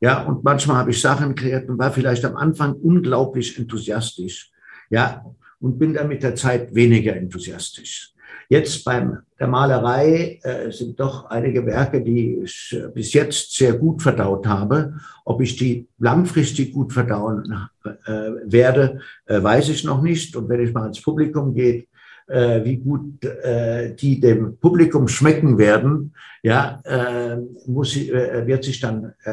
Ja, 0.00 0.22
und 0.24 0.44
manchmal 0.44 0.76
habe 0.76 0.90
ich 0.90 1.00
Sachen 1.00 1.34
kreiert 1.34 1.70
und 1.70 1.78
war 1.78 1.90
vielleicht 1.90 2.26
am 2.26 2.36
Anfang 2.36 2.74
unglaublich 2.74 3.58
enthusiastisch. 3.58 4.52
Ja, 4.90 5.24
und 5.60 5.78
bin 5.78 5.94
dann 5.94 6.08
mit 6.08 6.22
der 6.22 6.34
Zeit 6.34 6.74
weniger 6.74 7.16
enthusiastisch. 7.16 8.13
Jetzt 8.48 8.84
beim 8.84 9.18
der 9.38 9.48
Malerei 9.48 10.38
äh, 10.42 10.70
sind 10.70 10.98
doch 11.00 11.26
einige 11.26 11.66
Werke, 11.66 12.00
die 12.02 12.40
ich 12.44 12.76
äh, 12.78 12.88
bis 12.88 13.12
jetzt 13.12 13.54
sehr 13.54 13.74
gut 13.74 14.00
verdaut 14.00 14.46
habe. 14.46 14.94
Ob 15.24 15.40
ich 15.40 15.56
die 15.56 15.88
langfristig 15.98 16.72
gut 16.72 16.92
verdauen 16.92 17.68
äh, 17.84 18.10
werde, 18.44 19.00
äh, 19.26 19.42
weiß 19.42 19.70
ich 19.70 19.84
noch 19.84 20.02
nicht. 20.02 20.36
Und 20.36 20.48
wenn 20.48 20.60
ich 20.60 20.72
mal 20.72 20.86
ins 20.86 21.02
Publikum 21.02 21.52
gehe, 21.52 21.86
äh, 22.26 22.64
wie 22.64 22.76
gut 22.76 23.24
äh, 23.24 23.94
die 23.94 24.20
dem 24.20 24.58
Publikum 24.58 25.08
schmecken 25.08 25.58
werden, 25.58 26.14
ja, 26.42 26.80
äh, 26.84 27.36
muss, 27.66 27.96
äh, 27.96 28.46
wird 28.46 28.64
sich 28.64 28.80
dann 28.80 29.14
äh, 29.24 29.30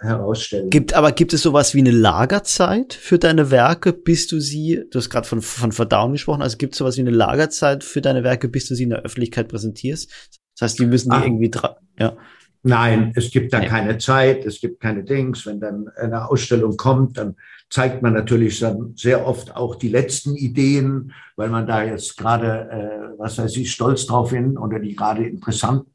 herausstellen. 0.00 0.70
Gibt, 0.70 0.94
aber 0.94 1.12
gibt 1.12 1.32
es 1.32 1.42
sowas 1.42 1.74
wie 1.74 1.80
eine 1.80 1.90
Lagerzeit 1.90 2.92
für 2.92 3.18
deine 3.18 3.50
Werke, 3.50 3.92
bis 3.92 4.26
du 4.26 4.40
sie, 4.40 4.84
du 4.90 4.98
hast 4.98 5.10
gerade 5.10 5.26
von, 5.26 5.42
von 5.42 5.72
Verdauen 5.72 6.12
gesprochen, 6.12 6.42
also 6.42 6.56
gibt 6.56 6.74
es 6.74 6.78
sowas 6.78 6.96
wie 6.96 7.02
eine 7.02 7.10
Lagerzeit 7.10 7.84
für 7.84 8.00
deine 8.00 8.24
Werke, 8.24 8.48
bis 8.48 8.68
du 8.68 8.74
sie 8.74 8.84
in 8.84 8.90
der 8.90 9.02
Öffentlichkeit 9.02 9.48
präsentierst? 9.48 10.10
Das 10.58 10.70
heißt, 10.70 10.78
die 10.78 10.86
müssen 10.86 11.10
die 11.10 11.16
ah. 11.16 11.24
irgendwie 11.24 11.50
dran, 11.50 11.74
ja. 11.98 12.16
Nein, 12.62 13.12
es 13.16 13.30
gibt 13.30 13.54
da 13.54 13.60
keine 13.64 13.96
Zeit, 13.96 14.44
es 14.44 14.60
gibt 14.60 14.80
keine 14.80 15.02
Dings. 15.02 15.46
Wenn 15.46 15.60
dann 15.60 15.88
eine 15.96 16.28
Ausstellung 16.28 16.76
kommt, 16.76 17.16
dann 17.16 17.36
zeigt 17.70 18.02
man 18.02 18.12
natürlich 18.12 18.58
dann 18.58 18.94
sehr 18.96 19.26
oft 19.26 19.54
auch 19.54 19.76
die 19.76 19.88
letzten 19.88 20.34
Ideen, 20.34 21.12
weil 21.36 21.48
man 21.48 21.66
da 21.66 21.84
jetzt 21.84 22.16
gerade, 22.16 22.68
äh, 22.70 23.18
was 23.18 23.38
weiß 23.38 23.56
ich, 23.56 23.70
stolz 23.70 24.06
drauf 24.06 24.30
bin 24.30 24.58
oder 24.58 24.80
die 24.80 24.96
gerade 24.96 25.24
interessant 25.24 25.86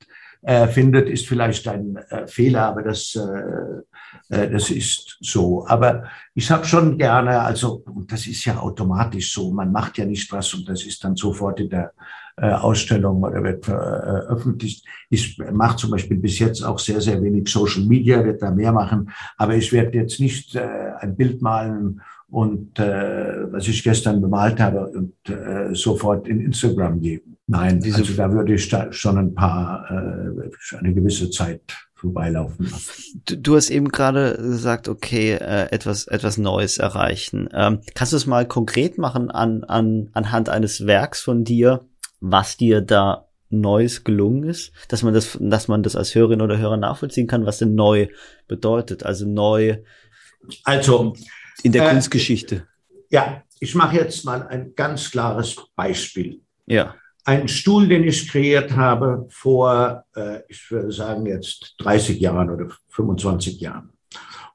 äh, 0.42 0.68
findet, 0.68 1.10
ist 1.10 1.28
vielleicht 1.28 1.68
ein 1.68 1.98
äh, 2.10 2.28
Fehler, 2.28 2.68
aber 2.68 2.82
das, 2.82 3.16
äh, 3.16 4.36
äh, 4.36 4.50
das 4.50 4.72
ist 4.72 5.18
so. 5.20 5.68
Aber 5.68 6.06
ich 6.34 6.50
habe 6.50 6.66
schon 6.66 6.98
gerne, 6.98 7.42
also, 7.42 7.84
und 7.86 8.12
das 8.12 8.26
ist 8.26 8.46
ja 8.46 8.58
automatisch 8.58 9.34
so, 9.34 9.52
man 9.52 9.72
macht 9.72 9.98
ja 9.98 10.06
nicht 10.06 10.32
was 10.32 10.54
und 10.54 10.70
das 10.70 10.86
ist 10.86 11.04
dann 11.04 11.16
sofort 11.16 11.60
in 11.60 11.70
der 11.70 11.92
äh, 12.38 12.52
Ausstellung 12.52 13.24
oder 13.24 13.44
wird 13.44 13.66
veröffentlicht. 13.66 14.86
Ich 15.10 15.38
mache 15.54 15.78
zum 15.78 15.92
Beispiel 15.92 16.18
bis 16.18 16.40
jetzt 16.40 16.64
auch 16.64 16.80
sehr, 16.80 17.02
sehr 17.02 17.22
wenig 17.22 17.48
Social 17.50 17.86
Media, 17.86 18.24
wird 18.24 18.42
da 18.42 18.52
mehr 18.52 18.72
machen, 18.72 19.10
aber 19.38 19.56
ich 19.56 19.72
werde 19.72 19.98
jetzt 19.98 20.20
nicht 20.20 20.56
äh, 20.56 20.92
ein 21.00 21.16
Bild 21.16 21.42
malen 21.42 22.02
und 22.28 22.80
äh, 22.80 23.52
was 23.52 23.68
ich 23.68 23.84
gestern 23.84 24.22
bemalt 24.22 24.60
habe 24.60 24.88
und 24.88 25.14
äh, 25.30 25.74
sofort 25.74 26.28
in 26.28 26.42
Instagram 26.42 27.00
geben. 27.00 27.38
Nein, 27.48 27.80
Diese 27.80 28.00
also 28.00 28.14
da 28.14 28.32
würde 28.32 28.56
ich 28.56 28.68
da 28.70 28.92
schon 28.92 29.18
ein 29.18 29.36
paar, 29.36 29.86
äh, 29.90 30.78
eine 30.78 30.94
gewisse 30.94 31.30
Zeit 31.30 31.62
vorbeilaufen 31.94 32.66
lassen. 32.66 33.22
Du, 33.26 33.38
du 33.38 33.56
hast 33.56 33.70
eben 33.70 33.90
gerade 33.90 34.36
gesagt, 34.36 34.88
okay, 34.88 35.34
äh, 35.34 35.72
etwas, 35.72 36.08
etwas 36.08 36.38
Neues 36.38 36.78
erreichen. 36.78 37.48
Ähm, 37.54 37.80
kannst 37.94 38.14
du 38.14 38.18
es 38.18 38.26
mal 38.26 38.48
konkret 38.48 38.98
machen 38.98 39.30
an, 39.30 39.64
an, 39.64 40.10
anhand 40.14 40.50
eines 40.50 40.88
Werks 40.88 41.22
von 41.22 41.44
dir, 41.44 41.86
was 42.32 42.58
dir 42.58 42.82
da 42.82 43.28
Neues 43.50 44.04
gelungen 44.04 44.44
ist, 44.44 44.72
dass 44.88 45.04
man 45.04 45.14
das, 45.14 45.38
dass 45.40 45.68
man 45.68 45.84
das 45.84 45.96
als 45.96 46.16
Hörerin 46.16 46.42
oder 46.42 46.58
Hörer 46.58 46.78
nachvollziehen 46.78 47.28
kann, 47.28 47.46
was 47.46 47.60
denn 47.60 47.76
neu 47.76 48.08
bedeutet, 48.48 49.04
also 49.04 49.26
neu. 49.28 49.78
Also 50.64 51.16
in 51.64 51.72
der 51.72 51.86
äh, 51.88 51.92
Kunstgeschichte. 51.92 52.68
Ja, 53.10 53.44
ich 53.60 53.76
mache 53.76 53.98
jetzt 53.98 54.26
mal 54.26 54.48
ein 54.48 54.74
ganz 54.76 55.12
klares 55.12 55.56
Beispiel. 55.76 56.42
Ja. 56.66 56.96
Ein 57.24 57.48
Stuhl, 57.48 57.88
den 57.88 58.04
ich 58.04 58.30
kreiert 58.30 58.72
habe 58.76 59.28
vor, 59.30 60.06
äh, 60.16 60.42
ich 60.48 60.70
würde 60.70 60.92
sagen 60.92 61.26
jetzt 61.28 61.76
30 61.80 62.20
Jahren 62.20 62.50
oder 62.50 62.70
25 62.90 63.60
Jahren. 63.60 63.92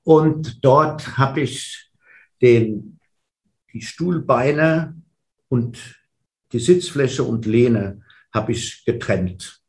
Und 0.03 0.65
dort 0.65 1.17
habe 1.19 1.43
ich 1.43 1.91
den, 2.43 2.99
die 3.73 3.83
Stuhlbeine 3.83 4.95
und 5.49 6.00
die 6.53 6.59
Sitzfläche 6.59 7.23
und 7.23 7.47
Lehne 7.47 8.03
habe 8.33 8.53
ich 8.53 8.85
getrennt, 8.85 9.61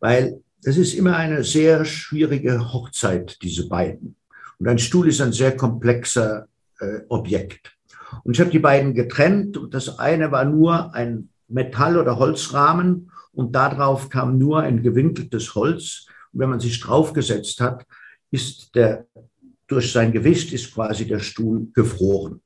weil 0.00 0.40
das 0.62 0.76
ist 0.76 0.94
immer 0.94 1.16
eine 1.16 1.44
sehr 1.44 1.84
schwierige 1.84 2.72
Hochzeit, 2.72 3.38
diese 3.42 3.68
beiden. 3.68 4.16
Und 4.58 4.68
ein 4.68 4.78
Stuhl 4.78 5.08
ist 5.08 5.20
ein 5.20 5.32
sehr 5.32 5.56
komplexer 5.56 6.48
äh, 6.80 7.00
Objekt. 7.08 7.76
Und 8.22 8.34
ich 8.34 8.40
habe 8.40 8.50
die 8.50 8.60
beiden 8.60 8.94
getrennt 8.94 9.56
und 9.56 9.74
das 9.74 9.98
eine 9.98 10.30
war 10.32 10.44
nur 10.44 10.94
ein 10.94 11.28
Metall- 11.48 11.98
oder 11.98 12.18
Holzrahmen 12.18 13.10
und 13.32 13.54
darauf 13.54 14.08
kam 14.08 14.38
nur 14.38 14.60
ein 14.60 14.82
gewinkeltes 14.82 15.54
Holz. 15.54 16.06
Und 16.32 16.40
wenn 16.40 16.50
man 16.50 16.60
sich 16.60 16.80
draufgesetzt 16.80 17.60
hat, 17.60 17.84
ist 18.30 18.74
der, 18.74 19.06
durch 19.66 19.92
sein 19.92 20.12
Gewicht 20.12 20.52
ist 20.52 20.72
quasi 20.72 21.06
der 21.06 21.18
Stuhl 21.18 21.68
gefroren. 21.74 22.40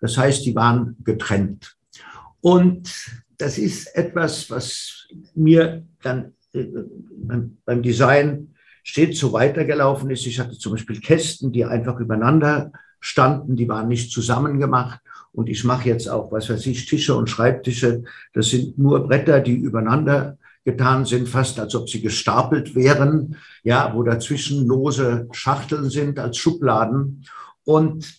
Das 0.00 0.16
heißt, 0.16 0.44
die 0.44 0.54
waren 0.54 0.96
getrennt. 1.04 1.76
Und 2.42 2.92
das 3.38 3.56
ist 3.56 3.96
etwas, 3.96 4.50
was 4.50 5.08
mir 5.34 5.86
dann 6.02 6.34
äh, 6.52 6.66
beim 7.64 7.82
Design 7.82 8.54
stets 8.82 9.20
so 9.20 9.32
weitergelaufen 9.32 10.10
ist. 10.10 10.26
Ich 10.26 10.38
hatte 10.38 10.58
zum 10.58 10.72
Beispiel 10.72 11.00
Kästen, 11.00 11.52
die 11.52 11.64
einfach 11.64 11.98
übereinander 11.98 12.72
standen, 13.00 13.56
die 13.56 13.68
waren 13.68 13.88
nicht 13.88 14.12
zusammengemacht. 14.12 15.00
Und 15.32 15.48
ich 15.48 15.64
mache 15.64 15.88
jetzt 15.88 16.08
auch, 16.08 16.30
was 16.30 16.50
weiß 16.50 16.66
ich, 16.66 16.84
Tische 16.86 17.14
und 17.14 17.30
Schreibtische. 17.30 18.02
Das 18.34 18.50
sind 18.50 18.78
nur 18.78 19.06
Bretter, 19.06 19.40
die 19.40 19.54
übereinander 19.54 20.36
getan 20.64 21.04
sind, 21.04 21.28
fast 21.28 21.58
als 21.58 21.74
ob 21.74 21.88
sie 21.88 22.02
gestapelt 22.02 22.74
wären, 22.74 23.36
ja, 23.64 23.92
wo 23.94 24.02
dazwischen 24.02 24.66
lose 24.66 25.28
Schachteln 25.32 25.90
sind 25.90 26.18
als 26.18 26.36
Schubladen. 26.36 27.24
Und 27.64 28.14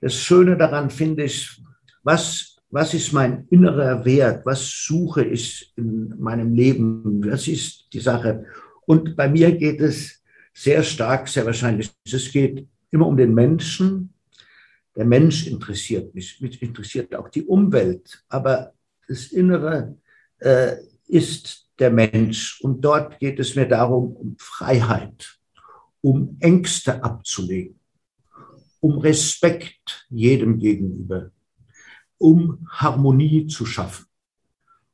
das 0.00 0.14
Schöne 0.14 0.56
daran 0.56 0.90
finde 0.90 1.24
ich, 1.24 1.62
was, 2.02 2.49
was 2.70 2.94
ist 2.94 3.12
mein 3.12 3.46
innerer 3.50 4.04
Wert? 4.04 4.46
Was 4.46 4.84
suche 4.86 5.24
ich 5.24 5.72
in 5.76 6.14
meinem 6.18 6.54
Leben? 6.54 7.22
Das 7.22 7.48
ist 7.48 7.92
die 7.92 8.00
Sache. 8.00 8.44
Und 8.86 9.16
bei 9.16 9.28
mir 9.28 9.52
geht 9.52 9.80
es 9.80 10.22
sehr 10.54 10.82
stark, 10.82 11.28
sehr 11.28 11.46
wahrscheinlich, 11.46 11.90
es 12.04 12.30
geht 12.30 12.66
immer 12.90 13.06
um 13.06 13.16
den 13.16 13.34
Menschen. 13.34 14.12
Der 14.96 15.04
Mensch 15.04 15.46
interessiert 15.46 16.14
mich, 16.14 16.40
mich 16.40 16.60
interessiert 16.62 17.14
auch 17.14 17.28
die 17.28 17.44
Umwelt, 17.44 18.24
aber 18.28 18.72
das 19.06 19.28
Innere 19.28 19.96
äh, 20.38 20.76
ist 21.06 21.68
der 21.78 21.90
Mensch. 21.90 22.60
Und 22.60 22.80
dort 22.80 23.18
geht 23.18 23.38
es 23.40 23.56
mir 23.56 23.66
darum, 23.66 24.12
um 24.16 24.36
Freiheit, 24.38 25.38
um 26.00 26.36
Ängste 26.40 27.02
abzulegen, 27.02 27.78
um 28.80 28.98
Respekt 28.98 30.06
jedem 30.10 30.58
gegenüber, 30.58 31.30
um 32.20 32.66
Harmonie 32.68 33.46
zu 33.46 33.64
schaffen. 33.64 34.04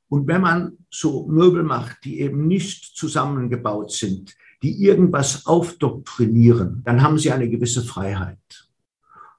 Und 0.09 0.29
wenn 0.29 0.41
man 0.41 0.79
so 0.89 1.27
Möbel 1.27 1.65
macht, 1.65 2.05
die 2.05 2.21
eben 2.21 2.47
nicht 2.47 2.97
zusammengebaut 2.97 3.91
sind, 3.91 4.37
die 4.63 4.81
irgendwas 4.85 5.45
aufdoktrinieren, 5.47 6.83
dann 6.85 7.03
haben 7.03 7.19
sie 7.19 7.33
eine 7.33 7.51
gewisse 7.51 7.83
Freiheit. 7.83 8.69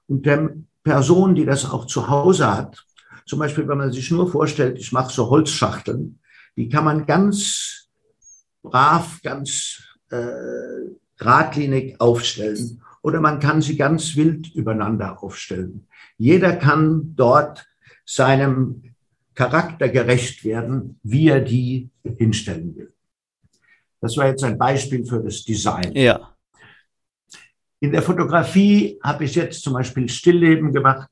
Und 0.06 0.26
der 0.26 0.54
Person, 0.84 1.34
die 1.34 1.46
das 1.46 1.68
auch 1.68 1.86
zu 1.86 2.08
Hause 2.08 2.54
hat, 2.54 2.84
zum 3.24 3.38
Beispiel, 3.38 3.66
wenn 3.66 3.78
man 3.78 3.92
sich 3.92 4.10
nur 4.10 4.30
vorstellt, 4.30 4.78
ich 4.78 4.92
mache 4.92 5.12
so 5.12 5.30
Holzschachteln, 5.30 6.18
die 6.56 6.68
kann 6.68 6.84
man 6.84 7.06
ganz 7.06 7.88
brav, 8.62 9.20
ganz 9.22 9.82
äh, 10.10 10.26
geradlinig 11.16 12.00
aufstellen 12.00 12.82
oder 13.02 13.20
man 13.20 13.38
kann 13.38 13.62
sie 13.62 13.76
ganz 13.76 14.16
wild 14.16 14.54
übereinander 14.54 15.22
aufstellen. 15.22 15.86
Jeder 16.18 16.56
kann 16.56 17.14
dort 17.16 17.66
seinem 18.08 18.94
Charakter 19.34 19.90
gerecht 19.90 20.42
werden, 20.42 20.98
wie 21.02 21.28
er 21.28 21.40
die 21.40 21.90
hinstellen 22.16 22.74
will. 22.74 22.94
Das 24.00 24.16
war 24.16 24.28
jetzt 24.28 24.42
ein 24.44 24.56
Beispiel 24.56 25.04
für 25.04 25.22
das 25.22 25.44
Design. 25.44 25.92
Ja. 25.94 26.34
In 27.80 27.92
der 27.92 28.02
Fotografie 28.02 28.98
habe 29.02 29.24
ich 29.24 29.34
jetzt 29.34 29.62
zum 29.62 29.74
Beispiel 29.74 30.08
Stillleben 30.08 30.72
gemacht. 30.72 31.10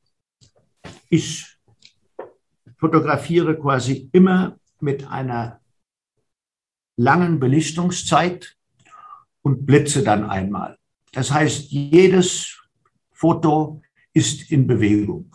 Ich 1.10 1.44
fotografiere 2.78 3.58
quasi 3.58 4.08
immer 4.12 4.58
mit 4.80 5.06
einer 5.06 5.60
langen 6.96 7.38
Belichtungszeit 7.38 8.56
und 9.42 9.66
blitze 9.66 10.02
dann 10.02 10.24
einmal. 10.30 10.78
Das 11.12 11.30
heißt, 11.30 11.70
jedes 11.70 12.58
Foto 13.12 13.82
ist 14.14 14.50
in 14.50 14.66
Bewegung. 14.66 15.30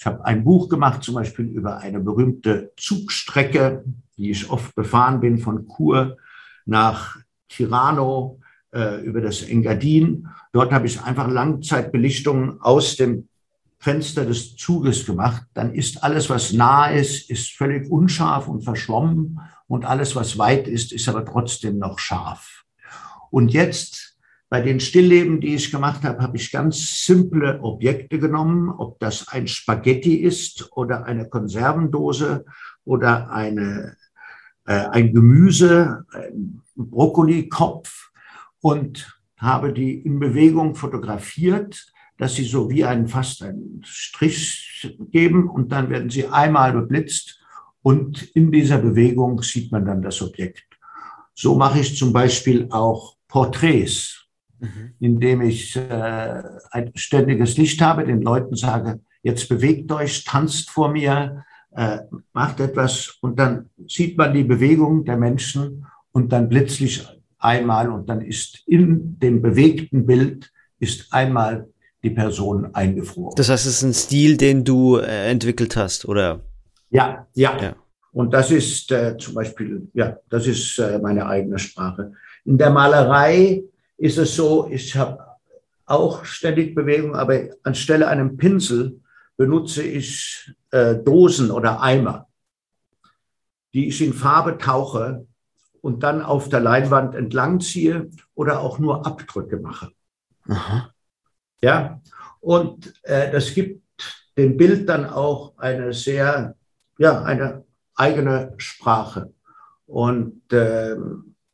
Ich 0.00 0.06
habe 0.06 0.24
ein 0.24 0.44
Buch 0.44 0.70
gemacht, 0.70 1.02
zum 1.02 1.16
Beispiel 1.16 1.44
über 1.44 1.76
eine 1.76 2.00
berühmte 2.00 2.72
Zugstrecke, 2.78 3.84
die 4.16 4.30
ich 4.30 4.48
oft 4.48 4.74
befahren 4.74 5.20
bin, 5.20 5.36
von 5.36 5.68
Chur 5.68 6.16
nach 6.64 7.18
Tirano 7.50 8.40
äh, 8.72 9.04
über 9.04 9.20
das 9.20 9.42
Engadin. 9.42 10.26
Dort 10.54 10.72
habe 10.72 10.86
ich 10.86 11.02
einfach 11.02 11.28
Langzeitbelichtungen 11.28 12.62
aus 12.62 12.96
dem 12.96 13.28
Fenster 13.78 14.24
des 14.24 14.56
Zuges 14.56 15.04
gemacht, 15.04 15.42
dann 15.52 15.74
ist 15.74 16.02
alles, 16.02 16.30
was 16.30 16.54
nah 16.54 16.86
ist, 16.86 17.28
ist 17.28 17.50
völlig 17.52 17.90
unscharf 17.90 18.48
und 18.48 18.62
verschwommen 18.62 19.38
und 19.66 19.84
alles, 19.84 20.16
was 20.16 20.38
weit 20.38 20.66
ist, 20.66 20.92
ist 20.92 21.10
aber 21.10 21.26
trotzdem 21.26 21.78
noch 21.78 21.98
scharf. 21.98 22.64
Und 23.30 23.52
jetzt 23.52 24.09
bei 24.50 24.60
den 24.60 24.80
Stillleben, 24.80 25.40
die 25.40 25.54
ich 25.54 25.70
gemacht 25.70 26.02
habe, 26.02 26.22
habe 26.22 26.36
ich 26.36 26.52
ganz 26.52 27.06
simple 27.06 27.60
Objekte 27.62 28.18
genommen, 28.18 28.68
ob 28.68 28.98
das 28.98 29.28
ein 29.28 29.46
Spaghetti 29.46 30.16
ist 30.16 30.70
oder 30.72 31.04
eine 31.04 31.28
Konservendose 31.28 32.44
oder 32.84 33.30
eine, 33.30 33.96
äh, 34.66 34.86
ein 34.90 35.14
Gemüse, 35.14 36.04
ein 36.12 36.60
Brokkolikopf 36.74 38.10
und 38.60 39.18
habe 39.38 39.72
die 39.72 40.00
in 40.00 40.18
Bewegung 40.18 40.74
fotografiert 40.74 41.90
dass 42.20 42.34
sie 42.34 42.44
so 42.44 42.68
wie 42.68 42.84
einen 42.84 43.08
fast 43.08 43.42
einen 43.42 43.80
Strich 43.82 44.94
geben 45.10 45.48
und 45.48 45.72
dann 45.72 45.88
werden 45.88 46.10
sie 46.10 46.26
einmal 46.26 46.72
beblitzt 46.74 47.40
und 47.80 48.22
in 48.34 48.52
dieser 48.52 48.76
Bewegung 48.76 49.42
sieht 49.42 49.72
man 49.72 49.86
dann 49.86 50.02
das 50.02 50.20
Objekt. 50.20 50.66
So 51.34 51.56
mache 51.56 51.80
ich 51.80 51.96
zum 51.96 52.12
Beispiel 52.12 52.68
auch 52.70 53.16
Porträts, 53.26 54.19
mhm. 54.60 54.92
indem 55.00 55.42
ich 55.42 55.76
äh, 55.76 56.42
ein 56.70 56.92
ständiges 56.94 57.56
Licht 57.56 57.80
habe, 57.80 58.04
den 58.04 58.22
Leuten 58.22 58.56
sage, 58.56 59.00
jetzt 59.22 59.48
bewegt 59.48 59.90
euch, 59.92 60.24
tanzt 60.24 60.70
vor 60.70 60.90
mir, 60.90 61.44
äh, 61.72 61.98
macht 62.32 62.60
etwas 62.60 63.18
und 63.20 63.38
dann 63.38 63.70
sieht 63.86 64.16
man 64.18 64.34
die 64.34 64.44
Bewegung 64.44 65.04
der 65.04 65.16
Menschen 65.16 65.86
und 66.12 66.32
dann 66.32 66.48
blitzlich 66.48 67.06
einmal 67.38 67.90
und 67.90 68.08
dann 68.08 68.20
ist 68.20 68.62
in 68.66 69.18
dem 69.18 69.40
bewegten 69.40 70.06
Bild 70.06 70.50
ist 70.78 71.12
einmal 71.12 71.68
die 72.02 72.10
Person 72.10 72.74
eingefroren. 72.74 73.34
Das 73.36 73.48
heißt, 73.50 73.66
es 73.66 73.76
ist 73.76 73.82
ein 73.82 73.94
Stil, 73.94 74.36
den 74.36 74.64
du 74.64 74.96
äh, 74.96 75.30
entwickelt 75.30 75.76
hast, 75.76 76.06
oder? 76.06 76.40
Ja, 76.90 77.26
ja. 77.34 77.56
ja. 77.60 77.76
Und 78.12 78.32
das 78.34 78.50
ist 78.50 78.90
äh, 78.90 79.16
zum 79.18 79.34
Beispiel, 79.34 79.88
ja, 79.94 80.16
das 80.28 80.46
ist 80.46 80.78
äh, 80.78 80.98
meine 80.98 81.26
eigene 81.26 81.58
Sprache. 81.58 82.12
In 82.44 82.58
der 82.58 82.70
Malerei 82.70 83.62
ist 84.00 84.16
es 84.16 84.34
so, 84.34 84.66
ich 84.70 84.96
habe 84.96 85.18
auch 85.84 86.24
ständig 86.24 86.74
Bewegung, 86.74 87.14
aber 87.14 87.50
anstelle 87.62 88.08
einem 88.08 88.36
Pinsel 88.38 89.00
benutze 89.36 89.82
ich 89.82 90.54
äh, 90.70 90.96
Dosen 90.96 91.50
oder 91.50 91.82
Eimer, 91.82 92.26
die 93.74 93.88
ich 93.88 94.00
in 94.00 94.14
Farbe 94.14 94.56
tauche 94.56 95.26
und 95.82 96.02
dann 96.02 96.22
auf 96.22 96.48
der 96.48 96.60
Leinwand 96.60 97.14
entlangziehe 97.14 98.10
oder 98.34 98.60
auch 98.60 98.78
nur 98.78 99.06
Abdrücke 99.06 99.58
mache. 99.58 99.92
Aha. 100.48 100.90
Ja, 101.60 102.00
und 102.40 102.94
äh, 103.02 103.30
das 103.30 103.52
gibt 103.52 103.82
dem 104.38 104.56
Bild 104.56 104.88
dann 104.88 105.04
auch 105.04 105.58
eine 105.58 105.92
sehr, 105.92 106.56
ja, 106.96 107.22
eine 107.22 107.64
eigene 107.94 108.54
Sprache. 108.56 109.34
Und 109.84 110.50
äh, 110.52 110.96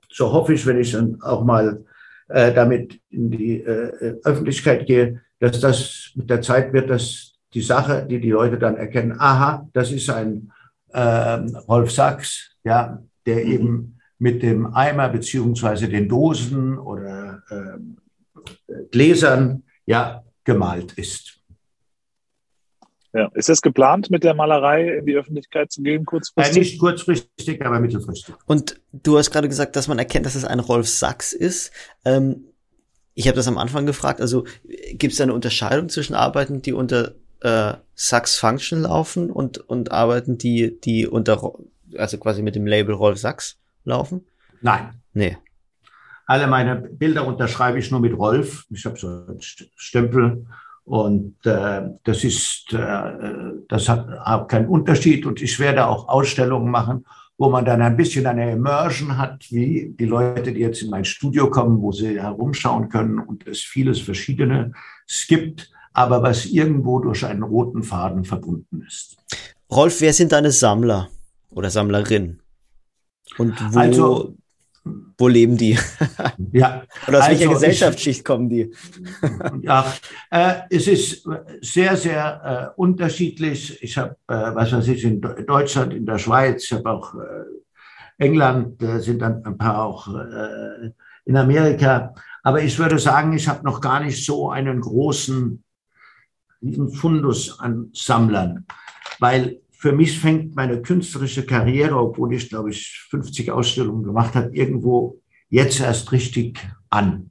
so 0.08 0.32
hoffe 0.32 0.54
ich, 0.54 0.64
wenn 0.64 0.78
ich 0.78 0.92
dann 0.92 1.20
auch 1.22 1.42
mal 1.42 1.84
äh, 2.28 2.52
damit 2.52 3.00
in 3.10 3.30
die 3.30 3.60
äh, 3.60 4.16
Öffentlichkeit 4.24 4.86
gehe, 4.86 5.22
dass 5.38 5.60
das 5.60 6.12
mit 6.14 6.30
der 6.30 6.42
Zeit 6.42 6.72
wird, 6.72 6.90
dass 6.90 7.34
die 7.54 7.62
Sache, 7.62 8.06
die 8.08 8.20
die 8.20 8.30
Leute 8.30 8.58
dann 8.58 8.76
erkennen, 8.76 9.16
aha, 9.18 9.68
das 9.72 9.92
ist 9.92 10.10
ein 10.10 10.50
äh, 10.92 11.00
Rolf 11.00 11.90
Sachs, 11.90 12.56
ja, 12.64 13.02
der 13.26 13.44
mhm. 13.44 13.52
eben 13.52 13.98
mit 14.18 14.42
dem 14.42 14.74
Eimer 14.74 15.08
beziehungsweise 15.08 15.88
den 15.88 16.08
Dosen 16.08 16.78
oder 16.78 17.42
äh, 17.50 18.82
Gläsern 18.90 19.62
ja, 19.84 20.24
gemalt 20.44 20.94
ist. 20.94 21.35
Ja. 23.16 23.30
Ist 23.32 23.48
es 23.48 23.62
geplant, 23.62 24.10
mit 24.10 24.24
der 24.24 24.34
Malerei 24.34 24.98
in 24.98 25.06
die 25.06 25.14
Öffentlichkeit 25.14 25.72
zu 25.72 25.82
gehen, 25.82 26.04
kurzfristig? 26.04 26.56
Äh, 26.56 26.60
nicht 26.60 26.78
kurzfristig, 26.78 27.64
aber 27.64 27.80
mittelfristig. 27.80 28.34
Und 28.44 28.78
du 28.92 29.16
hast 29.16 29.30
gerade 29.30 29.48
gesagt, 29.48 29.74
dass 29.74 29.88
man 29.88 29.98
erkennt, 29.98 30.26
dass 30.26 30.34
es 30.34 30.44
ein 30.44 30.60
Rolf 30.60 30.86
Sachs 30.86 31.32
ist. 31.32 31.72
Ähm, 32.04 32.44
ich 33.14 33.26
habe 33.26 33.36
das 33.36 33.48
am 33.48 33.56
Anfang 33.56 33.86
gefragt. 33.86 34.20
Also 34.20 34.44
gibt 34.92 35.12
es 35.12 35.16
da 35.16 35.24
eine 35.24 35.32
Unterscheidung 35.32 35.88
zwischen 35.88 36.14
Arbeiten, 36.14 36.60
die 36.60 36.74
unter 36.74 37.14
äh, 37.40 37.72
Sachs 37.94 38.36
Function 38.38 38.82
laufen 38.82 39.30
und, 39.30 39.56
und 39.56 39.92
Arbeiten, 39.92 40.36
die, 40.36 40.78
die 40.78 41.06
unter, 41.06 41.54
also 41.96 42.18
quasi 42.18 42.42
mit 42.42 42.54
dem 42.54 42.66
Label 42.66 42.94
Rolf 42.94 43.18
Sachs 43.18 43.58
laufen? 43.84 44.26
Nein. 44.60 44.90
Nee. 45.14 45.38
Alle 46.26 46.48
meine 46.48 46.76
Bilder 46.76 47.26
unterschreibe 47.26 47.78
ich 47.78 47.90
nur 47.90 48.00
mit 48.00 48.12
Rolf. 48.12 48.66
Ich 48.68 48.84
habe 48.84 48.98
so 48.98 49.06
einen 49.08 49.40
Stempel 49.40 50.44
und 50.86 51.34
äh, 51.44 51.82
das 52.04 52.24
ist, 52.24 52.72
äh, 52.72 53.52
das 53.68 53.88
hat, 53.88 54.08
hat 54.08 54.48
keinen 54.48 54.68
Unterschied. 54.68 55.26
Und 55.26 55.42
ich 55.42 55.58
werde 55.58 55.86
auch 55.86 56.08
Ausstellungen 56.08 56.70
machen, 56.70 57.04
wo 57.36 57.50
man 57.50 57.64
dann 57.64 57.82
ein 57.82 57.96
bisschen 57.96 58.26
eine 58.26 58.52
Immersion 58.52 59.18
hat, 59.18 59.44
wie 59.50 59.94
die 59.98 60.06
Leute, 60.06 60.52
die 60.52 60.60
jetzt 60.60 60.82
in 60.82 60.90
mein 60.90 61.04
Studio 61.04 61.50
kommen, 61.50 61.82
wo 61.82 61.92
sie 61.92 62.20
herumschauen 62.20 62.88
können 62.88 63.18
und 63.18 63.46
es 63.46 63.60
vieles 63.60 64.00
Verschiedene 64.00 64.72
es 65.06 65.26
gibt. 65.26 65.70
aber 65.96 66.22
was 66.22 66.44
irgendwo 66.44 66.98
durch 67.00 67.24
einen 67.24 67.42
roten 67.42 67.82
Faden 67.82 68.24
verbunden 68.24 68.84
ist. 68.86 69.16
Rolf, 69.70 70.02
wer 70.02 70.12
sind 70.12 70.30
deine 70.30 70.52
Sammler 70.52 71.08
oder 71.50 71.70
Sammlerinnen? 71.70 72.40
Und 73.38 73.54
wo, 73.72 73.78
also, 73.78 74.36
wo 75.18 75.28
leben 75.28 75.56
die? 75.56 75.78
ja, 76.52 76.82
oder 77.08 77.18
aus 77.18 77.24
also 77.24 77.40
welcher 77.40 77.52
Gesellschaftsschicht 77.52 78.20
ich, 78.20 78.24
kommen 78.24 78.48
die? 78.48 78.72
ja, 79.62 79.92
äh, 80.30 80.54
es 80.70 80.86
ist 80.86 81.28
sehr, 81.60 81.96
sehr 81.96 82.74
äh, 82.76 82.80
unterschiedlich. 82.80 83.82
Ich 83.82 83.96
habe, 83.96 84.16
äh, 84.28 84.54
was 84.54 84.72
weiß 84.72 84.88
ich, 84.88 85.04
in 85.04 85.20
Deutschland, 85.20 85.94
in 85.94 86.06
der 86.06 86.18
Schweiz, 86.18 86.64
ich 86.64 86.72
habe 86.72 86.90
auch 86.90 87.14
äh, 87.14 88.24
England, 88.24 88.80
sind 89.02 89.20
dann 89.20 89.44
ein 89.44 89.58
paar 89.58 89.84
auch 89.84 90.08
äh, 90.08 90.90
in 91.24 91.36
Amerika. 91.36 92.14
Aber 92.42 92.62
ich 92.62 92.78
würde 92.78 92.98
sagen, 92.98 93.32
ich 93.32 93.48
habe 93.48 93.64
noch 93.64 93.80
gar 93.80 94.00
nicht 94.00 94.24
so 94.24 94.50
einen 94.50 94.80
großen 94.80 95.62
Fundus 96.94 97.58
an 97.60 97.90
Sammlern, 97.92 98.66
weil 99.18 99.60
für 99.86 99.92
mich 99.92 100.18
fängt 100.18 100.56
meine 100.56 100.82
künstlerische 100.82 101.46
Karriere, 101.46 101.96
obwohl 101.96 102.34
ich, 102.34 102.48
glaube 102.48 102.70
ich, 102.70 103.06
50 103.08 103.52
Ausstellungen 103.52 104.02
gemacht 104.02 104.34
habe, 104.34 104.52
irgendwo 104.52 105.20
jetzt 105.48 105.78
erst 105.78 106.10
richtig 106.10 106.58
an. 106.90 107.30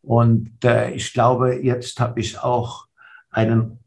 Und 0.00 0.64
äh, 0.64 0.92
ich 0.92 1.12
glaube, 1.12 1.56
jetzt 1.60 1.98
habe 1.98 2.20
ich 2.20 2.38
auch 2.38 2.86
einen 3.30 3.80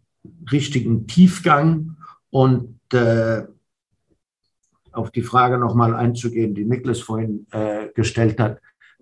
richtigen 0.51 1.07
Tiefgang 1.07 1.95
und 2.31 2.81
äh, 2.91 3.43
auf 4.91 5.09
die 5.11 5.23
Frage 5.23 5.57
nochmal 5.57 5.95
einzugehen, 5.95 6.53
die 6.53 6.65
Niklas 6.65 6.99
vorhin 6.99 7.47
äh, 7.51 7.87
gestellt 7.95 8.41
hat, 8.41 8.59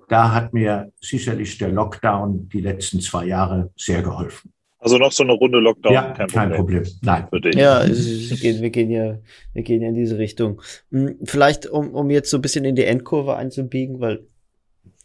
da 0.08 0.32
hat 0.32 0.54
mir 0.54 0.92
sicherlich 1.02 1.58
der 1.58 1.70
Lockdown 1.70 2.48
die 2.48 2.62
letzten 2.62 3.02
zwei 3.02 3.26
Jahre 3.26 3.72
sehr 3.76 4.04
geholfen. 4.04 4.53
Also 4.84 4.98
noch 4.98 5.14
so 5.14 5.24
eine 5.24 5.32
Runde 5.32 5.60
Lockdown, 5.60 5.94
ja, 5.94 6.12
kein, 6.12 6.28
kein 6.28 6.52
Problem. 6.52 6.84
Nein. 7.02 7.28
Für 7.30 7.40
dich. 7.40 7.56
Ja, 7.56 7.88
wir 7.88 8.38
gehen, 8.38 8.62
wir 8.62 8.70
gehen 8.70 8.92
ja, 8.92 9.18
wir 9.54 9.64
gehen 9.64 9.82
ja 9.82 9.88
in 9.88 9.96
diese 9.96 10.18
Richtung. 10.18 10.62
Hm, 10.92 11.20
vielleicht, 11.24 11.68
um, 11.68 11.96
um 11.96 12.10
jetzt 12.10 12.30
so 12.30 12.38
ein 12.38 12.42
bisschen 12.42 12.66
in 12.66 12.76
die 12.76 12.84
Endkurve 12.84 13.38
einzubiegen, 13.38 14.02
weil 14.02 14.28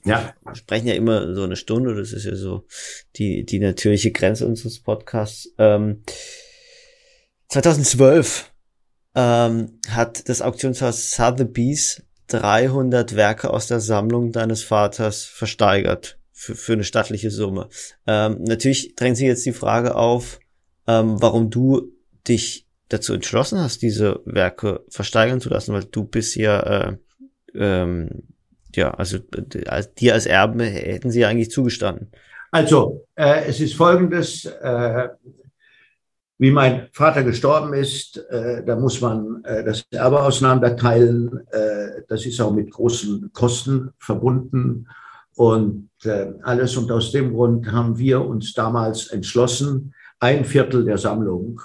ja. 0.05 0.35
wir 0.45 0.57
sprechen 0.57 0.89
ja 0.89 0.95
immer 0.95 1.33
so 1.33 1.45
eine 1.45 1.55
Stunde, 1.55 1.95
das 1.95 2.13
ist 2.13 2.25
ja 2.25 2.35
so 2.35 2.67
die, 3.15 3.47
die 3.47 3.61
natürliche 3.61 4.11
Grenze 4.11 4.49
unseres 4.49 4.81
Podcasts. 4.81 5.55
Ähm, 5.59 6.03
2012 7.47 8.53
ähm, 9.15 9.79
hat 9.91 10.29
das 10.29 10.43
Auktionshaus 10.43 11.13
Sotheby's 11.13 12.03
300 12.27 13.15
Werke 13.15 13.51
aus 13.51 13.69
der 13.69 13.79
Sammlung 13.79 14.33
deines 14.33 14.65
Vaters 14.65 15.23
versteigert 15.23 16.18
für, 16.39 16.55
für 16.55 16.75
eine 16.75 16.85
stattliche 16.85 17.33
Summe. 17.33 17.69
Ähm, 18.07 18.45
natürlich 18.45 18.95
drängt 18.95 19.17
sich 19.17 19.27
jetzt 19.27 19.45
die 19.45 19.53
Frage 19.53 19.97
auf, 19.97 20.39
ähm, 20.87 21.21
warum 21.21 21.51
du 21.51 21.93
dich 22.29 22.67
dazu 22.89 23.13
entschlossen 23.13 23.59
hast, 23.59 23.83
diese 23.83 24.21
Werke 24.25 24.85
versteigern 24.89 25.41
zu 25.41 25.49
lassen, 25.49 25.75
weil 25.75 25.85
du 25.85 26.05
bist 26.05 26.37
ja, 26.37 26.61
äh, 26.61 26.97
ähm, 27.55 28.23
ja, 28.75 28.93
also 28.93 29.17
äh, 29.17 29.83
dir 29.99 30.15
als 30.15 30.27
Erben 30.27 30.61
hätten 30.61 31.11
sie 31.11 31.21
ja 31.21 31.29
eigentlich 31.29 31.51
zugestanden. 31.51 32.13
Also, 32.53 33.05
äh, 33.17 33.45
es 33.47 33.61
ist 33.61 33.75
folgendes, 33.75 34.45
äh, 34.45 35.09
wie 36.39 36.53
mein 36.53 36.87
Vater 36.93 37.25
gestorben 37.25 37.75
ist, 37.75 38.17
äh, 38.31 38.65
da 38.65 38.77
muss 38.77 39.01
man 39.01 39.43
äh, 39.45 39.65
das 39.65 39.85
Erbe 39.91 40.23
auseinanderteilen. 40.23 41.47
Äh, 41.51 42.03
das 42.09 42.25
ist 42.25 42.41
auch 42.41 42.53
mit 42.53 42.71
großen 42.71 43.33
Kosten 43.33 43.91
verbunden 43.99 44.87
und 45.39 45.89
äh, 46.05 46.33
alles. 46.43 46.77
Und 46.77 46.91
aus 46.91 47.13
dem 47.13 47.33
Grund 47.33 47.71
haben 47.71 47.97
wir 47.99 48.25
uns 48.25 48.53
damals 48.53 49.09
entschlossen, 49.09 49.95
ein 50.21 50.45
Viertel 50.45 50.85
der 50.85 50.99
Sammlung 50.99 51.61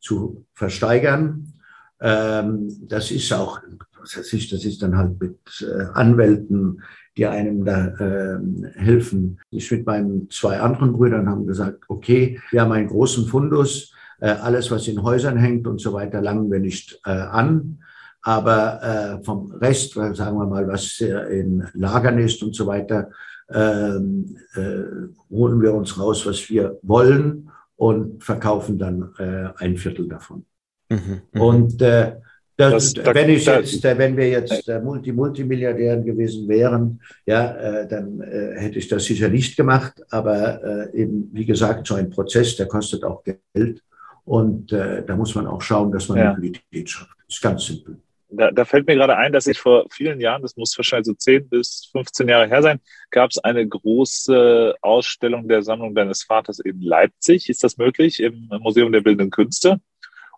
zu 0.00 0.44
versteigern. 0.54 1.52
Ähm, 2.00 2.68
das 2.88 3.10
ist 3.10 3.32
auch, 3.32 3.60
was 4.00 4.16
heißt 4.16 4.32
ich, 4.34 4.50
das 4.50 4.64
ist 4.64 4.82
dann 4.82 4.96
halt 4.96 5.20
mit 5.20 5.38
äh, 5.60 5.84
Anwälten 5.94 6.82
die 7.16 7.26
einem 7.26 7.64
da 7.64 7.88
äh, 7.98 8.38
helfen. 8.74 9.40
Ich 9.50 9.70
mit 9.70 9.84
meinen 9.84 10.30
zwei 10.30 10.60
anderen 10.60 10.92
Brüdern 10.92 11.28
haben 11.28 11.46
gesagt, 11.46 11.84
okay, 11.88 12.40
wir 12.50 12.62
haben 12.62 12.72
einen 12.72 12.88
großen 12.88 13.26
Fundus, 13.26 13.92
äh, 14.20 14.30
alles, 14.30 14.70
was 14.70 14.86
in 14.88 15.02
Häusern 15.02 15.36
hängt 15.36 15.66
und 15.66 15.80
so 15.80 15.92
weiter, 15.92 16.20
langen 16.20 16.50
wir 16.50 16.60
nicht 16.60 17.00
äh, 17.04 17.10
an. 17.10 17.79
Aber 18.22 18.82
äh, 19.20 19.24
vom 19.24 19.52
Rest, 19.52 19.94
sagen 19.94 20.36
wir 20.36 20.46
mal, 20.46 20.68
was 20.68 21.00
in 21.00 21.66
Lagern 21.74 22.18
ist 22.18 22.42
und 22.42 22.54
so 22.54 22.66
weiter, 22.66 23.10
ähm, 23.52 24.36
äh, 24.54 25.30
holen 25.30 25.60
wir 25.60 25.74
uns 25.74 25.98
raus, 25.98 26.26
was 26.26 26.48
wir 26.50 26.78
wollen 26.82 27.50
und 27.76 28.22
verkaufen 28.22 28.78
dann 28.78 29.14
äh, 29.18 29.48
ein 29.56 29.76
Viertel 29.76 30.08
davon. 30.08 30.44
Mhm, 30.88 31.22
mhm. 31.32 31.40
und 31.40 31.82
äh, 31.82 32.16
das, 32.60 32.92
das, 32.92 33.14
wenn, 33.14 33.30
ich 33.30 33.46
jetzt, 33.46 33.84
äh, 33.86 33.96
wenn 33.96 34.16
wir 34.18 34.28
jetzt 34.28 34.68
äh, 34.68 34.80
Multi 34.80 35.12
Multimilliardären 35.12 36.04
gewesen 36.04 36.46
wären, 36.46 37.00
ja, 37.24 37.54
äh, 37.56 37.88
dann 37.88 38.20
äh, 38.20 38.60
hätte 38.60 38.78
ich 38.78 38.86
das 38.86 39.04
sicher 39.04 39.30
nicht 39.30 39.56
gemacht. 39.56 39.94
Aber 40.10 40.62
äh, 40.92 41.02
eben, 41.02 41.30
wie 41.32 41.46
gesagt, 41.46 41.86
so 41.86 41.94
ein 41.94 42.10
Prozess, 42.10 42.56
der 42.56 42.66
kostet 42.66 43.02
auch 43.02 43.24
Geld. 43.24 43.82
Und 44.26 44.72
äh, 44.72 45.02
da 45.06 45.16
muss 45.16 45.34
man 45.34 45.46
auch 45.46 45.62
schauen, 45.62 45.90
dass 45.90 46.08
man 46.10 46.18
ja. 46.18 46.32
Liquidität 46.32 46.90
schafft. 46.90 47.16
Das 47.26 47.36
ist 47.36 47.42
ganz 47.42 47.64
simpel. 47.64 47.96
Da, 48.32 48.50
da, 48.52 48.64
fällt 48.64 48.86
mir 48.86 48.94
gerade 48.94 49.16
ein, 49.16 49.32
dass 49.32 49.46
ich 49.46 49.58
vor 49.58 49.86
vielen 49.90 50.20
Jahren, 50.20 50.42
das 50.42 50.56
muss 50.56 50.76
wahrscheinlich 50.78 51.06
so 51.06 51.14
10 51.14 51.48
bis 51.48 51.88
15 51.92 52.28
Jahre 52.28 52.48
her 52.48 52.62
sein, 52.62 52.80
gab 53.10 53.30
es 53.30 53.38
eine 53.38 53.66
große 53.66 54.76
Ausstellung 54.80 55.48
der 55.48 55.62
Sammlung 55.62 55.94
deines 55.94 56.22
Vaters 56.22 56.60
in 56.60 56.80
Leipzig. 56.80 57.48
Ist 57.48 57.64
das 57.64 57.76
möglich? 57.76 58.20
Im 58.20 58.48
Museum 58.60 58.92
der 58.92 59.00
Bildenden 59.00 59.30
Künste? 59.30 59.80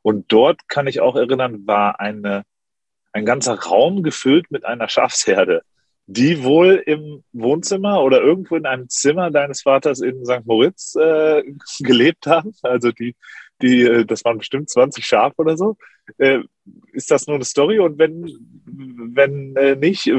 Und 0.02 0.32
dort 0.32 0.68
kann 0.68 0.86
ich 0.86 1.00
auch 1.00 1.16
erinnern, 1.16 1.66
war 1.66 2.00
eine, 2.00 2.44
ein 3.12 3.24
ganzer 3.24 3.58
Raum 3.58 4.02
gefüllt 4.02 4.50
mit 4.50 4.64
einer 4.64 4.88
Schafsherde, 4.88 5.62
die 6.06 6.42
wohl 6.42 6.82
im 6.86 7.22
Wohnzimmer 7.32 8.02
oder 8.02 8.20
irgendwo 8.20 8.56
in 8.56 8.66
einem 8.66 8.88
Zimmer 8.88 9.30
deines 9.30 9.62
Vaters 9.62 10.00
in 10.00 10.24
St. 10.24 10.44
Moritz 10.44 10.96
äh, 10.96 11.42
gelebt 11.80 12.26
haben. 12.26 12.54
Also 12.62 12.90
die, 12.90 13.14
die, 13.62 13.82
äh, 13.82 14.04
das 14.04 14.24
waren 14.24 14.38
bestimmt 14.38 14.68
20 14.68 15.04
Schafe 15.04 15.36
oder 15.38 15.56
so. 15.56 15.76
Äh, 16.18 16.40
ist 16.92 17.10
das 17.10 17.26
nur 17.26 17.36
eine 17.36 17.44
Story? 17.44 17.78
Und 17.78 17.98
wenn, 17.98 18.30
wenn 18.66 19.56
äh, 19.56 19.76
nicht, 19.76 20.10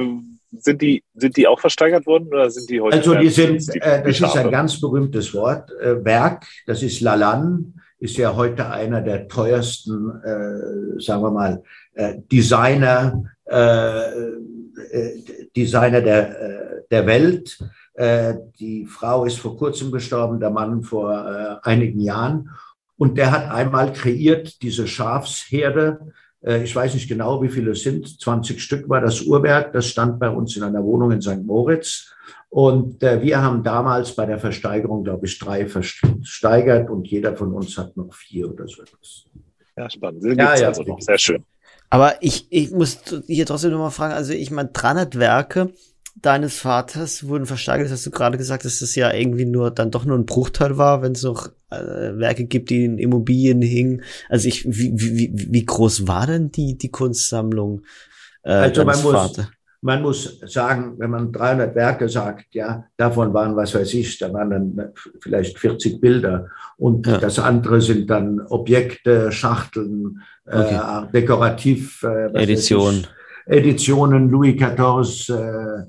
sind 0.57 0.81
die, 0.81 1.03
sind 1.15 1.37
die 1.37 1.47
auch 1.47 1.59
versteigert 1.59 2.05
worden 2.05 2.27
oder 2.27 2.49
sind 2.49 2.69
die 2.69 2.81
heute? 2.81 2.97
Also 2.97 3.15
die 3.15 3.29
sind, 3.29 3.73
die, 3.73 3.79
äh, 3.79 4.03
das 4.03 4.19
ist 4.19 4.37
ein 4.37 4.51
ganz 4.51 4.79
berühmtes 4.79 5.33
Wort, 5.33 5.71
äh, 5.81 6.03
Werk, 6.03 6.45
das 6.67 6.83
ist 6.83 7.01
Lalanne 7.01 7.73
ist 7.99 8.17
ja 8.17 8.35
heute 8.35 8.69
einer 8.69 9.01
der 9.01 9.29
teuersten, 9.29 10.09
äh, 10.25 10.99
sagen 11.01 11.23
wir 11.23 11.31
mal, 11.31 11.63
Designer, 12.29 13.23
Designer 15.55 16.01
der, 16.01 16.83
der 16.91 17.05
Welt. 17.05 17.57
Die 18.59 18.85
Frau 18.87 19.23
ist 19.23 19.39
vor 19.39 19.55
kurzem 19.55 19.89
gestorben, 19.89 20.41
der 20.41 20.49
Mann 20.49 20.83
vor 20.83 21.61
einigen 21.63 22.01
Jahren. 22.01 22.49
Und 22.97 23.17
der 23.17 23.31
hat 23.31 23.51
einmal 23.51 23.91
kreiert 23.93 24.61
diese 24.61 24.87
Schafsherde. 24.87 26.13
Äh, 26.41 26.63
ich 26.63 26.75
weiß 26.75 26.93
nicht 26.93 27.07
genau, 27.07 27.41
wie 27.41 27.49
viele 27.49 27.71
es 27.71 27.83
sind. 27.83 28.19
20 28.19 28.61
Stück 28.61 28.89
war 28.89 29.01
das 29.01 29.21
Uhrwerk. 29.21 29.73
Das 29.73 29.87
stand 29.87 30.19
bei 30.19 30.29
uns 30.29 30.55
in 30.55 30.63
einer 30.63 30.83
Wohnung 30.83 31.11
in 31.11 31.21
St. 31.21 31.43
Moritz. 31.43 32.13
Und 32.49 33.01
äh, 33.01 33.21
wir 33.21 33.41
haben 33.41 33.63
damals 33.63 34.15
bei 34.15 34.27
der 34.27 34.37
Versteigerung, 34.37 35.03
glaube 35.03 35.25
ich, 35.25 35.39
drei 35.39 35.65
versteigert 35.65 36.89
und 36.89 37.07
jeder 37.07 37.35
von 37.35 37.51
uns 37.51 37.77
hat 37.79 37.97
noch 37.97 38.13
vier 38.13 38.51
oder 38.51 38.67
so 38.67 38.83
etwas. 38.83 39.25
Ja, 39.75 39.89
spannend. 39.89 40.23
Den 40.23 40.37
ja, 40.37 40.55
ja, 40.55 40.67
also 40.67 40.83
noch. 40.83 41.01
Sehr 41.01 41.17
schön. 41.17 41.43
Aber 41.89 42.21
ich, 42.21 42.47
ich 42.51 42.71
muss 42.71 42.99
hier 43.25 43.45
trotzdem 43.45 43.71
nochmal 43.71 43.91
fragen, 43.91 44.13
also 44.13 44.33
ich 44.33 44.51
meine, 44.51 44.69
300 44.69 45.17
Werke 45.17 45.73
deines 46.15 46.59
Vaters 46.59 47.27
wurden 47.27 47.45
versteigert, 47.45 47.85
das 47.85 47.93
hast 47.93 48.05
du 48.05 48.11
gerade 48.11 48.37
gesagt, 48.37 48.65
dass 48.65 48.79
das 48.79 48.95
ja 48.95 49.13
irgendwie 49.13 49.45
nur, 49.45 49.71
dann 49.71 49.91
doch 49.91 50.05
nur 50.05 50.17
ein 50.17 50.25
Bruchteil 50.25 50.77
war, 50.77 51.01
wenn 51.01 51.13
es 51.13 51.23
noch 51.23 51.49
äh, 51.71 52.17
Werke 52.17 52.45
gibt, 52.45 52.69
die 52.69 52.85
in 52.85 52.97
Immobilien 52.97 53.61
hingen. 53.61 54.03
Also 54.29 54.47
ich, 54.47 54.65
wie, 54.65 54.93
wie, 54.95 55.31
wie 55.33 55.65
groß 55.65 56.07
war 56.07 56.27
denn 56.27 56.51
die, 56.51 56.77
die 56.77 56.91
Kunstsammlung 56.91 57.81
äh, 58.43 58.51
also 58.51 58.83
deines 58.83 59.01
Vaters? 59.01 59.47
man 59.83 60.01
muss 60.01 60.39
sagen, 60.45 60.93
wenn 60.97 61.09
man 61.09 61.33
300 61.33 61.75
Werke 61.75 62.07
sagt, 62.07 62.55
ja, 62.55 62.85
davon 62.95 63.33
waren, 63.33 63.55
was 63.57 63.75
weiß 63.75 63.93
ich, 63.95 64.17
da 64.17 64.31
waren 64.31 64.49
dann 64.49 64.93
vielleicht 65.19 65.59
40 65.59 65.99
Bilder 65.99 66.47
und 66.77 67.05
ja. 67.05 67.17
das 67.17 67.37
andere 67.37 67.81
sind 67.81 68.09
dann 68.09 68.39
Objekte, 68.47 69.29
Schachteln, 69.33 70.21
äh, 70.45 70.57
okay. 70.57 70.75
äh, 70.75 71.11
dekorativ. 71.11 72.01
Äh, 72.03 72.31
Edition. 72.41 73.05
Editionen, 73.45 74.29
Louis 74.29 74.55
XIV, 74.55 75.29
äh, 75.29 75.33
äh, 75.33 75.83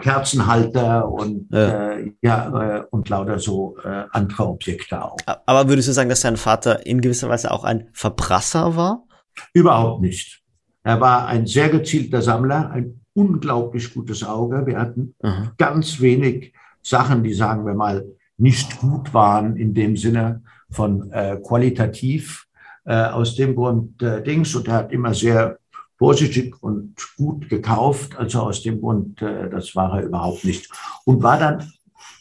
Kerzenhalter 0.00 1.08
und 1.10 1.48
ja, 1.50 1.92
äh, 1.92 2.12
ja 2.22 2.78
äh, 2.78 2.82
und 2.90 3.08
lauter 3.08 3.38
so 3.38 3.76
äh, 3.84 4.04
andere 4.10 4.46
Objekte 4.46 5.02
auch. 5.02 5.16
Aber 5.46 5.68
würdest 5.68 5.88
du 5.88 5.92
sagen, 5.92 6.08
dass 6.08 6.20
dein 6.20 6.36
Vater 6.36 6.86
in 6.86 7.00
gewisser 7.00 7.28
Weise 7.28 7.50
auch 7.50 7.64
ein 7.64 7.88
Verbrasser 7.92 8.76
war? 8.76 9.04
Überhaupt 9.52 10.02
nicht. 10.02 10.42
Er 10.82 11.00
war 11.00 11.26
ein 11.26 11.46
sehr 11.46 11.68
gezielter 11.68 12.22
Sammler, 12.22 12.70
ein 12.70 13.00
unglaublich 13.14 13.92
gutes 13.92 14.24
Auge. 14.24 14.66
Wir 14.66 14.78
hatten 14.78 15.14
Aha. 15.22 15.52
ganz 15.58 16.00
wenig 16.00 16.54
Sachen, 16.82 17.22
die, 17.22 17.34
sagen 17.34 17.66
wir 17.66 17.74
mal, 17.74 18.06
nicht 18.38 18.80
gut 18.80 19.12
waren 19.12 19.56
in 19.56 19.74
dem 19.74 19.96
Sinne 19.96 20.42
von 20.70 21.10
äh, 21.12 21.36
qualitativ. 21.42 22.46
Äh, 22.90 22.94
aus 22.94 23.36
dem 23.36 23.54
Grund 23.54 24.02
äh, 24.02 24.22
Dings 24.22 24.54
und 24.54 24.66
er 24.66 24.74
hat 24.74 24.92
immer 24.92 25.12
sehr 25.12 25.59
vorsichtig 26.00 26.54
und 26.62 26.94
gut 27.18 27.50
gekauft. 27.50 28.16
Also 28.18 28.40
aus 28.40 28.62
dem 28.62 28.80
Grund, 28.80 29.20
äh, 29.20 29.50
das 29.50 29.76
war 29.76 29.98
er 29.98 30.06
überhaupt 30.06 30.44
nicht. 30.44 30.70
Und 31.04 31.22
war 31.22 31.38
dann 31.38 31.70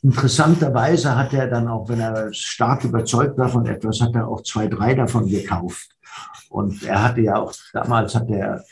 interessanterweise 0.04 1.16
hat 1.16 1.34
er 1.34 1.48
dann 1.48 1.70
auch, 1.70 1.88
wenn 1.88 2.02
er 2.02 2.34
stark 2.34 2.84
überzeugt 2.84 3.38
war 3.38 3.48
von 3.48 3.66
etwas, 3.66 4.02
hat 4.02 4.16
er 4.16 4.28
auch 4.28 4.44
zwei, 4.44 4.68
drei 4.68 4.96
davon 4.96 5.28
gekauft. 5.28 5.96
Und 6.50 6.84
er 6.84 7.04
hatte 7.04 7.22
ja 7.22 7.38
auch, 7.38 7.54
damals 7.72 8.16
hat 8.16 8.30
er 8.30 8.66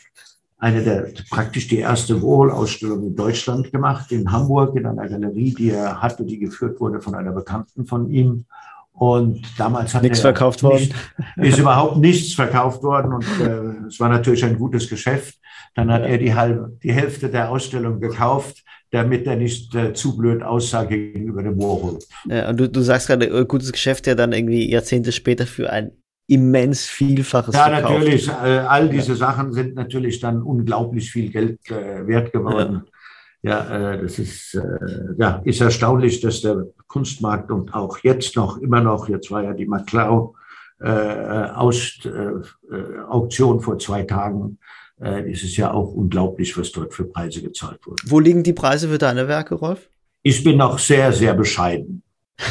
eine 0.57 0.83
der, 0.83 1.13
praktisch 1.29 1.69
die 1.69 1.77
erste 1.77 2.21
Warhol-Ausstellung 2.21 3.03
in 3.03 3.15
Deutschland 3.15 3.71
gemacht, 3.71 4.11
in 4.11 4.29
Hamburg, 4.29 4.75
in 4.75 4.85
einer 4.87 5.07
Galerie, 5.07 5.53
die 5.53 5.71
er 5.71 6.01
hatte, 6.01 6.25
die 6.25 6.39
geführt 6.39 6.81
wurde 6.81 6.99
von 6.99 7.15
einer 7.15 7.31
Bekannten 7.31 7.85
von 7.85 8.09
ihm. 8.09 8.45
Und 8.99 9.43
damals 9.59 9.93
hat 9.93 10.01
nichts 10.01 10.21
verkauft 10.21 10.63
worden. 10.63 10.91
Nicht, 11.35 11.53
ist 11.53 11.59
überhaupt 11.59 11.97
nichts 11.97 12.33
verkauft 12.33 12.81
worden 12.81 13.13
und 13.13 13.25
äh, 13.39 13.87
es 13.87 13.99
war 13.99 14.09
natürlich 14.09 14.43
ein 14.43 14.57
gutes 14.57 14.89
Geschäft. 14.89 15.35
Dann 15.75 15.91
hat 15.91 16.01
ja. 16.01 16.07
er 16.07 16.17
die 16.17 16.33
halbe, 16.33 16.75
die 16.81 16.91
Hälfte 16.91 17.29
der 17.29 17.51
Ausstellung 17.51 17.99
gekauft, 17.99 18.63
damit 18.89 19.27
er 19.27 19.35
nicht 19.35 19.75
äh, 19.75 19.93
zu 19.93 20.17
blöd 20.17 20.41
aussah 20.41 20.85
gegenüber 20.85 21.43
dem 21.43 21.59
Warhol. 21.59 21.99
Ja, 22.25 22.49
und 22.49 22.59
du, 22.59 22.67
du 22.67 22.81
sagst 22.81 23.05
gerade, 23.05 23.27
äh, 23.27 23.45
gutes 23.45 23.71
Geschäft 23.71 24.07
ja 24.07 24.15
dann 24.15 24.33
irgendwie 24.33 24.67
Jahrzehnte 24.67 25.11
später 25.11 25.45
für 25.45 25.71
ein 25.71 25.91
immens 26.27 26.85
Vielfaches 26.85 27.53
Ja, 27.53 27.69
verkauft. 27.69 27.93
natürlich. 27.93 28.27
Äh, 28.27 28.31
all 28.31 28.89
diese 28.89 29.11
ja. 29.11 29.17
Sachen 29.17 29.53
sind 29.53 29.75
natürlich 29.75 30.19
dann 30.19 30.41
unglaublich 30.41 31.11
viel 31.11 31.29
Geld 31.29 31.59
äh, 31.69 32.07
wert 32.07 32.33
geworden. 32.33 32.83
Ja. 32.85 32.96
Ja, 33.43 33.93
äh, 33.93 34.01
das 34.01 34.19
ist, 34.19 34.55
äh, 34.55 35.15
ja, 35.17 35.41
ist 35.45 35.61
erstaunlich, 35.61 36.21
dass 36.21 36.41
der 36.41 36.65
Kunstmarkt 36.87 37.51
und 37.51 37.73
auch 37.73 37.99
jetzt 37.99 38.35
noch, 38.35 38.57
immer 38.57 38.81
noch, 38.81 39.09
jetzt 39.09 39.29
war 39.31 39.43
ja 39.43 39.53
die 39.53 39.67
Maclau 39.67 40.35
äh, 40.79 40.89
Aus, 40.89 41.99
äh, 42.05 42.99
Auktion 43.07 43.61
vor 43.61 43.79
zwei 43.79 44.03
Tagen, 44.03 44.59
äh, 45.01 45.31
ist 45.31 45.43
es 45.43 45.57
ja 45.57 45.71
auch 45.71 45.93
unglaublich, 45.93 46.57
was 46.57 46.71
dort 46.71 46.93
für 46.93 47.05
Preise 47.05 47.41
gezahlt 47.41 47.85
wurden. 47.85 47.97
Wo 48.05 48.19
liegen 48.19 48.43
die 48.43 48.53
Preise 48.53 48.89
für 48.89 48.97
deine 48.97 49.27
Werke, 49.27 49.55
Rolf? 49.55 49.89
Ich 50.23 50.43
bin 50.43 50.57
noch 50.57 50.79
sehr, 50.79 51.13
sehr 51.13 51.33
bescheiden. 51.33 52.03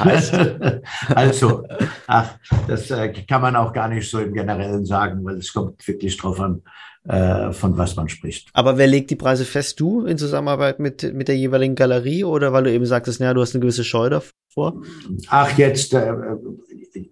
also, 1.14 1.66
ach, 2.06 2.38
das 2.68 2.90
äh, 2.90 3.12
kann 3.26 3.42
man 3.42 3.56
auch 3.56 3.72
gar 3.72 3.88
nicht 3.88 4.08
so 4.08 4.20
im 4.20 4.32
Generellen 4.32 4.84
sagen, 4.84 5.24
weil 5.24 5.36
es 5.36 5.52
kommt 5.52 5.86
wirklich 5.86 6.16
drauf 6.16 6.40
an, 6.40 6.62
äh, 7.08 7.52
von 7.52 7.78
was 7.78 7.96
man 7.96 8.08
spricht. 8.08 8.48
Aber 8.52 8.78
wer 8.78 8.86
legt 8.86 9.10
die 9.10 9.16
Preise 9.16 9.44
fest? 9.44 9.80
Du 9.80 10.04
in 10.04 10.18
Zusammenarbeit 10.18 10.78
mit, 10.80 11.14
mit 11.14 11.28
der 11.28 11.36
jeweiligen 11.36 11.74
Galerie 11.74 12.24
oder 12.24 12.52
weil 12.52 12.64
du 12.64 12.72
eben 12.72 12.86
sagtest, 12.86 13.20
ja, 13.20 13.32
du 13.32 13.40
hast 13.40 13.54
eine 13.54 13.60
gewisse 13.60 13.84
Scheu 13.84 14.10
davor? 14.10 14.82
Ach, 15.28 15.56
jetzt, 15.56 15.94
äh, 15.94 16.12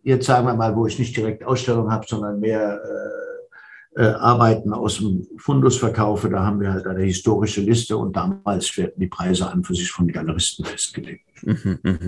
jetzt 0.03 0.27
sagen 0.27 0.47
wir 0.47 0.55
mal, 0.55 0.77
wo 0.77 0.87
ich 0.87 0.99
nicht 0.99 1.17
direkt 1.17 1.45
Ausstellung 1.45 1.91
habe, 1.91 2.05
sondern 2.07 2.41
mehr 2.41 2.81
äh, 2.85 3.29
äh, 3.99 4.15
Arbeiten 4.15 4.73
aus 4.73 4.99
dem 4.99 5.27
Fundus 5.39 5.77
verkaufe, 5.79 6.29
da 6.29 6.45
haben 6.45 6.61
wir 6.61 6.73
halt 6.73 6.87
eine 6.87 7.03
historische 7.03 7.63
Liste 7.63 7.97
und 7.97 8.15
damals 8.15 8.77
werden 8.77 8.93
die 8.97 9.09
Preise 9.09 9.51
an 9.51 9.65
für 9.65 9.75
sich 9.75 9.91
von 9.91 10.07
den 10.07 10.13
Galeristen 10.13 10.65
festgelegt. 10.65 11.25
Mhm, 11.43 11.79
mh, 11.83 11.99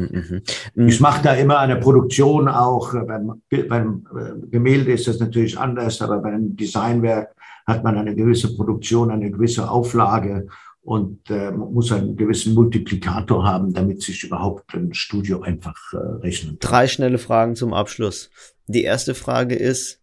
mh. 0.74 0.87
Ich 0.87 1.01
mache 1.01 1.22
da 1.22 1.35
immer 1.35 1.59
eine 1.59 1.76
Produktion 1.76 2.47
auch. 2.47 2.93
Beim, 2.93 3.43
beim 3.68 4.07
äh, 4.14 4.47
Gemälde 4.51 4.93
ist 4.93 5.09
das 5.09 5.18
natürlich 5.18 5.59
anders, 5.59 6.01
aber 6.01 6.18
beim 6.18 6.57
Designwerk 6.57 7.35
hat 7.71 7.85
man 7.85 7.97
eine 7.97 8.14
gewisse 8.14 8.55
Produktion, 8.55 9.11
eine 9.11 9.31
gewisse 9.31 9.71
Auflage 9.71 10.49
und 10.83 11.31
äh, 11.31 11.51
muss 11.51 11.93
einen 11.93 12.16
gewissen 12.16 12.55
Multiplikator 12.55 13.45
haben, 13.45 13.73
damit 13.73 14.03
sich 14.03 14.25
überhaupt 14.25 14.75
ein 14.75 14.95
Studio 14.95 15.43
einfach 15.43 15.77
äh, 15.93 15.97
rechnen 15.97 16.59
kann. 16.59 16.71
Drei 16.71 16.89
schnelle 16.89 17.18
Fragen 17.18 17.57
zum 17.57 17.73
Abschluss. 17.73 18.31
Die 18.66 18.83
erste 18.83 19.14
Frage 19.14 19.55
ist, 19.55 20.01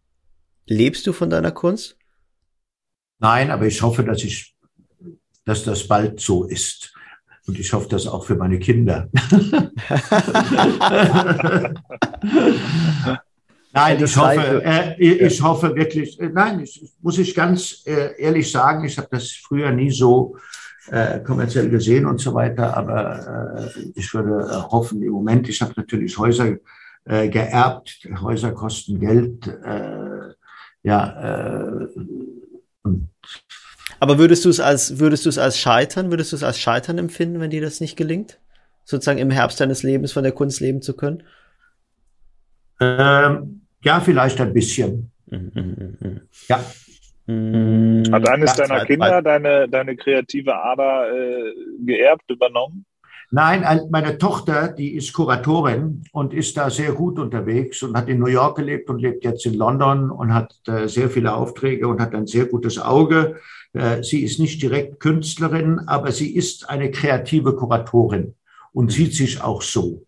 lebst 0.65 1.05
du 1.07 1.13
von 1.13 1.29
deiner 1.29 1.51
Kunst? 1.51 1.97
Nein, 3.19 3.51
aber 3.51 3.65
ich 3.65 3.81
hoffe, 3.81 4.03
dass 4.03 4.23
ich, 4.23 4.55
dass 5.45 5.63
das 5.63 5.87
bald 5.87 6.19
so 6.19 6.43
ist. 6.43 6.93
Und 7.47 7.57
ich 7.57 7.71
hoffe 7.73 7.87
das 7.89 8.07
auch 8.07 8.25
für 8.25 8.35
meine 8.35 8.59
Kinder. 8.59 9.09
nein, 13.77 14.03
ich 14.03 14.17
hoffe, 14.17 14.63
äh, 14.63 14.95
ich 15.01 15.41
hoffe 15.41 15.75
wirklich, 15.75 16.19
äh, 16.19 16.29
nein, 16.29 16.61
ich, 16.61 16.91
muss 17.01 17.17
ich 17.17 17.33
ganz 17.35 17.83
äh, 17.85 18.19
ehrlich 18.21 18.51
sagen, 18.51 18.85
ich 18.85 18.97
habe 18.97 19.07
das 19.11 19.31
früher 19.31 19.71
nie 19.71 19.91
so 19.91 20.37
äh, 20.89 21.19
kommerziell 21.19 21.69
gesehen 21.69 22.05
und 22.05 22.19
so 22.19 22.33
weiter, 22.33 22.75
aber 22.75 23.65
äh, 23.75 23.91
ich 23.95 24.13
würde 24.13 24.69
hoffen, 24.71 25.01
im 25.01 25.11
Moment, 25.11 25.47
ich 25.49 25.61
habe 25.61 25.73
natürlich 25.75 26.17
Häuser 26.17 26.55
äh, 27.05 27.29
geerbt, 27.29 28.07
Häuser 28.21 28.51
kosten 28.51 28.99
Geld, 28.99 29.51
ja, 30.83 31.87
und 32.83 33.09
aber 33.99 34.19
würdest 34.19 34.45
du 34.45 34.49
es 34.49 34.59
als, 34.59 34.99
würdest 34.99 35.25
du 35.25 35.29
es 35.29 35.37
als 35.37 35.57
Scheitern, 35.57 36.11
würdest 36.11 36.31
du 36.31 36.35
es 36.35 36.43
als 36.43 36.59
Scheitern 36.59 36.97
empfinden, 36.97 37.39
wenn 37.39 37.49
dir 37.49 37.61
das 37.61 37.81
nicht 37.81 37.97
gelingt? 37.97 38.39
Sozusagen 38.83 39.19
im 39.19 39.31
Herbst 39.31 39.59
deines 39.59 39.83
Lebens 39.83 40.11
von 40.11 40.23
der 40.23 40.31
Kunst 40.31 40.59
leben 40.59 40.81
zu 40.81 40.95
können? 40.95 41.23
Ähm, 42.79 43.66
ja, 43.83 43.99
vielleicht 43.99 44.39
ein 44.41 44.53
bisschen. 44.53 45.11
Mhm, 45.27 45.51
mhm. 45.55 46.21
Ja. 46.47 46.57
Hat 47.27 48.29
eines 48.29 48.55
ja, 48.55 48.67
deiner 48.67 48.85
Kinder 48.85 49.21
deine, 49.21 49.67
deine 49.67 49.97
kreative 49.97 50.55
Ader 50.55 51.11
äh, 51.11 51.53
geerbt, 51.85 52.23
übernommen? 52.31 52.85
Nein, 53.29 53.65
meine 53.91 54.17
Tochter, 54.17 54.69
die 54.69 54.95
ist 54.95 55.11
Kuratorin 55.11 56.05
und 56.13 56.33
ist 56.33 56.55
da 56.55 56.69
sehr 56.69 56.93
gut 56.93 57.19
unterwegs 57.19 57.83
und 57.83 57.97
hat 57.97 58.07
in 58.07 58.19
New 58.19 58.27
York 58.27 58.55
gelebt 58.55 58.89
und 58.89 58.99
lebt 58.99 59.25
jetzt 59.25 59.45
in 59.45 59.55
London 59.55 60.09
und 60.09 60.33
hat 60.33 60.55
äh, 60.67 60.87
sehr 60.87 61.09
viele 61.09 61.35
Aufträge 61.35 61.89
und 61.89 61.99
hat 61.99 62.15
ein 62.15 62.25
sehr 62.25 62.45
gutes 62.45 62.79
Auge. 62.79 63.35
Äh, 63.73 64.01
sie 64.01 64.23
ist 64.23 64.39
nicht 64.39 64.61
direkt 64.61 65.01
Künstlerin, 65.01 65.79
aber 65.87 66.13
sie 66.13 66.33
ist 66.33 66.69
eine 66.69 66.89
kreative 66.89 67.53
Kuratorin 67.53 68.33
und 68.71 68.93
sieht 68.93 69.13
sich 69.13 69.41
auch 69.43 69.61
so. 69.61 70.05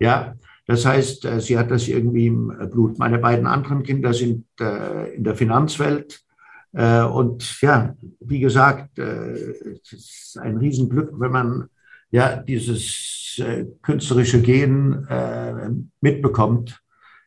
Ja, 0.00 0.34
das 0.66 0.84
heißt, 0.84 1.24
äh, 1.24 1.40
sie 1.40 1.58
hat 1.58 1.70
das 1.70 1.88
irgendwie 1.88 2.26
im 2.26 2.48
Blut. 2.70 2.98
Meine 2.98 3.18
beiden 3.18 3.46
anderen 3.46 3.82
Kinder 3.82 4.14
sind 4.14 4.46
äh, 4.60 5.14
in 5.14 5.24
der 5.24 5.34
Finanzwelt. 5.34 6.20
Und 6.74 7.60
ja, 7.60 7.94
wie 8.20 8.40
gesagt, 8.40 8.98
es 8.98 9.92
ist 9.92 10.38
ein 10.40 10.56
Riesenglück, 10.56 11.10
wenn 11.20 11.30
man 11.30 11.68
ja 12.10 12.36
dieses 12.36 13.38
künstlerische 13.82 14.40
Gen 14.40 15.90
mitbekommt. 16.00 16.80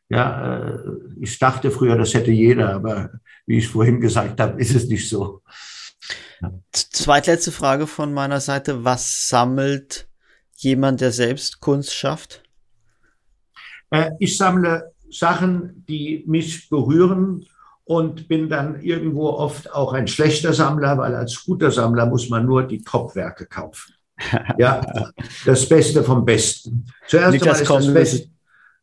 Ja, 0.10 0.80
ich 1.22 1.38
dachte 1.38 1.70
früher, 1.70 1.96
das 1.96 2.16
hätte 2.16 2.32
jeder, 2.32 2.74
aber 2.74 3.12
wie 3.46 3.60
ich 3.60 3.68
vorhin 3.68 4.02
gesagt 4.02 4.40
habe, 4.40 4.60
ist 4.60 4.74
es 4.74 4.88
nicht 4.88 5.08
so. 5.08 5.44
Zweitletzte 6.72 7.52
Frage 7.52 7.86
von 7.86 8.16
meiner 8.16 8.40
Seite. 8.40 8.84
Was 8.84 9.30
sammelt 9.30 10.08
jemand, 10.56 11.02
der 11.02 11.12
selbst 11.12 11.60
Kunst 11.60 11.94
schafft? 11.94 12.45
Äh, 13.90 14.12
ich 14.20 14.38
sammle 14.38 14.92
Sachen, 15.10 15.86
die 15.88 16.24
mich 16.28 16.70
berühren 16.70 17.46
und 17.86 18.28
bin 18.28 18.50
dann 18.50 18.82
irgendwo 18.82 19.30
oft 19.30 19.72
auch 19.72 19.94
ein 19.94 20.08
schlechter 20.08 20.54
Sammler, 20.54 20.98
weil 20.98 21.16
als 21.16 21.46
guter 21.46 21.72
Sammler 21.72 22.08
muss 22.08 22.30
man 22.30 22.46
nur 22.46 22.64
die 22.64 22.84
Topwerke 22.84 23.46
kaufen. 23.46 23.94
Ja, 24.58 25.12
das 25.46 25.68
Beste 25.68 26.02
vom 26.02 26.24
Besten. 26.24 26.86
Zuerst 27.06 27.42
einmal 27.42 27.62
ist 27.62 27.70
das 27.70 27.94
Beste, 27.94 28.30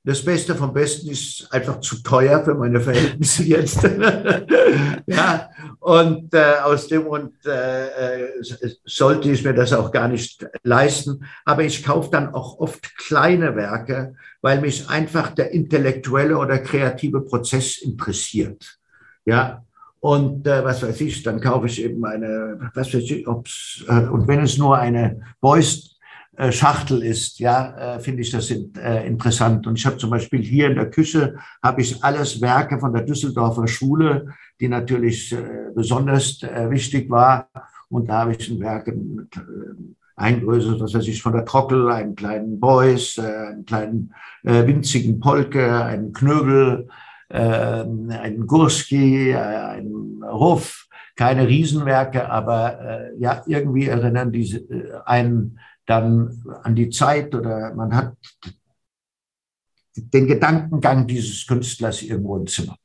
das 0.04 0.24
Beste 0.24 0.56
vom 0.56 0.72
Besten 0.72 1.10
ist 1.10 1.46
einfach 1.52 1.80
zu 1.80 2.02
teuer 2.02 2.42
für 2.44 2.54
meine 2.54 2.80
Verhältnisse 2.80 3.44
jetzt. 3.44 3.82
ja, 5.06 5.48
und 5.78 6.34
äh, 6.34 6.54
aus 6.64 6.88
dem 6.88 7.04
Grund 7.04 7.34
äh, 7.46 8.24
äh, 8.24 8.28
sollte 8.84 9.30
ich 9.30 9.44
mir 9.44 9.54
das 9.54 9.72
auch 9.72 9.92
gar 9.92 10.08
nicht 10.08 10.44
leisten. 10.64 11.24
Aber 11.44 11.62
ich 11.62 11.84
kaufe 11.84 12.10
dann 12.10 12.34
auch 12.34 12.58
oft 12.58 12.96
kleine 12.98 13.54
Werke, 13.54 14.16
weil 14.40 14.60
mich 14.60 14.88
einfach 14.88 15.34
der 15.34 15.52
intellektuelle 15.52 16.36
oder 16.36 16.58
kreative 16.58 17.20
Prozess 17.20 17.78
interessiert. 17.78 18.78
Ja, 19.24 19.64
und 20.00 20.48
äh, 20.48 20.64
was 20.64 20.82
weiß 20.82 21.00
ich, 21.02 21.22
dann 21.22 21.40
kaufe 21.40 21.66
ich 21.66 21.80
eben 21.80 22.04
eine, 22.04 22.70
was 22.74 22.92
weiß 22.92 23.04
ich, 23.04 23.28
ob's, 23.28 23.84
äh, 23.86 24.08
und 24.08 24.26
wenn 24.26 24.40
es 24.40 24.58
nur 24.58 24.76
eine 24.76 25.12
äh, 25.12 25.16
Schachtel 26.50 27.02
ist, 27.02 27.38
ja, 27.40 27.96
äh, 27.96 28.00
finde 28.00 28.22
ich 28.22 28.30
das 28.30 28.50
äh, 28.50 29.06
interessant. 29.06 29.66
Und 29.66 29.78
ich 29.78 29.84
habe 29.84 29.98
zum 29.98 30.10
Beispiel 30.10 30.40
hier 30.42 30.68
in 30.68 30.76
der 30.76 30.90
Küche 30.90 31.36
habe 31.62 31.82
ich 31.82 32.02
alles 32.02 32.40
Werke 32.40 32.78
von 32.78 32.92
der 32.92 33.02
Düsseldorfer 33.02 33.68
Schule, 33.68 34.28
die 34.60 34.68
natürlich 34.68 35.34
besonders 35.74 36.40
wichtig 36.68 37.10
war. 37.10 37.48
Und 37.88 38.08
da 38.08 38.20
habe 38.20 38.34
ich 38.34 38.48
ein 38.48 38.60
Werk, 38.60 38.90
ein 40.16 40.40
größeres, 40.40 40.80
was 40.80 40.94
weiß 40.94 41.08
ich, 41.08 41.20
von 41.20 41.32
der 41.32 41.44
Trockel, 41.44 41.90
einen 41.90 42.14
kleinen 42.14 42.60
Beuys, 42.60 43.18
einen 43.18 43.66
kleinen 43.66 44.14
winzigen 44.42 45.18
Polke, 45.18 45.84
einen 45.84 46.12
Knöbel, 46.12 46.88
einen 47.28 48.46
Gurski, 48.46 49.34
einen 49.34 50.22
Ruff 50.22 50.86
keine 51.16 51.46
Riesenwerke, 51.46 52.30
aber 52.30 52.80
äh, 52.80 53.18
ja, 53.18 53.42
irgendwie 53.46 53.86
erinnern 53.86 54.32
diese 54.32 54.58
äh, 54.58 54.92
einen 55.04 55.58
dann 55.86 56.42
an 56.62 56.74
die 56.74 56.90
Zeit 56.90 57.34
oder 57.34 57.74
man 57.74 57.94
hat 57.94 58.16
den 59.94 60.26
Gedankengang 60.26 61.06
dieses 61.06 61.46
Künstlers 61.46 62.02
irgendwo 62.02 62.36
im 62.36 62.46
Zimmer. 62.46 62.76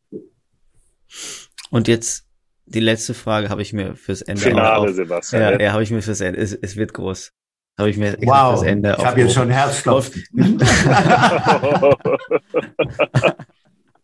Und 1.69 1.87
jetzt 1.87 2.25
die 2.65 2.79
letzte 2.81 3.13
Frage 3.13 3.49
habe 3.49 3.61
ich 3.61 3.71
mir 3.73 3.95
fürs 3.95 4.21
Ende 4.21 4.41
Finale, 4.41 4.93
Sebastian. 4.93 5.41
Ja, 5.41 5.59
ja 5.59 5.71
habe 5.73 5.83
ich 5.83 5.91
mir 5.91 6.01
fürs 6.01 6.19
Ende. 6.21 6.39
Es, 6.39 6.53
es 6.53 6.75
wird 6.75 6.93
groß. 6.93 7.31
Habe 7.77 7.89
ich 7.89 7.97
mir 7.97 8.17
wow, 8.23 8.57
fürs 8.57 8.67
Ende. 8.67 8.95
Ich 8.97 9.05
habe 9.05 9.21
jetzt 9.21 9.33
schon 9.33 9.49
Herzklopfen. 9.49 10.23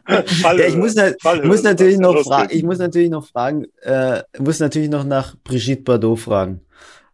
ja, 0.07 0.53
ich 0.67 0.77
muss, 0.77 0.95
ich 0.95 1.43
muss 1.43 1.63
natürlich 1.63 1.97
noch 1.97 2.23
fragen, 2.23 2.49
ich 2.51 2.63
muss 2.63 2.77
natürlich 2.77 3.09
noch 3.09 3.25
fragen, 3.27 3.65
äh, 3.81 4.21
muss 4.37 4.59
natürlich 4.59 4.89
noch 4.89 5.03
nach 5.03 5.35
Brigitte 5.43 5.81
Bardot 5.83 6.19
fragen 6.19 6.61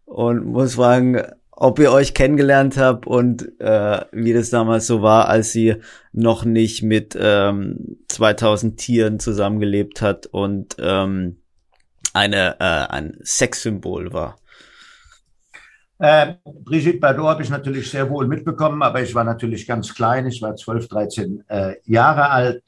und 0.06 0.46
muss 0.46 0.76
fragen, 0.76 1.22
ob 1.62 1.78
ihr 1.80 1.92
euch 1.92 2.14
kennengelernt 2.14 2.78
habt 2.78 3.06
und 3.06 3.60
äh, 3.60 4.06
wie 4.14 4.32
das 4.32 4.50
damals 4.50 4.88
so 4.88 5.02
war, 5.02 5.28
als 5.28 5.52
sie 5.52 5.76
noch 6.14 6.46
nicht 6.46 6.84
mit 6.84 7.18
ähm, 7.20 7.98
2000 8.08 8.80
Tieren 8.80 9.20
zusammengelebt 9.20 10.02
hat 10.02 10.26
und 10.26 10.78
ähm, 10.80 11.42
eine 12.14 12.56
äh, 12.62 12.64
ein 12.64 13.18
Sexsymbol 13.22 14.14
war. 14.14 14.38
Äh, 15.98 16.36
Brigitte 16.46 17.00
Bardot 17.00 17.28
habe 17.28 17.44
ich 17.44 17.50
natürlich 17.50 17.92
sehr 17.92 18.10
wohl 18.10 18.26
mitbekommen, 18.26 18.82
aber 18.82 19.02
ich 19.02 19.14
war 19.14 19.26
natürlich 19.26 19.68
ganz 19.68 19.94
klein. 19.94 20.28
Ich 20.28 20.42
war 20.42 20.56
12, 20.56 20.88
13 20.88 21.44
äh, 21.50 21.74
Jahre 21.84 22.30
alt. 22.30 22.64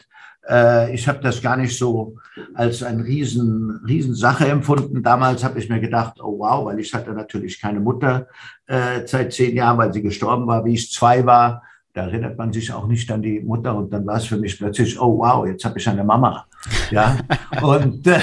Äh, 0.47 0.93
ich 0.93 1.07
habe 1.07 1.19
das 1.19 1.41
gar 1.41 1.57
nicht 1.57 1.77
so 1.77 2.15
als 2.53 2.83
eine 2.83 3.03
riesen, 3.03 3.81
riesen 3.87 4.15
Sache 4.15 4.47
empfunden. 4.47 5.03
Damals 5.03 5.43
habe 5.43 5.59
ich 5.59 5.69
mir 5.69 5.79
gedacht, 5.79 6.19
oh 6.21 6.39
wow, 6.39 6.65
weil 6.65 6.79
ich 6.79 6.93
hatte 6.93 7.11
natürlich 7.11 7.61
keine 7.61 7.79
Mutter 7.79 8.27
äh, 8.67 9.05
seit 9.05 9.33
zehn 9.33 9.55
Jahren, 9.55 9.77
weil 9.77 9.93
sie 9.93 10.01
gestorben 10.01 10.47
war, 10.47 10.65
wie 10.65 10.73
ich 10.73 10.91
zwei 10.91 11.25
war. 11.25 11.63
Da 11.93 12.03
erinnert 12.03 12.37
man 12.37 12.53
sich 12.53 12.71
auch 12.71 12.87
nicht 12.87 13.11
an 13.11 13.21
die 13.21 13.41
Mutter 13.41 13.75
und 13.75 13.91
dann 13.91 14.05
war 14.07 14.15
es 14.15 14.25
für 14.25 14.37
mich 14.37 14.57
plötzlich, 14.57 14.99
oh 14.99 15.19
wow, 15.19 15.45
jetzt 15.45 15.65
habe 15.65 15.77
ich 15.77 15.89
eine 15.89 16.05
Mama. 16.05 16.45
Ja, 16.89 17.17
und 17.61 18.07
äh, 18.07 18.19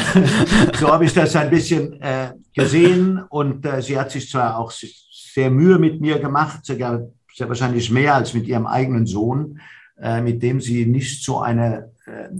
so 0.79 0.89
habe 0.89 1.05
ich 1.05 1.12
das 1.12 1.37
ein 1.37 1.51
bisschen 1.51 2.01
äh, 2.01 2.33
gesehen 2.55 3.23
und 3.29 3.66
äh, 3.66 3.83
sie 3.83 3.99
hat 3.99 4.11
sich 4.11 4.31
zwar 4.31 4.59
auch 4.59 4.71
sehr 4.71 5.51
Mühe 5.51 5.79
mit 5.79 6.01
mir 6.01 6.19
gemacht, 6.19 6.64
sogar 6.64 7.09
sehr 7.35 7.49
wahrscheinlich 7.49 7.91
mehr 7.91 8.14
als 8.14 8.33
mit 8.33 8.47
ihrem 8.47 8.66
eigenen 8.66 9.07
Sohn, 9.07 9.61
äh, 10.01 10.23
mit 10.23 10.43
dem 10.43 10.62
sie 10.62 10.87
nicht 10.87 11.23
so 11.23 11.41
eine 11.41 11.91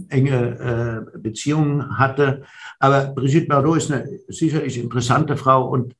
enge 0.09 1.05
äh, 1.13 1.17
Beziehung 1.17 1.97
hatte. 1.97 2.43
Aber 2.79 3.07
Brigitte 3.07 3.47
Bardot 3.47 3.77
ist 3.77 3.91
eine 3.91 4.07
sicherlich 4.27 4.77
interessante 4.77 5.37
Frau 5.37 5.67
und 5.67 5.95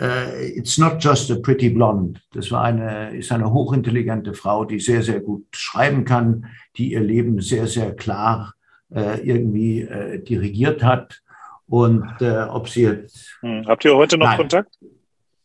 äh, 0.00 0.48
it's 0.56 0.78
not 0.78 1.02
just 1.02 1.30
a 1.30 1.36
pretty 1.36 1.70
blonde. 1.70 2.20
Das 2.32 2.50
war 2.50 2.64
eine, 2.64 3.16
ist 3.16 3.32
eine 3.32 3.52
hochintelligente 3.52 4.34
Frau, 4.34 4.64
die 4.64 4.80
sehr, 4.80 5.02
sehr 5.02 5.20
gut 5.20 5.44
schreiben 5.52 6.04
kann, 6.04 6.46
die 6.76 6.92
ihr 6.92 7.00
Leben 7.00 7.40
sehr, 7.40 7.66
sehr 7.66 7.94
klar 7.94 8.54
äh, 8.94 9.20
irgendwie 9.20 9.82
äh, 9.82 10.22
dirigiert 10.22 10.82
hat. 10.82 11.22
Und 11.68 12.20
äh, 12.20 12.42
ob 12.42 12.68
sie 12.68 12.82
jetzt. 12.82 13.38
Hm. 13.40 13.64
Habt 13.66 13.84
ihr 13.84 13.96
heute 13.96 14.18
noch 14.18 14.26
nein, 14.26 14.38
Kontakt? 14.38 14.78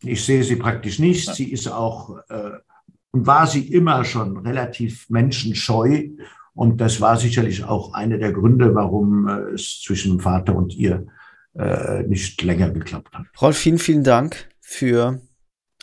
Ich 0.01 0.25
sehe 0.25 0.43
sie 0.43 0.57
praktisch 0.57 0.99
nicht. 0.99 1.33
Sie 1.33 1.51
ist 1.51 1.67
auch 1.67 2.17
äh, 2.29 2.51
und 3.11 3.25
war 3.25 3.47
sie 3.47 3.67
immer 3.73 4.03
schon 4.03 4.37
relativ 4.37 5.09
menschenscheu 5.09 6.09
und 6.57 6.81
das 6.81 6.99
war 6.99 7.17
sicherlich 7.17 7.63
auch 7.63 7.93
einer 7.93 8.17
der 8.17 8.33
Gründe, 8.33 8.73
warum 8.73 9.27
äh, 9.27 9.53
es 9.53 9.79
zwischen 9.81 10.19
Vater 10.19 10.55
und 10.55 10.75
ihr 10.75 11.05
äh, 11.53 12.01
nicht 12.03 12.41
länger 12.41 12.71
geklappt 12.71 13.13
hat. 13.13 13.25
Rolf, 13.39 13.57
vielen, 13.57 13.77
vielen 13.77 14.03
Dank 14.03 14.49
für 14.59 15.21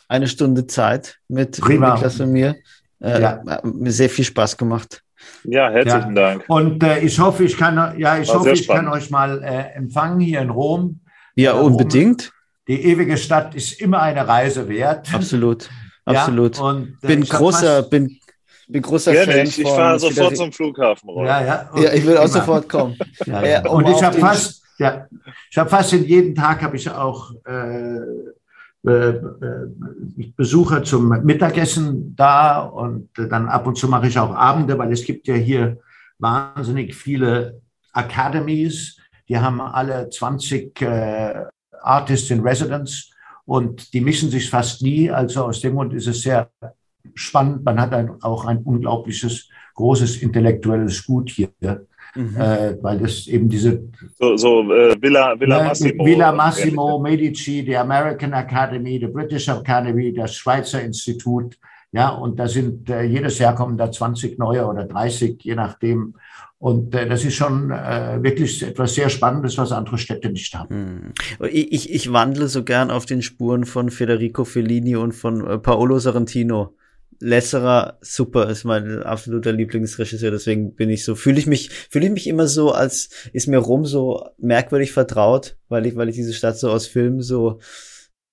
eine 0.09 0.27
Stunde 0.27 0.67
Zeit 0.67 1.21
mit 1.29 1.61
Prima. 1.61 1.95
Niklas 1.95 2.19
und 2.19 2.33
mir. 2.33 2.57
Äh, 3.01 3.23
ja. 3.23 3.61
Mir 3.63 3.93
sehr 3.93 4.11
viel 4.11 4.25
Spaß 4.25 4.57
gemacht. 4.57 5.03
Ja, 5.45 5.71
herzlichen 5.71 6.17
ja. 6.17 6.35
Dank. 6.35 6.45
Und 6.49 6.83
äh, 6.83 6.99
ich 6.99 7.21
hoffe, 7.21 7.45
ich 7.45 7.57
kann, 7.57 7.97
ja, 7.99 8.19
ich 8.19 8.35
hoffe, 8.35 8.51
ich 8.51 8.67
kann 8.67 8.89
euch 8.89 9.11
mal 9.11 9.45
äh, 9.45 9.77
empfangen 9.77 10.19
hier 10.19 10.41
in 10.41 10.51
Rom. 10.51 11.01
Ja, 11.37 11.57
äh, 11.57 11.63
unbedingt. 11.63 12.33
Die 12.67 12.83
ewige 12.83 13.17
Stadt 13.17 13.55
ist 13.55 13.81
immer 13.81 14.03
eine 14.03 14.27
Reise 14.27 14.69
wert. 14.69 15.15
Absolut, 15.15 15.71
absolut. 16.05 16.57
Ja, 16.57 16.63
und, 16.65 17.01
bin 17.01 17.23
großer, 17.23 17.83
bin 17.85 18.19
bin 18.69 18.83
großer 18.83 19.13
Gerne, 19.13 19.33
Fan 19.33 19.47
ich, 19.47 19.61
ich 19.61 19.69
fahre 19.69 19.99
sofort 19.99 20.37
zum 20.37 20.53
Flughafen. 20.53 21.09
Rolf. 21.09 21.29
Ja, 21.29 21.45
ja. 21.45 21.71
ja, 21.77 21.93
ich 21.93 22.07
will 22.07 22.17
auch 22.17 22.27
sofort 22.27 22.69
kommen. 22.69 22.97
Ja, 23.27 23.45
ja. 23.45 23.69
Und 23.69 23.89
ich 23.89 24.03
habe 24.03 24.19
fast, 24.19 24.63
ja, 24.79 25.07
ich 25.51 25.59
habe 25.59 25.71
fast 25.71 25.93
in 25.93 26.05
jeden 26.05 26.35
Tag 26.35 26.63
habe 26.63 26.77
ich 26.77 26.91
auch 26.91 27.33
äh, 27.47 27.99
äh, 28.87 29.09
äh, 29.09 30.33
Besucher 30.37 30.85
zum 30.85 31.09
Mittagessen 31.25 32.15
da 32.15 32.61
und 32.61 33.09
dann 33.15 33.49
ab 33.49 33.67
und 33.67 33.79
zu 33.79 33.89
mache 33.89 34.09
ich 34.09 34.19
auch 34.19 34.35
Abende, 34.35 34.77
weil 34.77 34.93
es 34.93 35.05
gibt 35.05 35.27
ja 35.27 35.35
hier 35.35 35.79
wahnsinnig 36.19 36.95
viele 36.95 37.63
Academies. 37.93 38.99
Die 39.29 39.39
haben 39.39 39.61
alle 39.61 40.11
20 40.11 40.81
äh, 40.83 41.45
Artists 41.81 42.31
in 42.31 42.41
Residence 42.41 43.11
und 43.47 43.95
die 43.95 44.03
mischen 44.03 44.31
sich 44.31 44.51
fast 44.51 44.83
nie. 44.83 45.11
Also 45.11 45.47
aus 45.47 45.61
dem 45.61 45.75
Grund 45.75 45.95
ist 45.95 46.07
es 46.07 46.21
sehr 46.21 46.51
spannend. 47.15 47.65
Man 47.65 47.81
hat 47.81 47.93
ein, 47.93 48.11
auch 48.23 48.45
ein 48.45 48.59
unglaubliches, 48.59 49.49
großes 49.75 50.23
intellektuelles 50.23 51.05
Gut 51.07 51.31
hier. 51.31 51.51
Mhm. 52.17 52.37
Äh, 52.37 52.77
weil 52.81 52.99
das 53.01 53.27
eben 53.27 53.49
diese 53.49 53.83
so, 54.21 54.37
so 54.37 54.73
äh, 54.73 54.95
Villa, 55.03 55.35
Villa 55.39 55.59
ne, 55.59 55.65
Massimo, 55.65 56.05
Villa 56.07 56.31
Massimo 56.31 56.99
Medici, 57.01 57.65
die 57.65 57.77
American 57.77 58.33
Academy, 58.33 59.01
die 59.01 59.09
British 59.09 59.49
Academy, 59.49 60.15
das 60.15 60.37
Schweizer 60.37 60.81
Institut, 60.81 61.57
ja, 61.95 62.09
und 62.09 62.41
da 62.41 62.49
sind 62.49 62.91
äh, 62.91 63.03
jedes 63.03 63.39
Jahr 63.39 63.55
kommen 63.55 63.77
da 63.77 63.91
20 63.91 64.37
neue 64.37 64.67
oder 64.67 64.85
30, 64.85 65.43
je 65.45 65.55
nachdem. 65.55 66.15
Und 66.59 66.93
äh, 66.93 67.09
das 67.09 67.25
ist 67.25 67.35
schon 67.35 67.71
äh, 67.71 68.19
wirklich 68.21 68.65
etwas 68.65 68.95
sehr 68.95 69.09
Spannendes, 69.11 69.59
was 69.59 69.71
andere 69.71 69.97
Städte 69.99 70.31
nicht 70.31 70.53
haben. 70.57 71.15
Hm. 71.39 71.49
Ich, 71.51 71.93
ich 71.93 72.13
wandle 72.13 72.49
so 72.49 72.65
gern 72.65 72.91
auf 72.91 73.07
den 73.07 73.23
Spuren 73.23 73.65
von 73.65 73.91
Federico 73.91 74.45
Fellini 74.45 74.97
und 74.97 75.13
von 75.13 75.47
äh, 75.47 75.59
Paolo 75.59 76.01
Sorrentino. 76.01 76.75
Lesserer 77.21 77.99
super 78.01 78.49
ist 78.49 78.65
mein 78.65 79.03
absoluter 79.03 79.53
Lieblingsregisseur, 79.53 80.31
deswegen 80.31 80.75
bin 80.75 80.91
ich 80.91 81.05
so, 81.05 81.15
fühle 81.15 81.39
ich 81.39 81.47
mich, 81.47 81.71
fühle 81.71 82.07
ich 82.07 82.13
mich 82.13 82.27
immer 82.27 82.47
so, 82.47 82.73
als 82.73 83.09
ist 83.33 83.49
mir 83.49 83.59
Rom 83.59 83.85
so 83.85 84.29
merkwürdig 84.39 84.93
vertraut, 84.93 85.57
weil 85.69 85.87
ich, 85.87 85.97
weil 85.97 86.09
ich 86.09 86.17
diese 86.17 86.35
Stadt 86.35 86.59
so 86.59 86.71
aus 86.71 86.87
Filmen 86.87 87.21
so, 87.23 87.61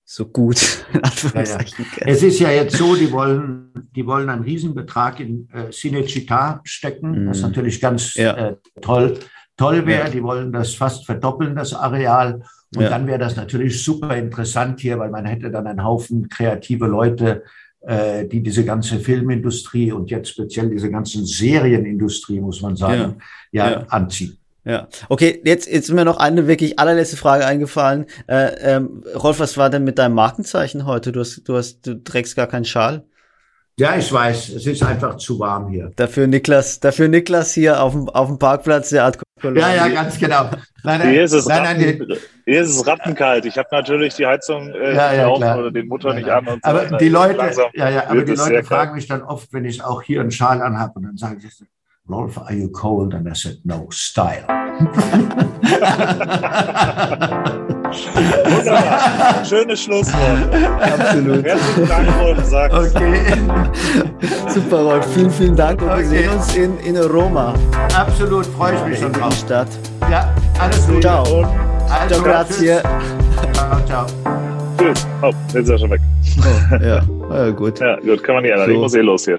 so 0.04 0.26
gut. 0.26 0.84
Ja, 1.34 1.42
ja. 1.42 1.58
Es 2.00 2.22
ist 2.22 2.40
ja 2.40 2.50
jetzt 2.50 2.76
so, 2.76 2.94
die 2.94 3.10
wollen, 3.12 3.88
die 3.94 4.06
wollen 4.06 4.28
einen 4.28 4.42
Riesenbetrag 4.42 5.20
in 5.20 5.48
äh, 5.52 5.70
Cinecittà 5.70 6.60
stecken, 6.64 7.24
mm. 7.24 7.28
was 7.28 7.40
natürlich 7.40 7.80
ganz 7.80 8.14
ja. 8.14 8.36
äh, 8.36 8.56
toll, 8.80 9.18
toll 9.56 9.86
wäre. 9.86 10.10
Die 10.10 10.22
wollen 10.22 10.52
das 10.52 10.74
fast 10.74 11.06
verdoppeln, 11.06 11.54
das 11.54 11.72
Areal. 11.72 12.42
Und 12.74 12.84
dann 12.90 13.06
wäre 13.06 13.18
das 13.18 13.36
natürlich 13.36 13.82
super 13.82 14.16
interessant 14.16 14.80
hier, 14.80 14.98
weil 14.98 15.10
man 15.10 15.26
hätte 15.26 15.50
dann 15.50 15.66
einen 15.66 15.84
Haufen 15.84 16.28
kreative 16.28 16.86
Leute, 16.86 17.44
die 17.84 18.42
diese 18.42 18.64
ganze 18.64 19.00
Filmindustrie 19.00 19.90
und 19.90 20.10
jetzt 20.10 20.28
speziell 20.28 20.70
diese 20.70 20.90
ganzen 20.90 21.26
Serienindustrie, 21.26 22.40
muss 22.40 22.62
man 22.62 22.76
sagen, 22.76 23.16
ja, 23.50 23.66
ja, 23.66 23.70
ja. 23.72 23.86
anziehen. 23.88 24.38
Ja, 24.64 24.86
okay, 25.08 25.40
jetzt, 25.44 25.66
jetzt 25.66 25.88
ist 25.88 25.94
mir 25.94 26.04
noch 26.04 26.18
eine 26.18 26.46
wirklich 26.46 26.78
allerletzte 26.78 27.16
Frage 27.16 27.44
eingefallen. 27.44 28.06
Äh, 28.28 28.76
ähm, 28.76 29.02
Rolf, 29.16 29.40
was 29.40 29.56
war 29.56 29.70
denn 29.70 29.82
mit 29.82 29.98
deinem 29.98 30.14
Markenzeichen 30.14 30.86
heute? 30.86 31.10
Du 31.10 31.18
hast, 31.18 31.42
du 31.48 31.56
hast, 31.56 31.84
du 31.84 32.02
trägst 32.04 32.36
gar 32.36 32.46
keinen 32.46 32.64
Schal. 32.64 33.04
Ja, 33.78 33.96
ich 33.96 34.12
weiß, 34.12 34.50
es 34.50 34.66
ist 34.66 34.82
einfach 34.82 35.16
zu 35.16 35.38
warm 35.38 35.68
hier. 35.68 35.92
Dafür 35.96 36.26
Niklas, 36.26 36.78
dafür 36.80 37.08
Niklas 37.08 37.54
hier 37.54 37.82
auf 37.82 37.92
dem, 37.92 38.08
auf 38.10 38.28
dem 38.28 38.38
Parkplatz 38.38 38.90
der 38.90 39.04
Art 39.04 39.18
Ja, 39.42 39.74
ja, 39.74 39.88
ganz 39.88 40.18
genau. 40.18 40.50
Nein, 40.84 40.98
nein, 41.00 41.10
hier, 41.10 41.24
ist 41.24 41.32
es 41.32 41.46
nein, 41.46 41.62
Ratten, 41.64 41.80
nein, 41.80 42.18
hier 42.44 42.60
ist 42.60 42.68
es 42.70 42.86
rattenkalt. 42.86 43.46
Ich 43.46 43.56
habe 43.56 43.68
natürlich 43.72 44.14
die 44.14 44.26
Heizung 44.26 44.68
äh, 44.74 44.94
ja, 44.94 45.14
ja, 45.14 45.22
laufen 45.24 45.60
oder 45.60 45.70
den 45.70 45.88
Motor 45.88 46.12
nicht 46.12 46.28
an. 46.28 46.46
Und 46.46 46.62
so 46.62 46.70
aber 46.70 46.98
die 46.98 47.08
Leute, 47.08 47.50
ja, 47.72 47.88
ja, 47.88 48.08
aber 48.08 48.22
die 48.24 48.34
Leute 48.34 48.62
fragen 48.62 48.94
mich 48.94 49.06
dann 49.06 49.22
oft, 49.22 49.52
wenn 49.52 49.64
ich 49.64 49.82
auch 49.82 50.02
hier 50.02 50.20
einen 50.20 50.32
Schal 50.32 50.60
anhabe, 50.60 50.92
und 50.96 51.04
dann 51.04 51.16
sagen 51.16 51.40
sie, 51.40 51.48
Rolf, 52.08 52.36
are 52.36 52.52
you 52.52 52.68
cold? 52.68 53.14
And 53.14 53.26
I 53.26 53.34
said, 53.34 53.60
no, 53.64 53.86
style. 53.90 54.44
Wunderbar. 58.44 59.44
Schönes 59.44 59.82
Schlusswort. 59.82 60.54
Absolut. 60.80 61.44
Herzlichen 61.44 61.88
Dank, 61.88 62.08
Rolf. 62.20 62.44
Sag's. 62.44 62.74
Okay. 62.74 63.20
Super, 64.48 64.82
Rolf. 64.82 65.06
Vielen, 65.14 65.30
vielen 65.30 65.56
Dank 65.56 65.82
und 65.82 65.88
okay. 65.88 66.00
wir 66.00 66.08
sehen 66.08 66.30
uns 66.30 66.56
in, 66.56 66.78
in 66.80 66.96
Roma. 66.96 67.54
Absolut, 67.96 68.46
freue 68.46 68.74
ich 68.74 68.84
mich 68.84 68.98
schon 68.98 69.12
drauf. 69.12 69.34
Stadt. 69.34 69.68
Ja, 70.10 70.32
alles 70.58 70.86
gut. 70.86 71.02
Ciao. 71.02 71.46
Also, 71.90 72.14
ciao, 72.14 72.24
grazie. 72.24 72.80
Ciao, 73.52 73.86
ciao. 73.86 74.06
Tschüss. 74.78 75.06
Oh, 75.22 75.30
jetzt 75.48 75.54
ist 75.54 75.68
er 75.68 75.78
schon 75.78 75.90
weg. 75.90 76.00
Oh, 76.38 76.74
ja, 76.82 77.02
ja, 77.30 77.50
gut. 77.50 77.80
Ja, 77.80 77.96
gut, 77.96 78.22
kann 78.22 78.36
man 78.36 78.44
nicht 78.44 78.52
ändern. 78.52 78.68
So. 78.68 78.72
Ich 78.72 78.78
muss 78.78 78.94
eh 78.94 79.00
los 79.00 79.24
hier. 79.24 79.38